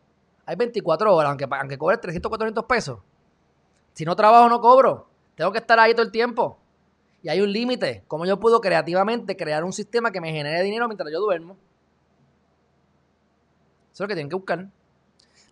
Hay 0.47 0.55
24 0.55 1.15
horas, 1.15 1.29
aunque, 1.29 1.47
aunque 1.47 1.77
cobres 1.77 2.01
300, 2.01 2.27
400 2.27 2.65
pesos. 2.65 2.99
Si 3.99 4.05
no 4.05 4.15
trabajo, 4.15 4.47
no 4.47 4.61
cobro. 4.61 5.09
Tengo 5.35 5.51
que 5.51 5.57
estar 5.57 5.77
ahí 5.77 5.91
todo 5.91 6.03
el 6.03 6.11
tiempo. 6.13 6.57
Y 7.21 7.27
hay 7.27 7.41
un 7.41 7.51
límite. 7.51 8.05
¿Cómo 8.07 8.25
yo 8.25 8.39
puedo 8.39 8.61
creativamente 8.61 9.35
crear 9.35 9.65
un 9.65 9.73
sistema 9.73 10.09
que 10.09 10.21
me 10.21 10.31
genere 10.31 10.63
dinero 10.63 10.87
mientras 10.87 11.11
yo 11.11 11.19
duermo? 11.19 11.57
Eso 13.91 13.95
es 13.95 13.99
lo 13.99 14.07
que 14.07 14.13
tienen 14.13 14.29
que 14.29 14.37
buscar. 14.37 14.69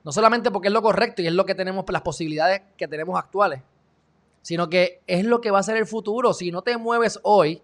No 0.02 0.14
solamente 0.14 0.50
porque 0.50 0.70
es 0.70 0.74
lo 0.74 0.82
correcto 0.82 1.22
y 1.22 1.28
es 1.28 1.34
lo 1.34 1.46
que 1.46 1.56
tenemos, 1.56 1.84
las 1.90 2.04
posibilidades 2.04 2.62
que 2.78 2.88
tenemos 2.88 3.20
actuales, 3.20 3.64
sino 4.44 4.70
que 4.70 5.02
es 5.08 5.26
lo 5.26 5.42
que 5.42 5.52
va 5.52 5.60
a 5.60 5.64
ser 5.64 5.76
el 5.76 5.86
futuro. 5.86 6.34
Si 6.34 6.50
no 6.50 6.62
te 6.62 6.78
mueves 6.78 7.20
hoy, 7.24 7.62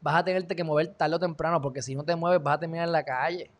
vas 0.00 0.16
a 0.16 0.24
tenerte 0.24 0.56
que 0.56 0.64
mover 0.64 0.88
tarde 0.94 1.14
o 1.14 1.20
temprano, 1.20 1.60
porque 1.60 1.80
si 1.80 1.94
no 1.94 2.02
te 2.02 2.16
mueves 2.16 2.42
vas 2.42 2.56
a 2.56 2.58
terminar 2.58 2.88
en 2.88 2.92
la 2.92 3.04
calle. 3.04 3.52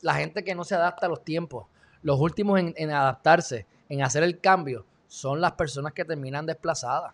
La 0.00 0.14
gente 0.14 0.42
que 0.42 0.56
no 0.56 0.64
se 0.64 0.74
adapta 0.74 1.06
a 1.06 1.08
los 1.08 1.22
tiempos, 1.22 1.68
los 2.02 2.18
últimos 2.18 2.58
en, 2.58 2.74
en 2.76 2.90
adaptarse, 2.90 3.68
en 3.88 4.02
hacer 4.02 4.24
el 4.24 4.40
cambio, 4.40 4.84
son 5.14 5.40
las 5.40 5.52
personas 5.52 5.92
que 5.92 6.04
terminan 6.04 6.44
desplazadas. 6.44 7.12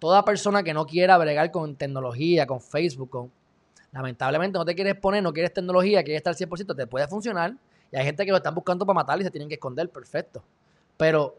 Toda 0.00 0.24
persona 0.24 0.64
que 0.64 0.74
no 0.74 0.84
quiera 0.86 1.16
bregar 1.18 1.52
con 1.52 1.76
tecnología, 1.76 2.48
con 2.48 2.60
Facebook, 2.60 3.10
con... 3.10 3.32
lamentablemente 3.92 4.58
no 4.58 4.64
te 4.64 4.74
quieres 4.74 4.96
poner, 4.96 5.22
no 5.22 5.32
quieres 5.32 5.52
tecnología, 5.52 6.02
quieres 6.02 6.18
estar 6.18 6.32
al 6.32 6.36
100%, 6.36 6.74
te 6.74 6.86
puede 6.88 7.06
funcionar. 7.06 7.54
Y 7.92 7.96
hay 7.96 8.04
gente 8.04 8.24
que 8.24 8.32
lo 8.32 8.38
están 8.38 8.56
buscando 8.56 8.84
para 8.84 8.94
matar 8.96 9.20
y 9.20 9.24
se 9.24 9.30
tienen 9.30 9.48
que 9.48 9.54
esconder, 9.54 9.88
perfecto. 9.88 10.42
Pero 10.96 11.36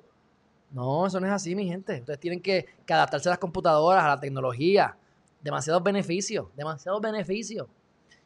no, 0.72 1.06
eso 1.06 1.20
no 1.20 1.28
es 1.28 1.34
así, 1.34 1.54
mi 1.54 1.68
gente. 1.68 2.00
Ustedes 2.00 2.20
tienen 2.20 2.42
que, 2.42 2.66
que 2.86 2.94
adaptarse 2.94 3.28
a 3.28 3.32
las 3.32 3.40
computadoras, 3.40 4.02
a 4.02 4.08
la 4.08 4.20
tecnología. 4.22 4.96
Demasiados 5.42 5.84
beneficios, 5.84 6.48
demasiados 6.56 7.02
beneficios. 7.02 7.68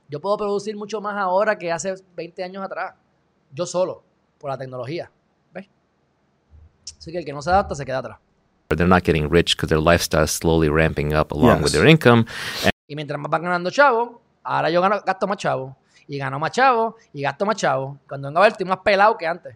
Yo 0.07 0.21
puedo 0.21 0.38
producir 0.38 0.77
mucho 0.77 1.01
más 1.01 1.15
ahora 1.17 1.57
que 1.57 1.71
hace 1.71 1.95
20 2.15 2.43
años 2.43 2.63
atrás. 2.63 2.93
yo 3.51 3.65
solo, 3.65 4.03
por 4.38 4.51
la 4.51 4.59
tecnología. 4.59 5.09
¿Ves? 7.03 7.07
Así 7.07 7.11
que 7.11 7.19
el 7.19 7.25
que 7.25 7.33
no 7.33 7.41
se 7.41 7.49
adapta 7.49 7.75
se 7.75 7.85
queda 7.85 7.99
atrás. 7.99 8.17
They're 8.69 8.87
not 8.87 9.03
getting 9.03 9.29
rich 9.29 9.55
because 9.55 9.69
their 9.69 9.81
lifestyle 9.81 10.23
is 10.23 10.31
slowly 10.31 10.69
ramping 10.69 11.13
up 11.13 11.31
along 11.31 11.61
with 11.61 11.73
their 11.73 11.85
income. 11.85 12.25
And 12.63 12.71
Y 12.87 12.95
mientras 12.95 13.19
más 13.19 13.29
van 13.29 13.43
ganando 13.43 13.69
chavo, 13.71 14.21
ahora 14.43 14.69
yo 14.69 14.81
gano, 14.81 15.01
gasto 15.05 15.27
más 15.27 15.37
chavo. 15.37 15.75
Y 16.07 16.17
gano 16.17 16.39
más 16.39 16.51
chavo 16.51 16.95
y 17.13 17.21
gasto 17.21 17.45
más 17.45 17.55
chavo. 17.55 17.97
Cuando 18.07 18.27
vengo 18.27 18.39
a 18.39 18.43
ver, 18.43 18.51
estoy 18.53 18.65
más 18.65 18.79
pelado 18.83 19.17
que 19.17 19.27
antes. 19.27 19.55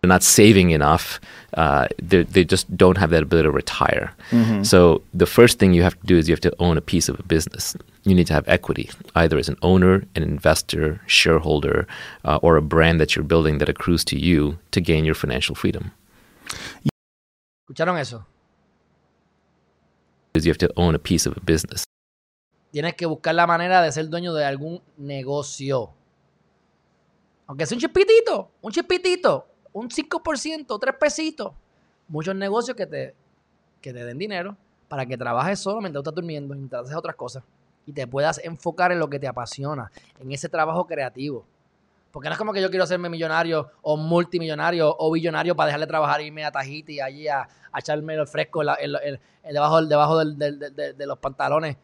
They're 0.00 0.12
not 0.12 0.22
saving 0.22 0.70
enough. 0.70 1.18
Uh, 1.56 1.86
they 1.96 2.24
they 2.24 2.44
just 2.44 2.68
don't 2.76 2.98
have 2.98 3.10
that 3.10 3.22
ability 3.22 3.46
to 3.46 3.50
retire. 3.50 4.12
So 4.62 5.00
the 5.14 5.24
first 5.26 5.58
thing 5.58 5.72
you 5.72 5.82
have 5.82 5.98
to 5.98 6.06
do 6.06 6.18
is 6.18 6.28
you 6.28 6.34
have 6.34 6.42
to 6.42 6.54
own 6.58 6.76
a 6.76 6.82
piece 6.82 7.08
of 7.08 7.18
a 7.18 7.22
business. 7.22 7.74
You 8.04 8.14
need 8.14 8.26
to 8.26 8.34
have 8.34 8.44
equity, 8.46 8.90
either 9.14 9.38
as 9.38 9.48
an 9.48 9.56
owner, 9.62 10.04
an 10.14 10.22
investor, 10.22 11.00
shareholder, 11.06 11.86
uh, 12.24 12.38
or 12.42 12.56
a 12.56 12.62
brand 12.62 13.00
that 13.00 13.16
you're 13.16 13.24
building 13.24 13.58
that 13.58 13.68
accrues 13.70 14.04
to 14.06 14.18
you 14.18 14.58
to 14.72 14.80
gain 14.82 15.06
your 15.06 15.14
financial 15.14 15.54
freedom. 15.54 15.92
¿Escucharon 17.64 17.98
eso? 17.98 18.26
Is 20.34 20.44
you 20.44 20.50
have 20.50 20.58
to 20.58 20.68
own 20.76 20.94
a 20.94 20.98
piece 20.98 21.28
of 21.28 21.36
a 21.36 21.40
business. 21.40 21.84
Tienes 22.72 22.94
que 22.94 23.06
buscar 23.06 23.34
la 23.34 23.46
manera 23.46 23.80
de 23.82 23.92
ser 23.92 24.08
dueño 24.08 24.34
de 24.34 24.44
algún 24.44 24.82
negocio. 24.96 25.94
Aunque 27.46 27.66
sea 27.66 27.76
un 27.76 27.80
chispitito, 27.80 28.50
un 28.60 28.72
chispitito, 28.72 29.46
un 29.72 29.88
5%, 29.88 30.78
tres 30.80 30.94
pesitos. 30.98 31.52
Muchos 32.08 32.34
negocios 32.34 32.76
que 32.76 32.86
te, 32.86 33.14
que 33.80 33.92
te 33.92 34.04
den 34.04 34.18
dinero 34.18 34.56
para 34.88 35.06
que 35.06 35.16
trabajes 35.16 35.60
solo 35.60 35.80
mientras 35.80 36.02
estás 36.02 36.14
durmiendo, 36.14 36.54
mientras 36.54 36.82
haces 36.84 36.96
otras 36.96 37.16
cosas. 37.16 37.44
Y 37.86 37.92
te 37.92 38.06
puedas 38.06 38.40
enfocar 38.42 38.92
en 38.92 38.98
lo 38.98 39.08
que 39.08 39.18
te 39.18 39.28
apasiona, 39.28 39.92
en 40.18 40.32
ese 40.32 40.48
trabajo 40.48 40.86
creativo. 40.86 41.46
Porque 42.14 42.28
no 42.28 42.34
es 42.34 42.38
como 42.38 42.52
que 42.52 42.62
yo 42.62 42.70
quiero 42.70 42.84
hacerme 42.84 43.08
millonario 43.08 43.72
o 43.82 43.96
multimillonario 43.96 44.94
o 44.96 45.10
billonario 45.10 45.56
para 45.56 45.66
dejarle 45.66 45.88
trabajar 45.88 46.20
e 46.20 46.26
irme 46.26 46.44
a 46.44 46.52
Tahiti 46.52 47.00
allí 47.00 47.26
a, 47.26 47.48
echarme 47.76 48.14
el 48.14 48.24
fresco 48.28 48.60
en 48.62 48.66
la- 48.66 48.76
en 48.80 48.94
en- 49.42 49.52
debajo, 49.52 49.84
debajo 49.84 50.18
del- 50.20 50.38
del- 50.38 50.58
del- 50.60 50.76
de, 50.76 50.92
de 50.92 51.06
los 51.06 51.18
pantalones 51.18 51.76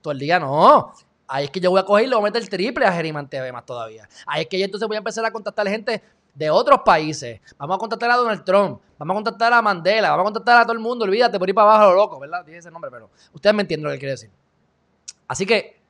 todo 0.00 0.12
el 0.12 0.18
día. 0.18 0.40
No. 0.40 0.90
Ahí 1.28 1.44
es 1.44 1.50
que 1.50 1.60
yo 1.60 1.70
voy 1.70 1.80
a 1.80 1.84
coger 1.84 2.06
y 2.06 2.08
le 2.08 2.14
voy 2.16 2.22
a 2.22 2.24
meter 2.24 2.40
el 2.40 2.48
triple 2.48 2.86
a 2.86 2.92
Geriman 2.92 3.28
TV 3.28 3.52
más 3.52 3.66
todavía. 3.66 4.08
Ahí 4.26 4.42
es 4.42 4.48
que 4.48 4.58
yo 4.58 4.64
entonces 4.64 4.88
voy 4.88 4.94
a 4.96 4.98
empezar 4.98 5.22
a 5.26 5.30
contactar 5.30 5.68
gente 5.68 6.02
de 6.34 6.48
otros 6.50 6.80
países. 6.82 7.40
Vamos 7.58 7.76
a 7.76 7.78
contactar 7.78 8.10
a 8.10 8.16
Donald 8.16 8.42
Trump. 8.42 8.80
Vamos 8.98 9.14
a 9.14 9.16
contactar 9.16 9.52
a 9.52 9.60
Mandela. 9.60 10.10
Vamos 10.12 10.22
a 10.22 10.24
contactar 10.32 10.62
a 10.62 10.62
todo 10.62 10.72
el 10.72 10.78
mundo. 10.80 11.04
Olvídate 11.04 11.38
por 11.38 11.46
ir 11.46 11.54
para 11.54 11.68
abajo 11.68 11.84
a 11.84 11.88
lo 11.90 11.94
loco, 11.94 12.18
¿verdad? 12.18 12.42
Dije 12.42 12.56
ese 12.58 12.70
nombre, 12.70 12.90
pero 12.90 13.10
ustedes 13.34 13.54
me 13.54 13.60
entienden 13.62 13.84
lo 13.84 13.92
que 13.92 13.98
quiero 13.98 14.12
decir. 14.12 14.30
Así 15.28 15.44
que 15.46 15.83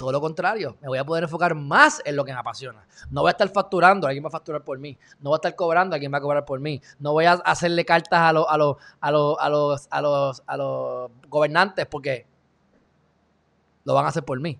todo 0.00 0.12
lo 0.12 0.20
contrario, 0.22 0.78
me 0.80 0.88
voy 0.88 0.96
a 0.96 1.04
poder 1.04 1.24
enfocar 1.24 1.54
más 1.54 2.00
en 2.06 2.16
lo 2.16 2.24
que 2.24 2.32
me 2.32 2.38
apasiona. 2.38 2.86
No 3.10 3.20
voy 3.20 3.28
a 3.28 3.32
estar 3.32 3.46
facturando, 3.50 4.06
alguien 4.06 4.24
va 4.24 4.28
a 4.28 4.30
facturar 4.30 4.64
por 4.64 4.78
mí. 4.78 4.96
No 5.20 5.28
voy 5.28 5.34
a 5.34 5.36
estar 5.36 5.54
cobrando, 5.54 5.92
alguien 5.92 6.10
va 6.10 6.16
a 6.16 6.20
cobrar 6.22 6.46
por 6.46 6.58
mí. 6.58 6.80
No 6.98 7.12
voy 7.12 7.26
a 7.26 7.32
hacerle 7.32 7.84
cartas 7.84 8.18
a 8.18 8.32
los, 8.32 8.46
a 8.48 8.56
los, 8.56 8.76
a 8.98 9.10
los, 9.10 9.36
a 9.38 9.50
los, 9.50 9.88
a 9.90 10.00
los, 10.00 10.42
a 10.46 10.56
los 10.56 11.10
gobernantes 11.28 11.84
porque 11.84 12.24
lo 13.84 13.92
van 13.92 14.06
a 14.06 14.08
hacer 14.08 14.24
por 14.24 14.40
mí. 14.40 14.58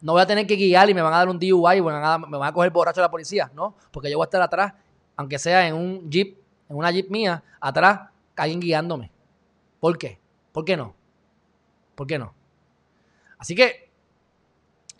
No 0.00 0.14
voy 0.14 0.22
a 0.22 0.26
tener 0.26 0.44
que 0.44 0.56
guiar 0.56 0.90
y 0.90 0.94
me 0.94 1.02
van 1.02 1.14
a 1.14 1.18
dar 1.18 1.28
un 1.28 1.38
DUI 1.38 1.76
y 1.76 1.80
me 1.80 1.92
van 1.92 2.04
a, 2.04 2.18
me 2.18 2.36
van 2.36 2.48
a 2.48 2.52
coger 2.52 2.72
borracho 2.72 3.00
la 3.00 3.10
policía, 3.12 3.48
¿no? 3.54 3.76
Porque 3.92 4.10
yo 4.10 4.16
voy 4.16 4.24
a 4.24 4.26
estar 4.26 4.42
atrás, 4.42 4.72
aunque 5.14 5.38
sea 5.38 5.68
en 5.68 5.74
un 5.74 6.10
jeep, 6.10 6.36
en 6.68 6.76
una 6.76 6.90
jeep 6.90 7.08
mía, 7.10 7.44
atrás, 7.60 8.10
alguien 8.34 8.58
guiándome. 8.58 9.12
¿Por 9.78 9.96
qué? 9.96 10.18
¿Por 10.50 10.64
qué 10.64 10.76
no? 10.76 10.96
¿Por 11.94 12.08
qué 12.08 12.18
no? 12.18 12.34
Así 13.38 13.54
que 13.54 13.85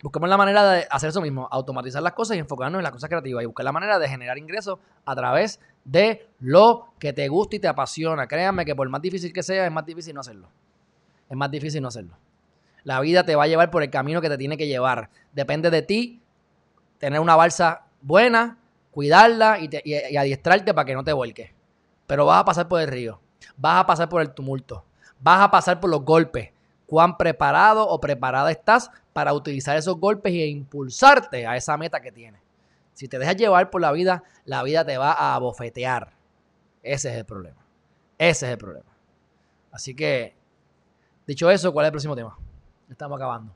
busquemos 0.07 0.29
la 0.29 0.37
manera 0.37 0.63
de 0.71 0.87
hacer 0.89 1.09
eso 1.09 1.19
mismo, 1.19 1.49
automatizar 1.51 2.01
las 2.01 2.13
cosas 2.13 2.37
y 2.37 2.39
enfocarnos 2.39 2.79
en 2.79 2.83
las 2.83 2.93
cosas 2.93 3.09
creativas 3.09 3.43
y 3.43 3.45
buscar 3.45 3.65
la 3.65 3.73
manera 3.73 3.99
de 3.99 4.07
generar 4.07 4.37
ingresos 4.37 4.79
a 5.05 5.13
través 5.15 5.59
de 5.83 6.29
lo 6.39 6.93
que 6.97 7.11
te 7.11 7.27
gusta 7.27 7.57
y 7.57 7.59
te 7.59 7.67
apasiona. 7.67 8.25
Créanme 8.25 8.63
que 8.63 8.73
por 8.73 8.87
más 8.87 9.01
difícil 9.01 9.33
que 9.33 9.43
sea, 9.43 9.65
es 9.65 9.71
más 9.71 9.85
difícil 9.85 10.13
no 10.15 10.21
hacerlo. 10.21 10.47
Es 11.29 11.35
más 11.35 11.51
difícil 11.51 11.81
no 11.81 11.89
hacerlo. 11.89 12.15
La 12.85 13.01
vida 13.01 13.25
te 13.25 13.35
va 13.35 13.43
a 13.43 13.47
llevar 13.47 13.69
por 13.69 13.83
el 13.83 13.89
camino 13.89 14.21
que 14.21 14.29
te 14.29 14.37
tiene 14.37 14.55
que 14.55 14.67
llevar. 14.67 15.09
Depende 15.33 15.69
de 15.69 15.81
ti 15.81 16.21
tener 16.99 17.19
una 17.19 17.35
balsa 17.35 17.81
buena, 18.01 18.57
cuidarla 18.91 19.59
y- 19.59 19.69
y 19.83 20.15
adiestrarte 20.15 20.73
para 20.73 20.85
que 20.85 20.93
no 20.93 21.03
te 21.03 21.11
vuelques. 21.11 21.51
Pero 22.07 22.25
vas 22.25 22.39
a 22.39 22.45
pasar 22.45 22.69
por 22.69 22.79
el 22.79 22.87
río, 22.87 23.19
vas 23.57 23.81
a 23.81 23.85
pasar 23.85 24.07
por 24.07 24.21
el 24.21 24.31
tumulto, 24.31 24.85
vas 25.19 25.41
a 25.41 25.51
pasar 25.51 25.81
por 25.81 25.89
los 25.89 26.05
golpes. 26.05 26.51
Cuán 26.87 27.17
preparado 27.17 27.87
o 27.87 27.99
preparada 27.99 28.49
estás 28.49 28.89
para 29.13 29.33
utilizar 29.33 29.77
esos 29.77 29.97
golpes 29.97 30.33
e 30.33 30.47
impulsarte 30.47 31.45
a 31.45 31.55
esa 31.55 31.77
meta 31.77 32.01
que 32.01 32.11
tienes. 32.11 32.41
Si 32.93 33.07
te 33.07 33.19
dejas 33.19 33.35
llevar 33.35 33.69
por 33.69 33.81
la 33.81 33.91
vida, 33.91 34.23
la 34.45 34.63
vida 34.63 34.83
te 34.83 34.97
va 34.97 35.11
a 35.11 35.35
abofetear. 35.35 36.13
Ese 36.81 37.09
es 37.11 37.17
el 37.17 37.25
problema. 37.25 37.63
Ese 38.17 38.47
es 38.47 38.51
el 38.53 38.57
problema. 38.57 38.89
Así 39.71 39.93
que, 39.93 40.35
dicho 41.27 41.51
eso, 41.51 41.71
¿cuál 41.71 41.85
es 41.85 41.87
el 41.89 41.91
próximo 41.91 42.15
tema? 42.15 42.35
Estamos 42.89 43.17
acabando. 43.17 43.53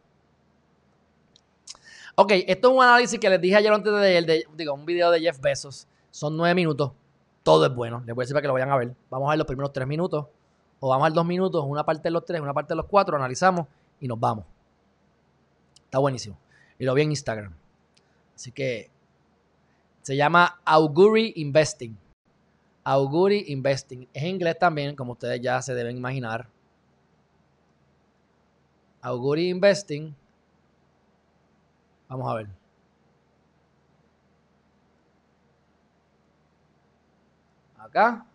Ok, 2.16 2.34
esto 2.46 2.70
es 2.70 2.76
un 2.76 2.84
análisis 2.84 3.20
que 3.20 3.30
les 3.30 3.42
dije 3.42 3.56
ayer 3.56 3.72
antes 3.72 3.92
de, 3.92 4.46
digo, 4.54 4.74
un 4.74 4.86
video 4.86 5.10
de 5.10 5.22
Jeff 5.22 5.40
Bezos. 5.40 5.88
Son 6.12 6.36
nueve 6.36 6.54
minutos. 6.54 6.92
Todo 7.42 7.66
es 7.66 7.74
bueno. 7.74 8.04
Les 8.06 8.14
voy 8.14 8.24
a 8.24 8.26
decir 8.26 8.34
para 8.36 8.42
que 8.42 8.48
lo 8.48 8.54
vayan 8.54 8.70
a 8.70 8.78
ver. 8.78 8.94
Vamos 9.10 9.28
a 9.28 9.32
ver 9.32 9.38
los 9.40 9.48
primeros 9.48 9.72
tres 9.72 9.88
minutos. 9.88 10.28
O 10.84 10.90
vamos 10.90 11.06
al 11.06 11.14
dos 11.14 11.26
minutos, 11.26 11.64
una 11.66 11.86
parte 11.86 12.02
de 12.02 12.12
los 12.12 12.26
tres, 12.26 12.42
una 12.42 12.56
parte 12.56 12.74
de 12.74 12.76
los 12.76 12.88
cuatro, 12.88 13.16
analizamos 13.16 13.68
y 14.00 14.08
nos 14.08 14.20
vamos. 14.20 14.46
Está 15.86 16.00
buenísimo. 16.00 16.38
Y 16.80 16.86
lo 16.86 16.96
vi 16.96 17.04
en 17.04 17.12
Instagram. 17.12 17.54
Así 18.36 18.52
que 18.52 18.90
se 20.02 20.16
llama 20.16 20.60
Augury 20.66 21.34
Investing. 21.36 21.96
Augury 22.84 23.46
Investing. 23.50 24.08
Es 24.12 24.24
en 24.24 24.30
inglés 24.30 24.58
también, 24.58 24.96
como 24.96 25.12
ustedes 25.12 25.40
ya 25.40 25.62
se 25.62 25.76
deben 25.76 25.98
imaginar. 25.98 26.50
Augury 29.02 29.50
Investing. 29.50 30.16
Vamos 32.10 32.32
a 32.32 32.36
ver. 32.38 32.48
Acá. 37.78 38.26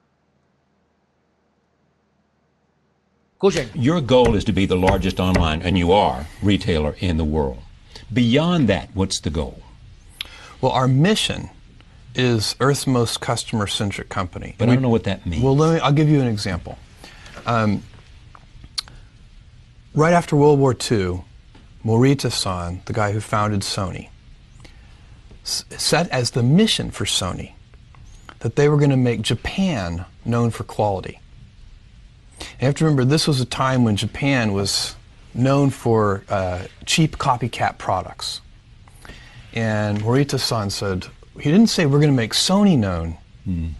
Escuchen. 3.40 3.68
Your 3.74 4.00
goal 4.00 4.34
is 4.34 4.44
to 4.44 4.52
be 4.52 4.66
the 4.66 4.76
largest 4.76 5.20
online, 5.20 5.62
and 5.62 5.76
you 5.78 5.92
are, 5.92 6.26
retailer 6.42 6.96
in 7.00 7.16
the 7.16 7.24
world. 7.24 7.58
Beyond 8.12 8.68
that, 8.68 8.90
what's 8.94 9.20
the 9.20 9.30
goal? 9.30 9.62
Well, 10.60 10.72
our 10.72 10.88
mission 10.88 11.50
is 12.14 12.56
Earth's 12.60 12.86
most 12.86 13.20
customer-centric 13.20 14.08
company. 14.08 14.54
But 14.56 14.68
I 14.68 14.74
don't 14.74 14.82
know 14.82 14.88
what 14.88 15.04
that 15.04 15.26
means. 15.26 15.42
Well, 15.42 15.56
let 15.56 15.74
me, 15.74 15.80
I'll 15.80 15.92
give 15.92 16.08
you 16.08 16.20
an 16.20 16.28
example. 16.28 16.78
Um, 17.44 17.82
right 19.94 20.12
after 20.14 20.34
World 20.36 20.58
War 20.58 20.72
II, 20.72 21.22
Morita 21.84 22.32
San, 22.32 22.80
the 22.86 22.92
guy 22.92 23.12
who 23.12 23.20
founded 23.20 23.60
Sony, 23.60 24.08
s- 25.44 25.64
set 25.70 26.08
as 26.08 26.30
the 26.30 26.42
mission 26.42 26.90
for 26.90 27.04
Sony 27.04 27.52
that 28.40 28.56
they 28.56 28.68
were 28.68 28.76
going 28.78 28.90
to 28.90 28.96
make 28.96 29.20
Japan 29.22 30.04
known 30.24 30.50
for 30.50 30.64
quality. 30.64 31.20
You 32.60 32.66
have 32.66 32.74
to 32.76 32.84
remember, 32.84 33.04
this 33.04 33.26
was 33.26 33.40
a 33.40 33.44
time 33.44 33.84
when 33.84 33.96
Japan 33.96 34.52
was 34.52 34.96
known 35.34 35.70
for 35.70 36.24
uh, 36.28 36.64
cheap 36.84 37.18
copycat 37.18 37.78
products. 37.78 38.40
And 39.52 40.00
Morita 40.00 40.38
san 40.38 40.70
said, 40.70 41.06
he 41.40 41.50
didn't 41.50 41.68
say 41.68 41.86
we're 41.86 42.00
going 42.00 42.10
to 42.10 42.16
make 42.16 42.32
Sony 42.32 42.78
known 42.78 43.18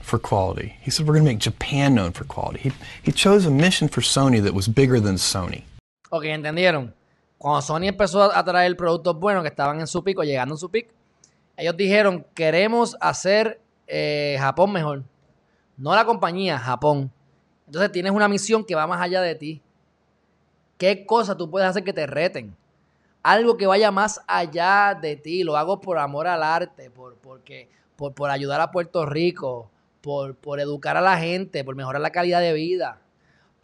for 0.01 0.19
quality. 0.19 0.77
He 0.81 0.91
said 0.91 1.07
we're 1.07 1.15
going 1.15 1.25
to 1.25 1.31
make 1.33 1.41
Japan 1.41 1.95
known 1.95 2.13
for 2.13 2.25
quality. 2.25 2.61
He, 2.61 2.73
he 3.03 3.13
chose 3.13 3.47
a 3.47 3.51
mission 3.51 3.89
for 3.89 4.01
Sony 4.01 4.41
that 4.43 4.55
was 4.55 4.69
bigger 4.69 5.01
than 5.01 5.17
Sony. 5.17 5.65
Ok, 6.11 6.25
¿entendieron? 6.27 6.93
Cuando 7.37 7.61
Sony 7.61 7.89
empezó 7.89 8.31
a 8.33 8.45
traer 8.45 8.77
productos 8.77 9.19
buenos 9.19 9.43
que 9.43 9.49
estaban 9.49 9.81
en 9.81 9.87
su 9.87 10.05
pico, 10.05 10.23
llegando 10.23 10.55
en 10.55 10.59
su 10.59 10.71
pico, 10.71 10.93
ellos 11.57 11.77
dijeron, 11.77 12.25
queremos 12.35 12.97
hacer 13.01 13.61
eh, 13.89 14.37
Japón 14.39 14.73
mejor. 14.73 15.03
No 15.77 15.95
la 15.95 16.05
compañía, 16.05 16.59
Japón. 16.59 17.11
Entonces 17.67 17.93
tienes 17.93 18.13
una 18.13 18.29
misión 18.29 18.65
que 18.65 18.75
va 18.75 18.87
más 18.87 19.01
allá 19.01 19.21
de 19.21 19.35
ti. 19.35 19.63
¿Qué 20.79 21.07
cosa 21.07 21.37
tú 21.37 21.51
puedes 21.51 21.69
hacer 21.69 21.85
que 21.85 21.93
te 21.93 22.07
reten? 22.07 22.57
Algo 23.23 23.57
que 23.57 23.67
vaya 23.67 23.91
más 23.91 24.21
allá 24.27 24.97
de 25.01 25.17
ti. 25.17 25.43
Lo 25.43 25.57
hago 25.57 25.81
por 25.81 25.99
amor 25.99 26.27
al 26.27 26.43
arte, 26.43 26.91
por, 26.91 27.17
porque, 27.17 27.69
por, 27.97 28.15
por 28.15 28.31
ayudar 28.31 28.61
a 28.61 28.71
Puerto 28.71 29.05
Rico, 29.07 29.71
por, 30.01 30.37
por 30.37 30.61
educar 30.61 30.97
a 30.97 31.01
la 31.01 31.19
gente, 31.19 31.65
por 31.65 31.75
mejorar 31.75 32.01
la 32.01 32.11
calidad 32.11 32.41
de 32.41 32.53
vida 32.53 33.01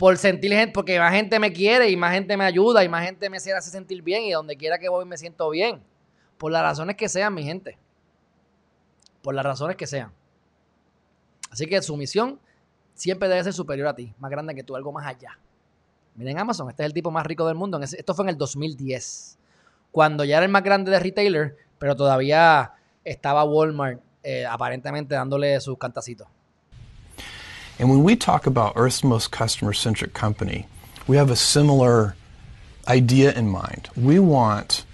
por 0.03 0.19
sentir 0.19 0.51
gente, 0.53 0.73
porque 0.73 0.99
más 0.99 1.13
gente 1.13 1.39
me 1.39 1.53
quiere 1.53 1.89
y 1.89 1.97
más 1.97 2.13
gente 2.13 2.37
me 2.37 2.45
ayuda 2.45 2.83
y 2.83 2.89
más 2.89 3.05
gente 3.05 3.31
me 3.31 3.37
hace 3.37 3.63
sentir 3.63 4.03
bien 4.03 4.25
y 4.25 4.33
donde 4.33 4.57
quiera 4.57 4.77
que 4.77 4.89
voy 4.89 5.05
me 5.05 5.17
siento 5.17 5.49
bien. 5.51 5.81
Por 6.39 6.51
las 6.51 6.61
razones 6.61 6.97
que 6.97 7.09
sean, 7.09 7.33
mi 7.33 7.45
gente. 7.45 7.79
Por 9.23 9.33
las 9.33 9.45
razones 9.45 9.77
que 9.77 9.87
sean. 9.87 10.13
Así 11.53 11.67
que 11.67 11.81
su 11.83 11.97
misión 11.97 12.41
siempre 12.95 13.29
debe 13.29 13.45
ser 13.45 13.53
superior 13.53 13.89
a 13.89 13.95
ti, 13.95 14.15
más 14.19 14.31
grande 14.31 14.55
que 14.55 14.63
tú, 14.63 14.77
algo 14.77 14.93
más 14.93 15.07
allá. 15.07 15.39
Miren 16.15 16.39
Amazon, 16.39 16.69
este 16.69 16.83
es 16.83 16.87
el 16.87 16.93
tipo 16.93 17.11
más 17.11 17.25
rico 17.27 17.47
del 17.47 17.55
mundo. 17.55 17.81
Esto 17.81 18.15
fue 18.15 18.25
en 18.25 18.31
el 18.31 18.39
2010, 18.39 19.39
cuando 19.91 20.25
ya 20.25 20.37
era 20.37 20.47
el 20.47 20.53
más 20.53 20.63
grande 20.63 20.91
de 20.91 20.99
retailer, 20.99 21.57
pero 21.79 21.97
todavía 21.97 22.73
estaba 23.05 23.45
Walmart 23.45 24.01
eh, 24.23 24.47
aparentemente 24.47 25.15
dándole 25.15 25.61
sus 25.61 25.79
cantacitos. 25.79 26.29
And 27.79 27.89
when 27.91 28.05
we 28.05 28.17
talk 28.17 28.47
about 28.47 28.75
Earth's 28.77 29.03
most 29.03 29.33
customer 29.33 29.73
centric 29.73 30.13
company, 30.13 30.67
we 31.09 31.17
have 31.17 31.33
a 31.33 31.37
similar 31.37 32.15
idea 32.87 33.33
in 33.33 33.49
mind. 33.49 33.89
We 33.97 34.19
want 34.19 34.85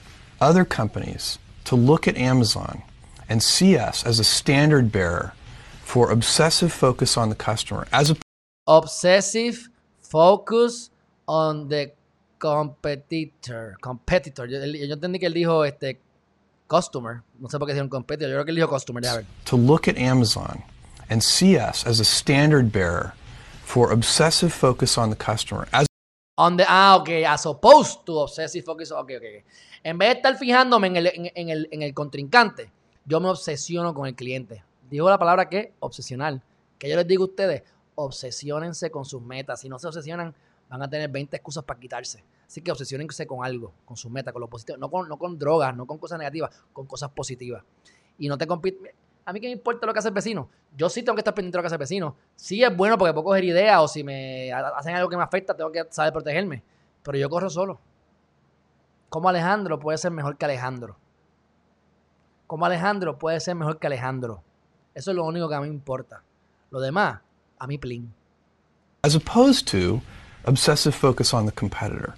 other 0.40 0.64
companies 0.64 1.38
to 1.64 1.76
look 1.76 2.07
at 2.07 2.16
Amazon 2.16 2.82
and 3.28 3.42
see 3.42 3.76
us 3.76 4.07
as 4.07 4.18
a 4.18 4.24
standard 4.24 4.90
bearer 4.90 5.34
for 5.89 6.11
obsessive 6.11 6.70
focus 6.70 7.16
on 7.16 7.30
the 7.30 7.34
customer, 7.34 7.86
as 7.93 8.14
Obsessive 8.66 9.70
focus 9.99 10.91
on 11.26 11.68
the 11.68 11.93
competitor. 12.39 13.78
Competitor. 13.80 14.47
Yo, 14.47 14.59
yo 14.66 14.95
entendí 14.95 15.18
que 15.18 15.26
él 15.26 15.32
dijo 15.32 15.64
este 15.64 15.99
customer. 16.68 17.22
No 17.39 17.49
sé 17.49 17.59
por 17.59 17.66
qué 17.66 17.72
dijeron 17.72 17.89
competitor. 17.89 18.28
Yo 18.28 18.36
creo 18.36 18.45
que 18.45 18.51
él 18.51 18.57
dijo 18.57 18.68
customer. 18.68 19.03
Déjame 19.03 19.22
ver. 19.22 19.26
to 19.47 19.57
look 19.57 19.89
at 19.89 19.97
Amazon 19.97 20.62
and 21.09 21.22
see 21.22 21.57
us 21.57 21.86
as 21.86 22.01
a 22.01 22.05
standard 22.05 22.70
bearer 22.70 23.14
for 23.64 23.91
obsessive 23.91 24.53
focus 24.53 24.99
on 24.99 25.09
the 25.09 25.16
customer, 25.16 25.66
as 25.72 25.86
On 26.36 26.57
the, 26.59 26.64
ah, 26.68 26.99
ok, 27.01 27.24
as 27.24 27.47
opposed 27.47 28.05
to 28.05 28.18
obsessive 28.20 28.62
focus. 28.62 28.93
Ok, 28.93 29.11
ok. 29.16 29.24
ok. 29.24 29.45
En 29.82 29.97
vez 29.97 30.11
de 30.11 30.14
estar 30.16 30.36
fijándome 30.36 30.89
en 30.89 30.97
el, 30.97 31.07
en, 31.07 31.32
en 31.34 31.49
el, 31.49 31.68
en 31.72 31.82
el 31.82 31.95
contrincante, 31.95 32.70
yo 33.07 33.20
me 33.20 33.30
obsesiono 33.30 33.95
con 33.95 34.07
el 34.07 34.14
cliente. 34.14 34.62
Digo 34.91 35.09
la 35.09 35.18
palabra 35.18 35.49
que 35.49 35.74
obsesional. 35.80 36.43
Que 36.78 36.89
yo 36.89 36.97
les 36.97 37.07
digo 37.07 37.24
a 37.24 37.26
ustedes, 37.26 37.62
obsesiónense 37.95 38.91
con 38.91 39.05
sus 39.05 39.20
metas. 39.22 39.61
Si 39.61 39.68
no 39.68 39.78
se 39.78 39.86
obsesionan, 39.89 40.34
van 40.68 40.82
a 40.82 40.89
tener 40.89 41.11
20 41.11 41.36
excusas 41.36 41.64
para 41.64 41.78
quitarse. 41.80 42.22
Así 42.47 42.62
que 42.62 42.70
obsesionense 42.70 43.26
con 43.26 43.45
algo, 43.45 43.72
con 43.84 43.97
sus 43.97 44.11
metas, 44.11 44.32
con 44.32 44.41
lo 44.41 44.49
positivo. 44.49 44.78
No 44.78 44.91
con, 44.91 45.09
no 45.09 45.18
con 45.18 45.39
drogas, 45.39 45.76
no 45.76 45.86
con 45.86 45.99
cosas 45.99 46.18
negativas, 46.18 46.51
con 46.72 46.86
cosas 46.86 47.11
positivas. 47.11 47.62
Y 48.18 48.28
no 48.28 48.39
te 48.39 48.47
compite. 48.47 48.95
A 49.26 49.32
mí 49.32 49.41
que 49.41 49.49
me 49.49 49.53
importa 49.53 49.86
lo 49.86 49.93
que 49.93 49.99
hace 49.99 50.09
el 50.09 50.14
vecino. 50.14 50.49
Yo 50.76 50.89
sí 50.89 51.03
tengo 51.03 51.14
que 51.14 51.20
estar 51.20 51.34
pendiente 51.34 51.57
de 51.57 51.59
lo 51.59 51.62
que 51.62 51.66
hace 51.66 51.74
el 51.74 51.80
vecino. 51.80 52.16
Sí 52.34 52.62
es 52.64 52.74
bueno 52.74 52.97
porque 52.97 53.12
puedo 53.12 53.24
coger 53.24 53.45
ideas 53.45 53.80
o 53.80 53.89
si 53.89 54.03
me 54.03 54.51
ha- 54.53 54.68
hacen 54.68 54.95
algo 54.95 55.11
que 55.11 55.16
me 55.18 55.22
afecta, 55.22 55.55
tengo 55.55 55.70
que 55.70 55.84
saber 55.91 56.12
protegerme. 56.12 56.62
Pero 57.03 57.18
yo 57.18 57.28
corro 57.28 57.51
solo. 57.51 57.78
Como 59.11 59.28
Alejandro 59.28 59.78
puede 59.78 59.99
ser 59.99 60.11
mejor 60.12 60.36
que 60.39 60.45
Alejandro. 60.47 60.97
Como 62.47 62.64
Alejandro 62.64 63.18
puede 63.18 63.41
ser 63.41 63.55
mejor 63.55 63.78
que 63.78 63.86
Alejandro. 63.86 64.43
Eso 64.99 65.12
es 65.12 65.16
lo 65.16 65.24
único 65.24 65.49
que 65.49 65.55
a 65.55 65.61
mí 65.61 65.68
me 65.68 65.74
importa. 65.74 66.22
Lo 66.72 66.80
demás, 66.80 67.20
a 67.59 67.66
mí 67.68 67.78
plin. 67.78 68.12
as 69.05 69.14
opposed 69.14 69.66
to 69.68 70.03
obsessive 70.44 70.94
focus 70.94 71.32
on 71.32 71.46
the 71.46 71.53
competitor. 71.53 72.14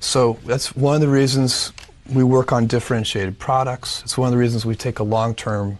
So 0.00 0.38
that's 0.44 0.74
one 0.74 0.96
of 0.96 1.00
the 1.00 1.08
reasons 1.08 1.72
we 2.12 2.24
work 2.24 2.52
on 2.52 2.66
differentiated 2.66 3.38
products. 3.38 4.02
It's 4.02 4.18
one 4.18 4.26
of 4.26 4.32
the 4.32 4.38
reasons 4.38 4.66
we 4.66 4.74
take 4.74 4.98
a 4.98 5.04
long 5.04 5.34
term 5.34 5.78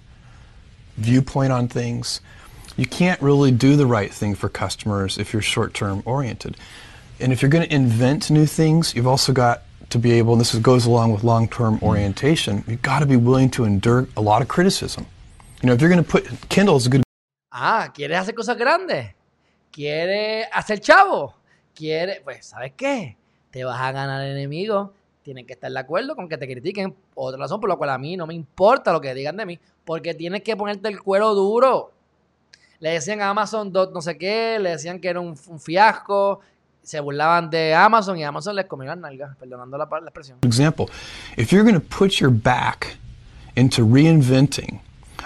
viewpoint 0.96 1.52
on 1.52 1.68
things. 1.68 2.20
You 2.76 2.86
can't 2.86 3.20
really 3.20 3.50
do 3.50 3.76
the 3.76 3.86
right 3.86 4.12
thing 4.12 4.34
for 4.34 4.48
customers 4.48 5.18
if 5.18 5.32
you're 5.32 5.42
short 5.42 5.74
term 5.74 6.02
oriented. 6.04 6.56
And 7.18 7.32
if 7.32 7.42
you're 7.42 7.50
going 7.50 7.66
to 7.66 7.74
invent 7.74 8.30
new 8.30 8.46
things, 8.46 8.94
you've 8.94 9.06
also 9.06 9.32
got 9.32 9.62
to 9.90 9.98
be 9.98 10.12
able, 10.12 10.32
and 10.32 10.40
this 10.40 10.54
goes 10.54 10.86
along 10.86 11.12
with 11.12 11.24
long 11.24 11.48
term 11.48 11.78
hmm. 11.78 11.84
orientation, 11.84 12.64
you've 12.66 12.82
got 12.82 13.00
to 13.00 13.06
be 13.06 13.16
willing 13.16 13.50
to 13.50 13.64
endure 13.64 14.08
a 14.16 14.22
lot 14.22 14.40
of 14.40 14.48
criticism. 14.48 15.06
You 15.62 15.68
know, 15.68 15.74
if 15.74 15.80
you're 15.80 15.88
going 15.88 16.02
to 16.02 16.10
put 16.10 16.24
Ah, 17.52 17.92
¿quieres 17.94 18.18
hacer 18.18 18.34
cosas 18.34 18.56
grandes? 18.56 19.14
¿Quieres 19.70 20.48
hacer 20.52 20.80
chavo? 20.80 21.36
¿Quieres? 21.72 22.20
Pues, 22.24 22.46
¿sabes 22.46 22.72
qué? 22.76 23.16
Te 23.52 23.62
vas 23.62 23.80
a 23.80 23.92
ganar 23.92 24.26
enemigos. 24.26 24.90
Tienen 25.22 25.46
que 25.46 25.52
estar 25.52 25.70
de 25.70 25.78
acuerdo 25.78 26.16
con 26.16 26.28
que 26.28 26.36
te 26.36 26.48
critiquen. 26.48 26.96
Otra 27.14 27.38
razón 27.38 27.60
por 27.60 27.70
la 27.70 27.76
cual 27.76 27.90
a 27.90 27.98
mí 27.98 28.16
no 28.16 28.26
me 28.26 28.34
importa 28.34 28.92
lo 28.92 29.00
que 29.00 29.14
digan 29.14 29.36
de 29.36 29.46
mí. 29.46 29.60
Porque 29.84 30.14
tienes 30.14 30.42
que 30.42 30.56
ponerte 30.56 30.88
el 30.88 31.00
cuero 31.00 31.32
duro. 31.32 31.92
Le 32.80 32.90
decían 32.90 33.20
a 33.20 33.28
Amazon 33.30 33.72
dot 33.72 33.92
no 33.94 34.00
sé 34.02 34.18
qué. 34.18 34.58
Le 34.60 34.70
decían 34.70 34.98
que 34.98 35.08
era 35.10 35.20
un, 35.20 35.38
un 35.46 35.60
fiasco. 35.60 36.40
Se 36.82 36.98
burlaban 36.98 37.50
de 37.50 37.72
Amazon 37.72 38.18
y 38.18 38.24
Amazon 38.24 38.56
les 38.56 38.66
comió 38.66 38.88
las 38.88 38.98
nalgas. 38.98 39.36
Perdonando 39.36 39.78
la, 39.78 39.86
la 39.88 39.98
expresión. 40.08 40.38
example. 40.42 40.86
If 41.36 41.52
you're 41.52 41.62
going 41.62 41.80
to 41.80 41.96
put 41.96 42.18
your 42.20 42.32
back 42.32 42.96
into 43.54 43.86
reinventing 43.86 44.80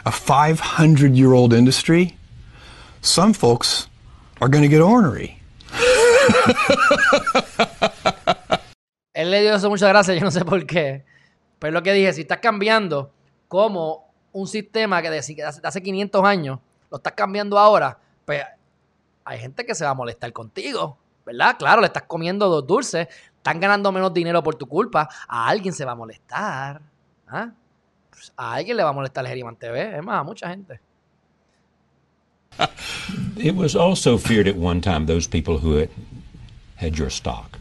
a 0.06 0.12
500 0.12 1.16
year 1.16 1.32
old 1.32 1.52
industry, 1.52 2.16
some 3.00 3.34
folks 3.34 3.88
are 4.40 4.48
going 4.48 4.62
to 4.62 4.68
get 4.68 4.80
ornery. 4.80 5.42
Él 9.12 9.30
le 9.30 9.42
dio 9.42 9.54
eso 9.54 9.68
muchas 9.68 9.88
gracias, 9.88 10.18
yo 10.18 10.24
no 10.24 10.30
sé 10.30 10.44
por 10.44 10.64
qué. 10.64 11.04
Pero 11.58 11.72
lo 11.72 11.82
que 11.82 11.92
dije, 11.92 12.12
si 12.12 12.20
estás 12.20 12.38
cambiando 12.38 13.10
como 13.48 14.12
un 14.32 14.46
sistema 14.46 15.02
que 15.02 15.10
de 15.10 15.18
hace 15.18 15.82
500 15.82 16.24
años, 16.24 16.60
lo 16.90 16.98
estás 16.98 17.14
cambiando 17.14 17.58
ahora, 17.58 17.98
pues 18.24 18.44
hay 19.24 19.38
gente 19.40 19.66
que 19.66 19.74
se 19.74 19.84
va 19.84 19.90
a 19.90 19.94
molestar 19.94 20.32
contigo, 20.32 20.96
¿verdad? 21.24 21.56
Claro, 21.58 21.80
le 21.80 21.88
estás 21.88 22.04
comiendo 22.04 22.48
dos 22.48 22.64
dulces, 22.66 23.08
están 23.36 23.58
ganando 23.58 23.90
menos 23.90 24.14
dinero 24.14 24.42
por 24.42 24.54
tu 24.54 24.66
culpa, 24.66 25.08
a 25.26 25.48
alguien 25.48 25.72
se 25.72 25.84
va 25.84 25.92
a 25.92 25.96
molestar. 25.96 26.80
¿ah? 27.26 27.50
Pues 28.16 28.32
a 28.38 28.54
alguien 28.54 28.78
le 28.78 28.82
va 28.82 28.88
a 28.88 28.92
molestar 28.94 29.24
el 29.24 29.28
Geriman 29.28 29.56
TV, 29.56 29.98
es 29.98 30.02
más, 30.02 30.20
a 30.20 30.24
mucha 30.24 30.48
gente. 30.48 30.78
It 33.36 33.54
was 33.54 33.76
also 33.76 34.16
feared 34.16 34.48
at 34.48 34.56
one 34.56 34.80
time, 34.80 35.04
those 35.04 35.26
people 35.26 35.58
who 35.58 35.74
had, 35.74 35.90
had 36.76 36.96
your 36.96 37.10
stock, 37.10 37.58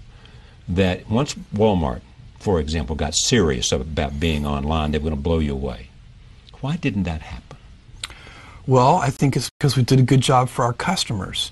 that 0.70 1.10
once 1.10 1.36
Walmart, 1.54 2.00
for 2.40 2.62
example, 2.62 2.96
got 2.96 3.14
serious 3.14 3.74
about 3.74 4.18
being 4.18 4.46
online, 4.48 4.92
they 4.92 4.98
were 4.98 5.10
going 5.10 5.16
to 5.16 5.22
blow 5.22 5.40
you 5.40 5.52
away. 5.52 5.90
Why 6.62 6.78
didn't 6.78 7.04
that 7.04 7.22
happen? 7.22 7.58
Well, 8.66 8.96
I 8.96 9.10
think 9.10 9.36
it's 9.36 9.50
because 9.60 9.76
we 9.76 9.84
did 9.84 10.00
a 10.00 10.04
good 10.04 10.22
job 10.22 10.48
for 10.48 10.64
our 10.64 10.74
customers. 10.74 11.52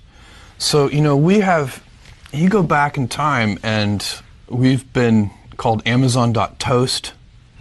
So, 0.58 0.90
you 0.90 1.02
know, 1.02 1.18
we 1.18 1.42
have, 1.42 1.84
you 2.32 2.48
go 2.48 2.64
back 2.64 2.98
in 2.98 3.10
time 3.10 3.60
and 3.62 4.02
we've 4.48 4.92
been 4.94 5.32
called 5.58 5.84
Amazon.toast, 5.86 7.12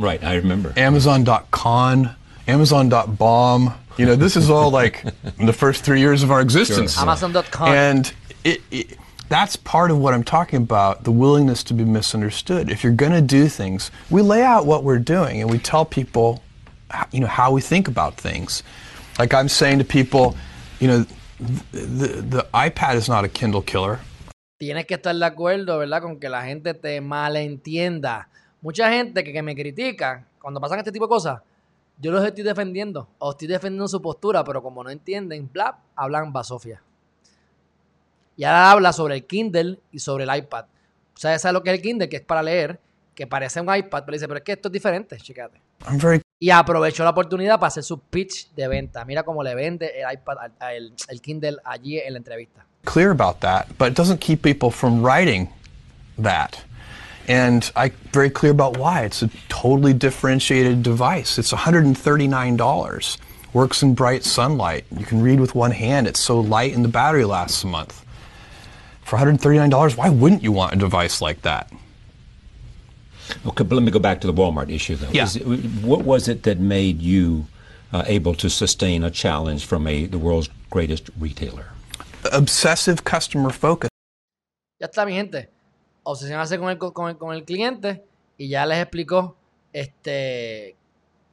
Right, 0.03 0.22
I 0.24 0.34
remember. 0.34 0.72
Amazon.con, 0.76 2.16
Amazon.bomb. 2.48 3.74
You 3.96 4.07
know, 4.07 4.16
this 4.16 4.36
is 4.36 4.50
all 4.50 4.70
like 4.70 5.05
the 5.38 5.53
first 5.53 5.84
three 5.84 6.00
years 6.00 6.24
of 6.24 6.32
our 6.32 6.40
existence. 6.40 6.94
Sure. 6.94 7.03
Amazon.com. 7.03 7.68
And 7.68 8.12
it, 8.42 8.61
it, 8.72 8.98
that's 9.28 9.55
part 9.55 9.92
of 9.92 9.98
what 9.98 10.12
I'm 10.12 10.24
talking 10.24 10.61
about 10.61 11.05
the 11.05 11.12
willingness 11.12 11.62
to 11.64 11.74
be 11.74 11.84
misunderstood. 11.84 12.68
If 12.68 12.82
you're 12.82 12.92
going 12.92 13.12
to 13.12 13.22
do 13.22 13.46
things, 13.46 13.92
we 14.11 14.22
lay 14.22 14.42
out 14.42 14.66
what 14.66 14.82
we're 14.82 14.98
doing 14.98 15.40
and 15.40 15.48
we 15.48 15.59
tell 15.59 15.84
people, 15.84 16.42
you 17.12 17.20
know, 17.20 17.28
how 17.28 17.53
we 17.53 17.61
think 17.61 17.86
about 17.86 18.16
things. 18.16 18.64
Like 19.20 19.32
I'm 19.32 19.48
saying 19.48 19.78
to 19.78 19.84
people, 19.84 20.36
you 20.80 20.88
know, 20.88 21.07
the, 21.70 22.07
the 22.09 22.46
iPad 22.53 22.96
is 22.96 23.09
not 23.09 23.24
a 23.24 23.28
Kindle 23.28 23.62
killer. 23.62 24.00
tienes 24.62 24.86
que 24.86 24.94
estar 24.94 25.16
de 25.16 25.26
acuerdo, 25.26 25.78
¿verdad? 25.78 26.00
Con 26.03 26.20
que 26.20 26.28
la 26.28 26.44
gente 26.44 26.72
te 26.72 27.00
malentienda. 27.00 28.28
Mucha 28.62 28.90
gente 28.90 29.22
que, 29.22 29.32
que 29.32 29.42
me 29.42 29.54
critica 29.54 30.24
cuando 30.40 30.60
pasan 30.60 30.78
este 30.78 30.90
tipo 30.92 31.04
de 31.06 31.10
cosas, 31.10 31.40
yo 31.98 32.10
los 32.10 32.24
estoy 32.24 32.42
defendiendo 32.42 33.08
o 33.18 33.32
estoy 33.32 33.46
defendiendo 33.48 33.86
su 33.88 34.00
postura, 34.00 34.42
pero 34.42 34.62
como 34.62 34.82
no 34.82 34.90
entienden, 34.90 35.48
bla, 35.52 35.78
hablan 35.94 36.32
basofia. 36.32 36.82
Y 38.36 38.44
ahora 38.44 38.70
habla 38.72 38.92
sobre 38.92 39.16
el 39.16 39.24
Kindle 39.26 39.78
y 39.92 39.98
sobre 39.98 40.24
el 40.24 40.34
iPad. 40.36 40.64
O 41.14 41.18
sea, 41.18 41.38
¿sabes 41.38 41.52
lo 41.52 41.62
que 41.62 41.70
es 41.70 41.76
el 41.76 41.82
Kindle? 41.82 42.08
Que 42.08 42.16
es 42.16 42.22
para 42.22 42.42
leer, 42.42 42.80
que 43.14 43.26
parece 43.26 43.60
un 43.60 43.74
iPad, 43.74 44.04
pero 44.04 44.14
dice, 44.14 44.26
pero 44.26 44.38
es 44.38 44.44
que 44.44 44.52
esto 44.52 44.68
es 44.68 44.72
diferente, 44.72 45.16
chicate. 45.18 45.60
Very 46.00 46.22
Y 46.38 46.50
aprovechó 46.50 47.04
la 47.04 47.10
oportunidad 47.10 47.56
para 47.56 47.68
hacer 47.68 47.82
su 47.84 48.00
pitch 48.00 48.52
de 48.54 48.66
venta. 48.68 49.04
Mira 49.04 49.22
cómo 49.22 49.42
le 49.42 49.54
vende 49.54 49.92
el 50.00 50.12
iPad, 50.14 50.38
al- 50.38 50.52
al- 50.60 50.92
el 51.08 51.20
Kindle 51.20 51.56
allí 51.64 51.98
en 51.98 52.14
la 52.14 52.18
entrevista. 52.18 52.64
clear 52.84 53.10
about 53.10 53.38
that, 53.40 53.66
but 53.78 53.88
it 53.92 53.96
doesn't 53.96 54.18
keep 54.18 54.42
people 54.42 54.70
from 54.70 55.04
writing 55.06 55.48
that. 56.20 56.54
And 57.28 57.70
I'm 57.76 57.92
very 58.12 58.30
clear 58.30 58.52
about 58.52 58.76
why. 58.76 59.02
It's 59.04 59.22
a 59.22 59.30
totally 59.48 59.92
differentiated 59.92 60.82
device. 60.82 61.38
It's 61.38 61.52
$139. 61.52 63.16
Works 63.52 63.82
in 63.82 63.94
bright 63.94 64.24
sunlight. 64.24 64.84
You 64.96 65.04
can 65.04 65.22
read 65.22 65.38
with 65.40 65.54
one 65.54 65.70
hand. 65.70 66.06
It's 66.06 66.20
so 66.20 66.40
light 66.40 66.74
and 66.74 66.84
the 66.84 66.88
battery 66.88 67.24
lasts 67.24 67.62
a 67.64 67.66
month. 67.66 68.04
For 69.04 69.18
$139, 69.18 69.96
why 69.96 70.08
wouldn't 70.08 70.42
you 70.42 70.52
want 70.52 70.72
a 70.72 70.76
device 70.76 71.20
like 71.20 71.42
that? 71.42 71.70
Okay, 73.46 73.64
but 73.64 73.74
let 73.74 73.82
me 73.82 73.90
go 73.90 73.98
back 73.98 74.20
to 74.22 74.26
the 74.26 74.32
Walmart 74.32 74.70
issue, 74.70 74.96
though. 74.96 75.08
Yeah. 75.12 75.24
Is 75.24 75.36
it- 75.36 75.44
what 75.82 76.02
was 76.02 76.28
it 76.28 76.42
that 76.44 76.58
made 76.58 77.00
you 77.00 77.46
uh, 77.92 78.04
able 78.06 78.34
to 78.34 78.48
sustain 78.50 79.04
a 79.04 79.10
challenge 79.10 79.64
from 79.66 79.86
a 79.86 80.06
the 80.06 80.18
world's 80.18 80.48
greatest 80.70 81.10
retailer? 81.18 81.66
Obsessive 82.32 83.04
customer 83.04 83.50
focus. 83.50 83.90
Ya 84.80 84.86
está, 84.88 85.04
mi 85.06 85.12
gente. 85.14 85.46
Obsesionarse 86.05 86.59
con 86.59 86.70
el, 86.70 86.78
con 86.78 87.11
el, 87.11 87.16
con 87.16 87.34
el 87.34 87.44
cliente 87.44 88.05
y 88.36 88.48
ya 88.48 88.66
les 88.66 88.78
explicó 88.78 89.36
este, 89.72 90.76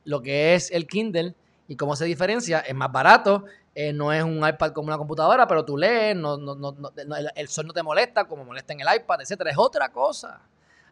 lo 0.05 0.22
que 0.22 0.55
es 0.55 0.72
el 0.72 0.88
Kindle 0.88 1.36
y 1.67 1.76
cómo 1.76 1.95
se 1.95 2.05
diferencia. 2.05 2.59
Es 2.59 2.76
más 2.76 2.91
barato, 2.91 3.45
eh, 3.76 3.93
no 3.93 4.11
es 4.13 4.24
un 4.24 4.38
iPad 4.38 4.72
como 4.72 4.88
una 4.88 4.97
computadora, 4.97 5.47
pero 5.47 5.65
tú 5.65 5.78
lees, 5.78 6.15
no, 6.15 6.38
no, 6.38 6.55
no, 6.55 6.74
el, 6.97 7.32
el 7.36 7.47
sol 7.47 7.67
no 7.67 7.74
te 7.74 7.84
molesta 7.84 8.26
como 8.26 8.45
molesta 8.45 8.74
en 8.74 8.82
el 8.82 8.88
iPad, 8.95 9.22
etcétera. 9.22 9.51
Es 9.51 9.57
otra 9.57 9.89
cosa. 9.89 10.41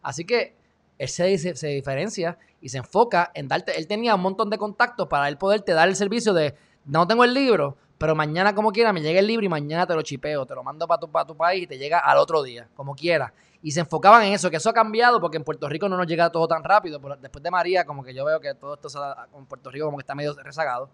Así 0.02 0.24
que 0.24 0.56
él 0.98 1.08
se, 1.08 1.38
se, 1.38 1.54
se 1.54 1.68
diferencia 1.68 2.38
y 2.60 2.68
se 2.68 2.78
enfoca 2.78 3.30
en 3.34 3.48
darte. 3.48 3.78
Él 3.78 3.86
tenía 3.86 4.14
un 4.14 4.20
montón 4.20 4.50
de 4.50 4.58
contactos 4.58 5.06
para 5.08 5.28
él 5.28 5.38
poderte 5.38 5.72
dar 5.72 5.88
el 5.88 5.96
servicio 5.96 6.32
de 6.32 6.54
no 6.84 7.06
tengo 7.06 7.24
el 7.24 7.34
libro, 7.34 7.76
pero 7.98 8.14
mañana 8.14 8.54
como 8.54 8.72
quiera 8.72 8.92
me 8.92 9.00
llega 9.00 9.20
el 9.20 9.26
libro 9.26 9.44
y 9.44 9.48
mañana 9.48 9.86
te 9.86 9.94
lo 9.94 10.02
chipeo, 10.02 10.46
te 10.46 10.54
lo 10.54 10.62
mando 10.62 10.86
para 10.86 11.00
tu, 11.00 11.10
para 11.10 11.26
tu 11.26 11.36
país 11.36 11.64
y 11.64 11.66
te 11.66 11.78
llega 11.78 11.98
al 11.98 12.18
otro 12.18 12.42
día, 12.42 12.68
como 12.74 12.94
quiera. 12.94 13.32
Y 13.60 13.72
se 13.72 13.80
enfocaban 13.80 14.22
en 14.22 14.34
eso, 14.34 14.50
que 14.50 14.56
eso 14.56 14.70
ha 14.70 14.72
cambiado 14.72 15.20
porque 15.20 15.36
en 15.36 15.44
Puerto 15.44 15.68
Rico 15.68 15.88
no 15.88 15.96
nos 15.96 16.06
llega 16.06 16.30
todo 16.30 16.46
tan 16.46 16.62
rápido. 16.62 17.00
Después 17.20 17.42
de 17.42 17.50
María, 17.50 17.84
como 17.84 18.04
que 18.04 18.14
yo 18.14 18.24
veo 18.24 18.40
que 18.40 18.54
todo 18.54 18.74
esto 18.74 18.88
en 19.36 19.46
Puerto 19.46 19.70
Rico 19.70 19.86
como 19.86 19.96
que 19.98 20.02
está 20.02 20.14
medio 20.14 20.32
rezagado. 20.34 20.88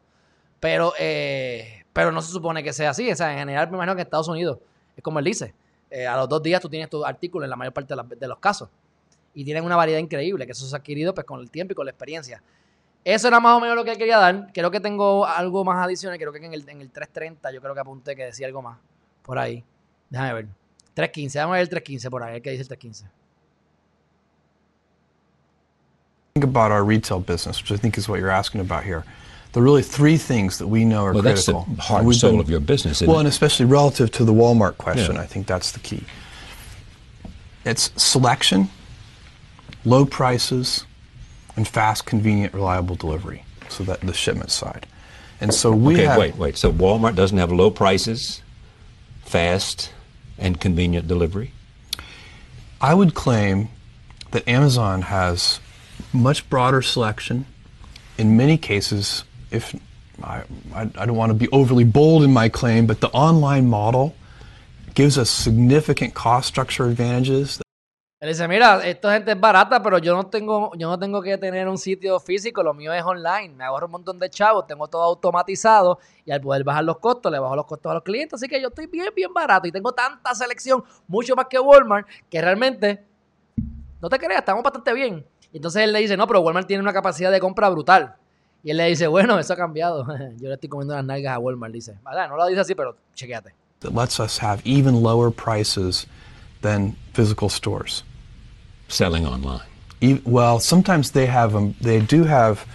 Pero, 0.60 0.94
eh, 0.98 1.84
pero 1.92 2.10
no 2.10 2.22
se 2.22 2.32
supone 2.32 2.62
que 2.62 2.72
sea 2.72 2.90
así. 2.90 3.10
O 3.10 3.16
sea, 3.16 3.32
en 3.32 3.38
general 3.40 3.68
me 3.70 3.76
imagino 3.76 3.94
que 3.94 4.00
en 4.00 4.06
Estados 4.06 4.28
Unidos 4.28 4.58
es 4.96 5.02
como 5.02 5.18
él 5.18 5.24
dice. 5.26 5.54
eh, 5.90 6.06
a 6.06 6.16
los 6.16 6.28
dos 6.28 6.42
días 6.42 6.60
tú 6.60 6.68
tienes 6.70 6.88
tu 6.88 7.04
artículo 7.04 7.44
en 7.44 7.50
la 7.50 7.56
mayor 7.56 7.74
parte 7.74 7.94
de 8.18 8.28
los 8.28 8.38
casos. 8.38 8.70
Y 9.34 9.44
tienen 9.44 9.64
una 9.64 9.76
variedad 9.76 9.98
increíble, 10.00 10.46
que 10.46 10.52
eso 10.52 10.66
se 10.66 10.74
ha 10.74 10.78
adquirido 10.78 11.12
pues, 11.14 11.26
con 11.26 11.40
el 11.40 11.50
tiempo 11.50 11.72
y 11.72 11.74
con 11.74 11.84
la 11.84 11.90
experiencia. 11.90 12.42
Eso 13.04 13.28
era 13.28 13.38
más 13.40 13.56
o 13.56 13.60
menos 13.60 13.76
lo 13.76 13.84
que 13.84 13.96
quería 13.98 14.16
dar. 14.18 14.50
Creo 14.54 14.70
que 14.70 14.80
tengo 14.80 15.26
algo 15.26 15.64
más 15.64 15.84
adicional. 15.84 16.18
Creo 16.18 16.32
que 16.32 16.38
en 16.38 16.54
el, 16.54 16.66
en 16.68 16.80
el 16.80 16.90
330 16.90 17.52
yo 17.52 17.60
creo 17.60 17.74
que 17.74 17.80
apunté 17.80 18.16
que 18.16 18.24
decía 18.24 18.46
algo 18.46 18.62
más. 18.62 18.78
Por 19.22 19.38
ahí. 19.38 19.62
Déjame 20.08 20.32
ver. 20.32 20.63
315. 20.94 21.38
Vamos 21.38 21.54
a 21.54 21.56
ver 21.56 21.62
el 21.62 21.68
315 21.68 22.10
por 22.10 22.22
ahí. 22.22 22.40
¿Qué 22.40 22.50
dice 22.50 22.62
el 22.62 22.68
315? 22.68 23.06
think 26.34 26.42
about 26.44 26.72
our 26.72 26.84
retail 26.84 27.20
business, 27.20 27.62
which 27.62 27.70
I 27.70 27.76
think 27.76 27.96
is 27.96 28.08
what 28.08 28.18
you're 28.18 28.28
asking 28.28 28.60
about 28.60 28.82
here, 28.82 29.04
there 29.52 29.62
are 29.62 29.64
really 29.64 29.82
three 29.82 30.16
things 30.16 30.58
that 30.58 30.66
we 30.66 30.84
know 30.84 31.04
are 31.04 31.12
Well, 31.12 31.22
that's 31.22 31.46
the 31.46 31.60
heart 31.60 32.02
and 32.02 32.16
soul 32.16 32.32
been- 32.32 32.40
of 32.40 32.50
your 32.50 32.58
business, 32.58 32.96
isn't 32.98 33.06
well, 33.06 33.18
it? 33.18 33.20
and 33.20 33.28
especially 33.28 33.66
relative 33.66 34.10
to 34.10 34.24
the 34.24 34.32
Walmart 34.32 34.76
question, 34.76 35.14
Yeah. 35.14 35.20
I 35.22 35.26
think 35.26 35.46
that's 35.46 35.70
the 35.70 35.78
key. 35.78 36.02
It's 37.64 37.92
selection, 37.96 38.68
low 39.84 40.04
prices, 40.04 40.86
and 41.56 41.68
fast, 41.68 42.04
convenient, 42.04 42.52
reliable 42.52 42.96
delivery. 42.96 43.44
So 43.68 43.84
that 43.84 44.00
the 44.00 44.12
shipment 44.12 44.50
side. 44.50 44.88
And 45.40 45.54
so 45.54 45.70
we 45.70 45.94
okay, 45.94 46.04
have 46.06 46.18
wait, 46.18 46.36
wait. 46.36 46.56
So 46.58 46.72
Walmart 46.72 47.14
doesn't 47.14 47.38
have 47.38 47.52
low 47.52 47.70
prices, 47.70 48.42
fast, 49.24 49.90
and 50.38 50.60
convenient 50.60 51.08
delivery? 51.08 51.52
I 52.80 52.94
would 52.94 53.14
claim 53.14 53.68
that 54.32 54.46
Amazon 54.48 55.02
has 55.02 55.60
much 56.12 56.48
broader 56.50 56.82
selection. 56.82 57.46
In 58.18 58.36
many 58.36 58.58
cases, 58.58 59.24
if 59.50 59.74
I, 60.22 60.42
I, 60.74 60.82
I 60.96 61.06
don't 61.06 61.16
want 61.16 61.30
to 61.30 61.34
be 61.34 61.48
overly 61.50 61.84
bold 61.84 62.22
in 62.22 62.32
my 62.32 62.48
claim, 62.48 62.86
but 62.86 63.00
the 63.00 63.08
online 63.08 63.66
model 63.66 64.14
gives 64.94 65.18
us 65.18 65.30
significant 65.30 66.14
cost 66.14 66.48
structure 66.48 66.86
advantages. 66.86 67.60
Él 68.24 68.30
dice, 68.30 68.48
mira, 68.48 68.80
esta 68.86 69.12
gente 69.12 69.32
es 69.32 69.38
barata, 69.38 69.82
pero 69.82 69.98
yo 69.98 70.16
no 70.16 70.24
tengo, 70.24 70.72
yo 70.76 70.88
no 70.88 70.98
tengo 70.98 71.20
que 71.20 71.36
tener 71.36 71.68
un 71.68 71.76
sitio 71.76 72.18
físico, 72.18 72.62
lo 72.62 72.72
mío 72.72 72.90
es 72.94 73.02
online, 73.04 73.50
me 73.50 73.64
ahorro 73.64 73.84
un 73.84 73.92
montón 73.92 74.18
de 74.18 74.30
chavos, 74.30 74.66
tengo 74.66 74.88
todo 74.88 75.02
automatizado 75.02 75.98
y 76.24 76.30
al 76.30 76.40
poder 76.40 76.64
bajar 76.64 76.84
los 76.84 76.96
costos, 77.00 77.30
le 77.30 77.38
bajo 77.38 77.54
los 77.54 77.66
costos 77.66 77.90
a 77.90 77.94
los 77.96 78.02
clientes, 78.02 78.40
así 78.40 78.48
que 78.48 78.58
yo 78.62 78.68
estoy 78.68 78.86
bien, 78.86 79.08
bien 79.14 79.30
barato 79.34 79.68
y 79.68 79.72
tengo 79.72 79.92
tanta 79.92 80.34
selección, 80.34 80.82
mucho 81.06 81.36
más 81.36 81.48
que 81.50 81.58
Walmart, 81.58 82.08
que 82.30 82.40
realmente, 82.40 83.04
no 84.00 84.08
te 84.08 84.18
creas, 84.18 84.38
estamos 84.38 84.62
bastante 84.62 84.94
bien. 84.94 85.26
Y 85.52 85.58
entonces 85.58 85.82
él 85.82 85.92
le 85.92 85.98
dice, 85.98 86.16
no, 86.16 86.26
pero 86.26 86.40
Walmart 86.40 86.66
tiene 86.66 86.82
una 86.82 86.94
capacidad 86.94 87.30
de 87.30 87.40
compra 87.40 87.68
brutal. 87.68 88.16
Y 88.62 88.70
él 88.70 88.78
le 88.78 88.86
dice, 88.86 89.06
bueno, 89.06 89.38
eso 89.38 89.52
ha 89.52 89.56
cambiado. 89.56 90.06
yo 90.38 90.48
le 90.48 90.54
estoy 90.54 90.70
comiendo 90.70 90.94
las 90.94 91.04
nalgas 91.04 91.34
a 91.34 91.38
Walmart, 91.38 91.74
dice. 91.74 91.98
Vale, 92.02 92.26
no 92.26 92.36
lo 92.36 92.46
dice 92.46 92.60
así, 92.60 92.74
pero 92.74 92.96
chequéate. 93.14 93.52
that 93.80 93.92
lets 93.92 94.18
us 94.18 94.38
have 94.38 94.62
even 94.64 95.02
lower 95.02 95.30
prices 95.30 96.06
than 96.62 96.96
physical 97.12 97.50
stores. 97.50 98.02
Selling 98.88 99.26
online. 99.26 99.62
Well, 100.24 100.58
sometimes 100.60 101.12
they 101.12 101.26
have 101.26 101.56
um, 101.56 101.74
they 101.80 102.00
do 102.00 102.24
have 102.24 102.66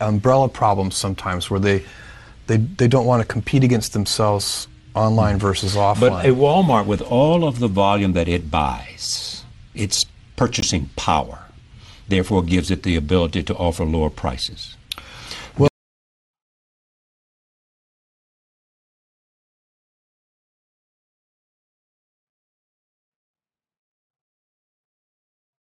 umbrella 0.00 0.48
problems 0.48 0.96
sometimes 0.96 1.50
where 1.50 1.60
they 1.60 1.84
they 2.46 2.58
they 2.58 2.88
don't 2.88 3.06
want 3.06 3.22
to 3.22 3.26
compete 3.26 3.64
against 3.64 3.92
themselves 3.92 4.68
online 4.94 5.38
versus 5.38 5.74
offline. 5.74 6.00
But 6.00 6.26
a 6.26 6.34
Walmart, 6.34 6.86
with 6.86 7.00
all 7.02 7.44
of 7.44 7.60
the 7.60 7.68
volume 7.68 8.12
that 8.12 8.28
it 8.28 8.50
buys, 8.50 9.44
its 9.74 10.06
purchasing 10.36 10.90
power, 10.96 11.38
therefore 12.08 12.42
gives 12.42 12.70
it 12.70 12.82
the 12.82 12.96
ability 12.96 13.42
to 13.44 13.54
offer 13.54 13.84
lower 13.84 14.10
prices. 14.10 14.76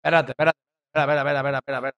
Espérate, 0.06 0.34
espérate, 0.34 0.58
espera, 0.93 1.14
espera, 1.16 1.39
espera, 1.39 1.58
espera, 1.58 1.78
espera. 1.78 1.95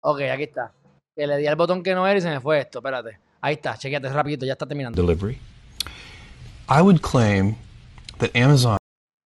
Ok, 0.00 0.20
aquí 0.22 0.42
está. 0.42 0.72
Que 1.14 1.24
le 1.28 1.36
di 1.36 1.46
al 1.46 1.54
botón 1.54 1.84
que 1.84 1.94
no 1.94 2.04
era 2.04 2.18
y 2.18 2.20
se 2.20 2.28
me 2.28 2.40
fue 2.40 2.58
esto, 2.58 2.80
espérate. 2.80 3.18
Ahí 3.40 3.54
está, 3.54 3.78
chequeate 3.78 4.08
rapidito, 4.08 4.44
ya 4.44 4.54
está 4.54 4.66
terminando. 4.66 5.00
Delivery. 5.00 5.38
I 6.68 6.82
would 6.82 7.02
claim 7.02 7.54
that 8.18 8.34
Amazon. 8.34 8.76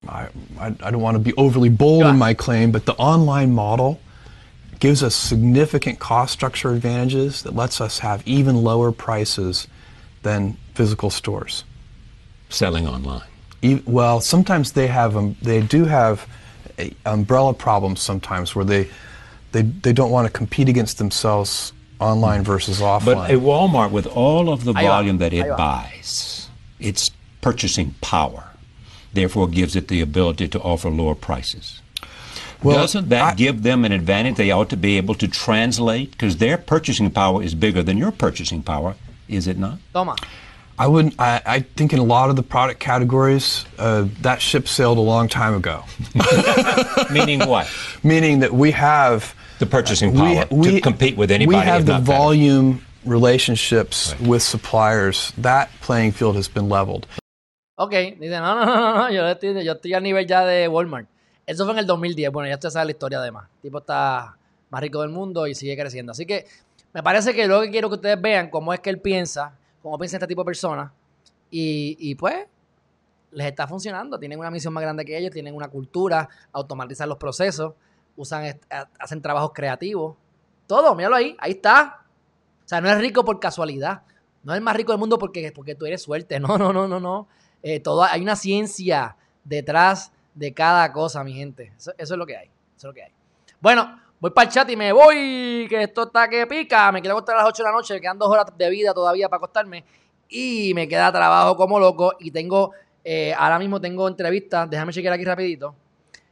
I, 0.07 0.29
I, 0.59 0.67
I 0.83 0.91
don't 0.91 1.01
want 1.01 1.15
to 1.15 1.23
be 1.23 1.33
overly 1.39 1.71
bold 1.71 2.05
in 2.05 2.19
my 2.19 2.35
claim, 2.35 2.71
but 2.71 2.85
the 2.85 2.93
online 2.97 3.55
model 3.55 3.99
gives 4.79 5.03
us 5.03 5.15
significant 5.15 5.99
cost 6.01 6.35
structure 6.35 6.75
advantages 6.75 7.43
that 7.45 7.57
lets 7.57 7.81
us 7.81 8.01
have 8.01 8.23
even 8.27 8.57
lower 8.63 8.93
prices 8.93 9.69
than 10.23 10.59
physical 10.75 11.09
stores. 11.09 11.65
Selling 12.51 12.87
online. 12.87 13.25
E- 13.63 13.83
well, 13.87 14.21
sometimes 14.21 14.73
they 14.73 14.89
have 14.89 15.17
um, 15.17 15.37
they 15.41 15.63
do 15.63 15.87
have 15.87 16.27
a, 16.27 16.40
umbrella 17.07 17.53
problems 17.55 18.01
sometimes 18.01 18.55
where 18.57 18.65
they 18.65 18.89
they 19.53 19.63
they 19.63 19.93
don't 19.93 20.11
want 20.17 20.27
to 20.27 20.33
compete 20.33 20.69
against 20.69 20.99
themselves 20.99 21.73
online 21.99 22.43
versus 22.43 22.81
offline. 22.81 23.05
But 23.05 23.31
a 23.31 23.35
Walmart, 23.35 23.91
with 23.91 24.07
all 24.07 24.49
of 24.55 24.65
the 24.65 24.73
volume 24.73 25.19
that 25.19 25.33
it 25.33 25.47
buys, 25.57 26.49
its 26.79 27.11
purchasing 27.41 27.95
power, 28.01 28.45
therefore 29.13 29.49
gives 29.49 29.77
it 29.77 29.89
the 29.89 30.01
ability 30.01 30.49
to 30.49 30.61
offer 30.61 30.89
lower 30.91 31.15
prices. 31.15 31.81
Well, 32.63 32.77
Doesn't 32.77 33.09
that 33.09 33.33
I- 33.33 33.35
give 33.35 33.63
them 33.63 33.85
an 33.85 33.93
advantage 33.93 34.37
they 34.37 34.51
ought 34.51 34.69
to 34.71 34.77
be 34.77 34.97
able 34.99 35.15
to 35.17 35.29
translate? 35.29 36.11
Because 36.13 36.37
their 36.37 36.59
purchasing 36.59 37.11
power 37.11 37.43
is 37.43 37.55
bigger 37.55 37.83
than 37.83 37.97
your 37.97 38.13
purchasing 38.13 38.63
power, 38.63 38.97
is 39.29 39.47
it 39.47 39.59
not? 39.59 39.79
Toma. 39.95 40.15
I 40.81 40.87
wouldn't. 40.87 41.21
I, 41.21 41.43
I 41.45 41.61
think 41.61 41.93
in 41.93 41.99
a 41.99 42.05
lot 42.05 42.31
of 42.31 42.37
the 42.37 42.43
product 42.43 42.81
categories, 42.81 43.67
uh, 43.79 44.09
that 44.23 44.41
ship 44.41 44.67
sailed 44.67 44.97
a 44.97 45.03
long 45.03 45.29
time 45.29 45.53
ago. 45.53 45.85
Meaning 47.13 47.47
what? 47.47 47.69
Meaning 48.03 48.41
that 48.41 48.55
we 48.55 48.71
have 48.71 49.35
The 49.59 49.67
purchasing 49.67 50.17
power 50.17 50.47
to 50.47 50.81
compete 50.81 51.19
with 51.19 51.31
anybody. 51.31 51.59
We 51.59 51.65
have 51.65 51.85
the 51.85 51.99
not 51.99 52.07
better. 52.07 52.19
volume 52.19 52.81
relationships 53.05 54.19
with 54.21 54.43
suppliers. 54.43 55.35
That 55.37 55.69
playing 55.83 56.13
field 56.13 56.37
has 56.37 56.49
been 56.49 56.71
leveled. 56.71 57.07
Ok, 57.77 57.93
dice, 58.19 58.41
no, 58.41 58.55
no, 58.55 58.65
no, 58.65 58.75
no, 58.75 58.95
no, 58.95 59.11
yo 59.11 59.27
estoy, 59.27 59.63
yo 59.63 59.73
estoy 59.73 59.93
a 59.93 60.01
nivel 60.01 60.27
ya 60.27 60.47
de 60.47 60.67
Walmart. 60.67 61.09
Eso 61.47 61.65
fue 61.65 61.75
en 61.75 61.81
el 61.81 61.87
2010, 61.87 62.31
bueno, 62.33 62.49
ya 62.49 62.55
usted 62.55 62.71
sabe 62.71 62.87
la 62.87 62.93
historia 62.93 63.19
además. 63.19 63.49
El 63.57 63.61
tipo 63.63 63.79
está 63.79 64.35
más 64.71 64.81
rico 64.81 65.03
del 65.03 65.11
mundo 65.11 65.47
y 65.47 65.55
sigue 65.55 65.77
creciendo. 65.77 66.13
Así 66.13 66.25
que 66.25 66.47
me 66.95 67.03
parece 67.03 67.35
que 67.35 67.47
lo 67.47 67.61
que 67.61 67.71
quiero 67.71 67.91
que 67.91 67.97
ustedes 67.97 68.21
vean 68.21 68.49
cómo 68.49 68.73
es 68.73 68.81
que 68.81 68.89
él 68.89 68.99
piensa, 68.99 69.53
cómo 69.83 69.99
piensa 69.99 70.17
este 70.17 70.27
tipo 70.27 70.43
de 70.43 70.47
personas. 70.47 70.93
Y, 71.51 71.97
y 71.99 72.15
pues, 72.15 72.47
les 73.33 73.47
está 73.47 73.67
funcionando. 73.67 74.19
Tienen 74.19 74.39
una 74.39 74.51
misión 74.51 74.73
más 74.73 74.83
grande 74.83 75.05
que 75.05 75.17
ellos, 75.17 75.31
tienen 75.31 75.55
una 75.55 75.69
cultura, 75.69 76.29
automatizan 76.53 77.09
los 77.09 77.19
procesos, 77.19 77.75
usan, 78.17 78.59
hacen 78.99 79.23
trabajos 79.23 79.53
creativos. 79.55 80.17
Todo, 80.67 80.95
míralo 80.95 81.17
ahí, 81.17 81.37
ahí 81.39 81.53
está. 81.53 82.05
O 82.65 82.69
sea, 82.69 82.81
no 82.81 82.89
es 82.89 82.99
rico 82.99 83.25
por 83.25 83.41
casualidad. 83.41 84.03
No 84.43 84.53
es 84.53 84.59
el 84.59 84.65
más 84.65 84.77
rico 84.77 84.93
del 84.93 84.99
mundo 84.99 85.19
porque, 85.19 85.53
porque 85.53 85.75
tú 85.75 85.87
eres 85.87 86.03
suerte. 86.03 86.39
No, 86.41 86.59
no, 86.59 86.73
no, 86.73 86.89
no, 86.89 87.01
no. 87.01 87.29
Eh, 87.63 87.81
todo, 87.81 88.03
hay 88.05 88.23
una 88.23 88.37
ciencia 88.37 89.17
detrás 89.45 90.13
de 90.35 90.55
cada 90.55 90.93
cosa, 90.93 91.23
mi 91.25 91.35
gente. 91.35 91.73
Eso 91.77 91.93
es 91.99 92.11
lo 92.11 92.27
que 92.27 92.37
hay. 92.37 92.47
Eso 92.47 92.53
es 92.77 92.85
lo 92.85 92.95
que 92.95 93.03
hay. 93.05 93.13
Bueno, 93.61 94.01
voy 94.21 94.31
para 94.31 94.47
el 94.47 94.53
chat 94.53 94.71
y 94.71 94.77
me 94.77 94.93
voy, 94.93 95.67
que 95.69 95.83
esto 95.83 96.05
está 96.05 96.29
que 96.29 96.47
pica. 96.47 96.93
Me 96.93 97.01
quiero 97.01 97.17
acostar 97.17 97.37
a 97.37 97.39
las 97.39 97.49
8 97.49 97.63
de 97.63 97.69
la 97.69 97.73
noche, 97.75 97.95
me 97.95 98.01
quedan 98.01 98.19
dos 98.19 98.29
horas 98.29 98.47
de 98.57 98.71
vida 98.71 98.95
todavía 98.95 99.29
para 99.29 99.39
acostarme. 99.39 99.85
Y 100.29 100.73
me 100.75 100.87
queda 100.87 101.11
trabajo 101.11 101.57
como 101.57 101.81
loco. 101.81 102.13
Y 102.21 102.31
tengo, 102.31 102.73
eh, 103.03 103.35
ahora 103.37 103.59
mismo 103.59 103.81
tengo 103.81 104.07
entrevistas. 104.07 104.71
Déjame 104.71 104.93
chequear 104.93 105.15
aquí 105.15 105.25
rapidito. 105.25 105.75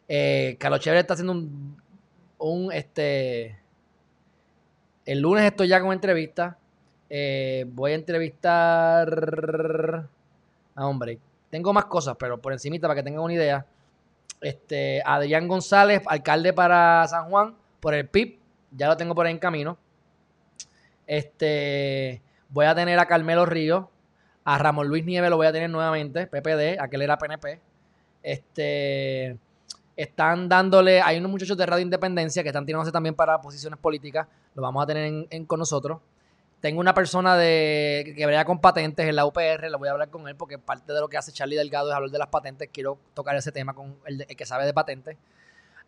Eh, 0.07 0.57
Carlos 0.61 0.81
Chévere 0.81 1.01
está 1.01 1.15
haciendo 1.15 1.33
un, 1.33 1.77
un, 2.39 2.73
este... 2.73 3.59
El 5.05 5.21
lunes 5.21 5.45
estoy 5.45 5.69
ya 5.69 5.81
con 5.81 5.93
entrevista. 5.93 6.59
Eh, 7.11 7.65
voy 7.69 7.93
a 7.93 7.95
entrevistar... 7.95 9.09
Ah, 10.77 10.87
hombre, 10.87 11.19
tengo 11.51 11.73
más 11.73 11.87
cosas, 11.87 12.15
pero 12.19 12.39
por 12.39 12.53
encimita 12.53 12.87
para 12.87 13.01
que 13.01 13.03
tengan 13.03 13.23
una 13.23 13.35
idea. 13.35 13.67
Este, 14.41 15.03
Adrián 15.05 15.49
González, 15.49 16.03
alcalde 16.07 16.53
para 16.53 17.09
San 17.09 17.29
Juan, 17.29 17.57
por 17.81 17.95
el 17.95 18.09
PIB, 18.09 18.39
ya 18.73 18.89
lo 18.89 18.97
tengo 18.97 19.15
por 19.15 19.27
ahí 19.27 19.33
en 19.33 19.39
camino. 19.39 19.79
Este, 21.07 22.21
voy 22.51 22.67
a 22.67 22.75
tener 22.75 22.99
a 22.99 23.07
Carmelo 23.07 23.47
Ríos, 23.47 23.87
a 24.45 24.59
Ramón 24.59 24.89
Luis 24.89 25.05
Nieves 25.05 25.31
lo 25.31 25.37
voy 25.37 25.47
a 25.47 25.53
tener 25.53 25.71
nuevamente, 25.71 26.27
PPD, 26.27 26.81
aquel 26.81 27.03
era 27.03 27.19
PNP. 27.19 27.61
Este, 28.23 29.39
Están 29.97 30.49
dándole, 30.49 31.01
hay 31.01 31.19
unos 31.19 31.31
muchachos 31.31 31.57
de 31.57 31.67
Radio 31.67 31.83
Independencia 31.83 32.43
que 32.43 32.51
están 32.51 32.67
tirándose 32.67 32.93
también 32.93 33.15
para 33.15 33.41
posiciones 33.41 33.79
políticas, 33.79 34.27
lo 34.55 34.63
vamos 34.63 34.83
a 34.83 34.87
tener 34.87 35.27
en, 35.31 35.47
con 35.47 35.59
nosotros. 35.59 36.01
Tengo 36.61 36.81
una 36.81 36.93
persona 36.93 37.37
de 37.37 38.15
que 38.17 38.27
brega 38.27 38.45
con 38.45 38.61
patentes 38.61 39.07
en 39.07 39.15
la 39.15 39.27
UPR, 39.27 39.71
le 39.71 39.77
voy 39.77 39.89
a 39.89 39.93
hablar 39.93 40.11
con 40.11 40.27
él 40.29 40.35
porque 40.35 40.59
parte 40.59 40.93
de 40.93 41.01
lo 41.01 41.09
que 41.09 41.17
hace 41.17 41.31
Charlie 41.31 41.57
Delgado 41.57 41.91
es 41.91 41.95
hablar 41.95 42.11
de 42.11 42.19
las 42.19 42.29
patentes. 42.29 42.69
Quiero 42.73 42.99
tocar 43.15 43.37
ese 43.37 43.53
tema 43.53 43.75
con 43.75 43.97
el, 44.07 44.27
el 44.29 44.37
que 44.37 44.45
sabe 44.45 44.67
de 44.67 44.75
patentes. 44.75 45.17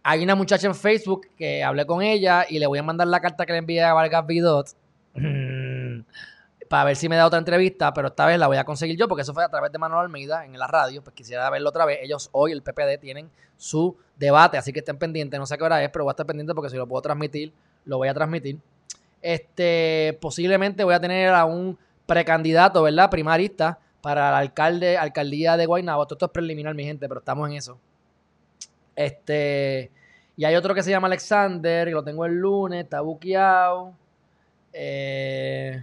Hay 0.03 0.23
una 0.23 0.35
muchacha 0.35 0.67
en 0.67 0.75
Facebook 0.75 1.29
que 1.37 1.63
hablé 1.63 1.85
con 1.85 2.03
ella 2.03 2.47
y 2.49 2.59
le 2.59 2.67
voy 2.67 2.79
a 2.79 2.83
mandar 2.83 3.07
la 3.07 3.21
carta 3.21 3.45
que 3.45 3.53
le 3.53 3.59
envié 3.59 3.83
a 3.83 3.93
Vargas 3.93 4.27
Vidot 4.27 4.69
para 6.69 6.85
ver 6.85 6.97
si 6.97 7.09
me 7.09 7.17
da 7.17 7.27
otra 7.27 7.39
entrevista, 7.39 7.93
pero 7.93 8.09
esta 8.09 8.27
vez 8.27 8.39
la 8.39 8.47
voy 8.47 8.57
a 8.57 8.65
conseguir 8.65 8.97
yo 8.97 9.09
porque 9.09 9.23
eso 9.23 9.35
fue 9.35 9.45
a 9.45 9.49
través 9.49 9.73
de 9.73 9.79
Manuel 9.79 10.03
Almeida 10.03 10.47
en 10.47 10.59
la 10.59 10.67
radio. 10.67 11.03
Pues 11.03 11.15
quisiera 11.15 11.51
verlo 11.51 11.69
otra 11.69 11.85
vez. 11.85 11.99
Ellos 12.03 12.31
hoy, 12.33 12.53
el 12.53 12.63
PPD, 12.63 12.99
tienen 13.01 13.29
su 13.57 13.97
debate, 14.17 14.57
así 14.57 14.73
que 14.73 14.79
estén 14.79 14.97
pendientes. 14.97 15.39
No 15.39 15.47
sé 15.47 15.59
qué 15.59 15.65
hora 15.65 15.83
es, 15.83 15.91
pero 15.91 16.05
voy 16.05 16.11
a 16.11 16.13
estar 16.13 16.27
pendiente 16.27 16.55
porque 16.55 16.71
si 16.71 16.77
lo 16.77 16.87
puedo 16.87 17.03
transmitir, 17.03 17.53
lo 17.85 17.99
voy 17.99 18.09
a 18.09 18.15
transmitir. 18.15 18.59
Este, 19.21 20.17
posiblemente 20.21 20.85
voy 20.85 20.95
a 20.95 21.01
tener 21.01 21.35
a 21.35 21.45
un 21.45 21.77
precandidato, 22.07 22.83
¿verdad? 22.83 23.11
Primarista 23.11 23.79
para 24.01 24.31
el 24.31 24.35
alcalde, 24.37 24.97
alcaldía 24.97 25.57
de 25.57 25.67
Guaynabo. 25.67 26.07
Todo 26.07 26.15
esto 26.15 26.27
es 26.27 26.33
preliminar, 26.33 26.75
mi 26.75 26.85
gente, 26.85 27.09
pero 27.09 27.21
estamos 27.21 27.49
en 27.49 27.57
eso. 27.57 27.79
Este, 29.01 29.91
y 30.37 30.45
hay 30.45 30.55
otro 30.57 30.75
que 30.75 30.83
se 30.83 30.91
llama 30.91 31.07
Alexander, 31.07 31.89
que 31.89 31.95
lo 31.95 32.05
tengo 32.05 32.27
el 32.27 32.35
lunes, 32.35 32.85
está 32.85 33.01
buqueado. 33.01 33.95
Eh, 34.75 35.83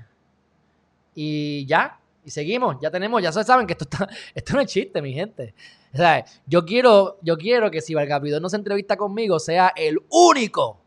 y 1.16 1.66
ya, 1.66 2.00
y 2.24 2.30
seguimos, 2.30 2.78
ya 2.80 2.92
tenemos, 2.92 3.24
ya 3.24 3.32
saben 3.32 3.66
que 3.66 3.74
esto 3.74 3.86
está, 3.86 4.08
esto 4.36 4.54
no 4.54 4.62
es 4.62 4.68
chiste, 4.68 5.02
mi 5.02 5.14
gente. 5.14 5.56
O 5.92 5.98
sea, 5.98 6.24
yo 6.46 6.64
quiero, 6.64 7.18
yo 7.24 7.38
quiero 7.38 7.72
que 7.72 7.82
si 7.82 7.96
Valgapidón 7.96 8.44
no 8.44 8.50
se 8.50 8.58
entrevista 8.58 8.98
conmigo, 8.98 9.40
sea 9.40 9.74
el 9.76 9.98
único 10.10 10.80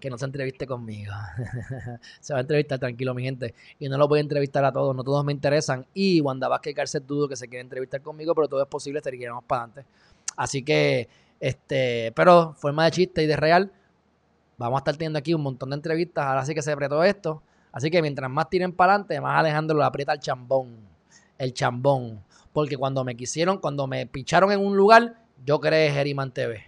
que 0.00 0.08
no 0.08 0.16
se 0.16 0.24
entreviste 0.24 0.66
conmigo. 0.66 1.12
se 2.20 2.32
va 2.32 2.38
a 2.38 2.42
entrevistar 2.42 2.78
tranquilo, 2.78 3.12
mi 3.12 3.24
gente. 3.24 3.54
Y 3.78 3.90
no 3.90 3.98
lo 3.98 4.08
voy 4.08 4.20
a 4.20 4.22
entrevistar 4.22 4.64
a 4.64 4.72
todos, 4.72 4.96
no 4.96 5.04
todos 5.04 5.22
me 5.22 5.32
interesan. 5.32 5.84
Y 5.92 6.22
Wanda 6.22 6.48
Vázquez 6.48 6.70
y 6.70 6.74
Carcel 6.74 7.06
dudo 7.06 7.28
que 7.28 7.36
se 7.36 7.46
quieren 7.46 7.66
entrevistar 7.66 8.00
conmigo, 8.00 8.34
pero 8.34 8.48
todo 8.48 8.62
es 8.62 8.68
posible, 8.68 9.02
seguiremos 9.02 9.44
para 9.44 9.64
adelante. 9.64 9.84
Así 10.36 10.62
que, 10.62 11.08
este, 11.40 12.12
pero 12.14 12.54
forma 12.54 12.84
de 12.84 12.90
chiste 12.90 13.22
y 13.22 13.26
de 13.26 13.36
real, 13.36 13.72
vamos 14.56 14.78
a 14.78 14.80
estar 14.80 14.96
teniendo 14.96 15.18
aquí 15.18 15.34
un 15.34 15.42
montón 15.42 15.70
de 15.70 15.76
entrevistas. 15.76 16.24
Ahora 16.24 16.44
sí 16.44 16.54
que 16.54 16.62
se 16.62 16.72
apretó 16.72 17.02
esto. 17.04 17.42
Así 17.72 17.90
que 17.90 18.00
mientras 18.00 18.30
más 18.30 18.48
tiren 18.48 18.72
para 18.72 18.94
adelante, 18.94 19.20
más 19.20 19.38
Alejandro 19.38 19.76
lo 19.76 19.84
aprieta 19.84 20.12
el 20.12 20.20
chambón. 20.20 20.76
El 21.38 21.52
chambón. 21.52 22.22
Porque 22.52 22.76
cuando 22.76 23.04
me 23.04 23.14
quisieron, 23.14 23.58
cuando 23.58 23.86
me 23.86 24.06
picharon 24.06 24.50
en 24.50 24.64
un 24.64 24.76
lugar, 24.76 25.16
yo 25.44 25.60
creé 25.60 25.92
Geriman 25.92 26.32
TV. 26.32 26.64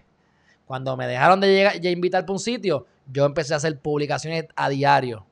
Cuando 0.65 0.95
me 0.95 1.07
dejaron 1.07 1.39
de 1.39 1.47
llegar, 1.47 1.81
de 1.81 1.89
invitar 1.89 2.23
para 2.23 2.33
un 2.33 2.39
sitio, 2.39 2.85
yo 3.11 3.25
empecé 3.25 3.55
a 3.55 3.57
hacer 3.57 3.79
publicaciones 3.79 4.45
a 4.55 4.69
diario. 4.69 5.25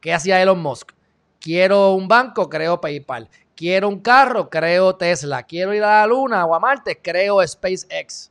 ¿Qué 0.00 0.14
hacía 0.14 0.40
Elon 0.40 0.60
Musk? 0.62 0.92
Quiero 1.38 1.92
un 1.92 2.08
banco, 2.08 2.48
creo 2.48 2.80
PayPal. 2.80 3.28
Quiero 3.58 3.88
un 3.88 3.98
carro, 3.98 4.48
creo 4.48 4.94
Tesla. 4.94 5.42
Quiero 5.42 5.74
ir 5.74 5.82
a 5.82 6.02
la 6.02 6.06
Luna 6.06 6.46
o 6.46 6.54
a 6.54 6.60
Marte, 6.60 7.02
creo 7.02 7.44
SpaceX. 7.44 8.30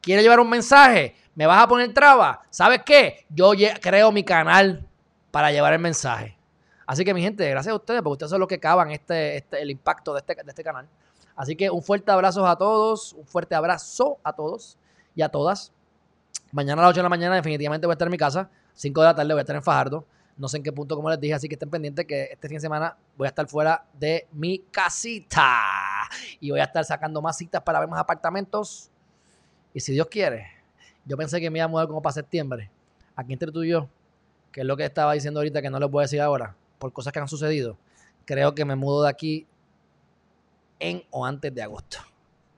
Quiero 0.00 0.22
llevar 0.22 0.40
un 0.40 0.48
mensaje, 0.48 1.14
me 1.34 1.44
vas 1.44 1.62
a 1.62 1.68
poner 1.68 1.92
traba. 1.92 2.40
¿Sabes 2.48 2.80
qué? 2.82 3.26
Yo 3.28 3.52
creo 3.82 4.10
mi 4.10 4.24
canal 4.24 4.88
para 5.30 5.52
llevar 5.52 5.74
el 5.74 5.78
mensaje. 5.78 6.38
Así 6.86 7.04
que 7.04 7.12
mi 7.12 7.20
gente, 7.20 7.46
gracias 7.50 7.70
a 7.70 7.76
ustedes, 7.76 8.00
porque 8.00 8.12
ustedes 8.12 8.30
son 8.30 8.40
los 8.40 8.48
que 8.48 8.58
cavan 8.58 8.90
este, 8.90 9.36
este, 9.36 9.60
el 9.60 9.70
impacto 9.70 10.14
de 10.14 10.20
este, 10.20 10.36
de 10.36 10.48
este 10.48 10.64
canal. 10.64 10.88
Así 11.36 11.54
que 11.54 11.68
un 11.68 11.82
fuerte 11.82 12.10
abrazo 12.10 12.46
a 12.46 12.56
todos, 12.56 13.12
un 13.12 13.26
fuerte 13.26 13.54
abrazo 13.54 14.20
a 14.24 14.32
todos 14.32 14.78
y 15.14 15.20
a 15.20 15.28
todas. 15.28 15.70
Mañana 16.50 16.80
a 16.80 16.84
las 16.86 16.90
8 16.92 17.00
de 17.00 17.02
la 17.02 17.08
mañana 17.10 17.34
definitivamente 17.34 17.86
voy 17.86 17.92
a 17.92 17.96
estar 17.96 18.08
en 18.08 18.12
mi 18.12 18.16
casa. 18.16 18.48
5 18.72 19.00
de 19.02 19.06
la 19.06 19.14
tarde 19.14 19.34
voy 19.34 19.40
a 19.40 19.42
estar 19.42 19.56
en 19.56 19.62
Fajardo. 19.62 20.06
No 20.36 20.48
sé 20.48 20.56
en 20.56 20.62
qué 20.62 20.72
punto, 20.72 20.96
como 20.96 21.10
les 21.10 21.20
dije, 21.20 21.34
así 21.34 21.48
que 21.48 21.54
estén 21.54 21.70
pendientes 21.70 22.06
que 22.06 22.24
este 22.32 22.48
fin 22.48 22.56
de 22.56 22.60
semana 22.60 22.96
voy 23.16 23.26
a 23.26 23.28
estar 23.28 23.46
fuera 23.46 23.84
de 23.92 24.26
mi 24.32 24.58
casita. 24.70 26.08
Y 26.40 26.50
voy 26.50 26.60
a 26.60 26.64
estar 26.64 26.84
sacando 26.84 27.20
más 27.20 27.36
citas 27.36 27.62
para 27.62 27.80
ver 27.80 27.88
más 27.88 28.00
apartamentos. 28.00 28.90
Y 29.74 29.80
si 29.80 29.92
Dios 29.92 30.06
quiere, 30.08 30.46
yo 31.04 31.16
pensé 31.16 31.40
que 31.40 31.50
me 31.50 31.58
iba 31.58 31.64
a 31.64 31.68
mudar 31.68 31.86
como 31.86 32.02
para 32.02 32.12
septiembre. 32.12 32.70
Aquí 33.14 33.32
entre 33.32 33.52
tú 33.52 33.62
y 33.62 33.70
yo, 33.70 33.88
que 34.50 34.62
es 34.62 34.66
lo 34.66 34.76
que 34.76 34.84
estaba 34.84 35.12
diciendo 35.12 35.40
ahorita 35.40 35.62
que 35.62 35.70
no 35.70 35.78
les 35.78 35.90
voy 35.90 36.02
a 36.02 36.04
decir 36.04 36.20
ahora, 36.20 36.56
por 36.78 36.92
cosas 36.92 37.12
que 37.12 37.18
han 37.18 37.28
sucedido. 37.28 37.76
Creo 38.24 38.54
que 38.54 38.64
me 38.64 38.76
mudo 38.76 39.02
de 39.04 39.10
aquí 39.10 39.46
en 40.78 41.04
o 41.10 41.24
antes 41.24 41.54
de 41.54 41.62
agosto. 41.62 41.98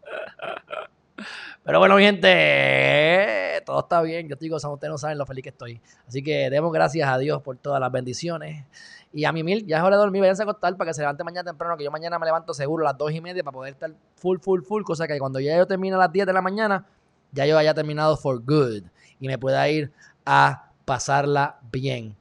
Pero 1.65 1.79
bueno, 1.79 1.99
gente, 1.99 3.44
todo 3.65 3.81
está 3.81 4.03
bien. 4.03 4.29
Yo 4.29 4.37
te 4.37 4.45
digo, 4.45 4.57
ustedes 4.57 4.91
no 4.91 4.99
saben 4.99 5.19
lo 5.19 5.27
feliz 5.27 5.43
que 5.43 5.49
estoy. 5.51 5.81
Así 6.07 6.23
que 6.23 6.51
demos 6.51 6.73
gracias 6.73 7.09
a 7.09 7.19
Dios 7.19 7.43
por 7.43 7.57
todas 7.57 7.81
las 7.81 7.91
bendiciones. 7.91 8.65
Y 9.13 9.25
a 9.25 9.33
mi 9.33 9.45
mil, 9.45 9.65
ya 9.67 9.79
es 9.79 9.83
hora 9.85 9.97
de 9.97 10.03
dormir, 10.03 10.21
váyanse 10.23 10.43
a 10.43 10.45
acostar 10.45 10.77
para 10.77 10.91
que 10.91 10.95
se 10.95 11.01
levante 11.03 11.23
mañana 11.23 11.51
temprano, 11.51 11.77
que 11.77 11.85
yo 11.85 11.91
mañana 11.91 12.19
me 12.19 12.27
levanto 12.27 12.53
seguro 12.53 12.85
a 12.87 12.91
las 12.91 12.99
dos 12.99 13.13
y 13.13 13.21
media 13.21 13.45
para 13.45 13.55
poder 13.55 13.73
estar 13.75 13.93
full, 14.17 14.39
full, 14.39 14.63
full. 14.63 14.83
Cosa 14.83 15.07
que 15.07 15.19
cuando 15.19 15.39
ya 15.41 15.57
yo 15.57 15.67
termine 15.67 15.95
a 15.95 15.99
las 15.99 16.13
10 16.13 16.27
de 16.27 16.33
la 16.33 16.43
mañana, 16.43 16.87
ya 17.33 17.47
yo 17.47 17.57
haya 17.57 17.75
terminado 17.75 18.17
for 18.17 18.41
good 18.45 18.83
y 19.21 19.29
me 19.29 19.39
pueda 19.39 19.69
ir 19.69 19.93
a 20.27 20.71
pasarla 20.85 21.59
bien. 21.71 22.17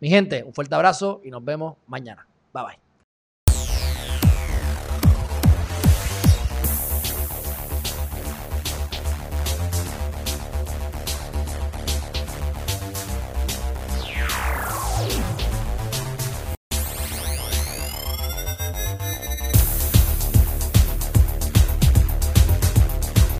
Mi 0.00 0.08
gente, 0.08 0.44
un 0.44 0.52
fuerte 0.52 0.74
abrazo 0.74 1.20
y 1.24 1.30
nos 1.30 1.44
vemos 1.44 1.76
mañana. 1.86 2.26
Bye 2.52 2.64
bye. 2.64 2.85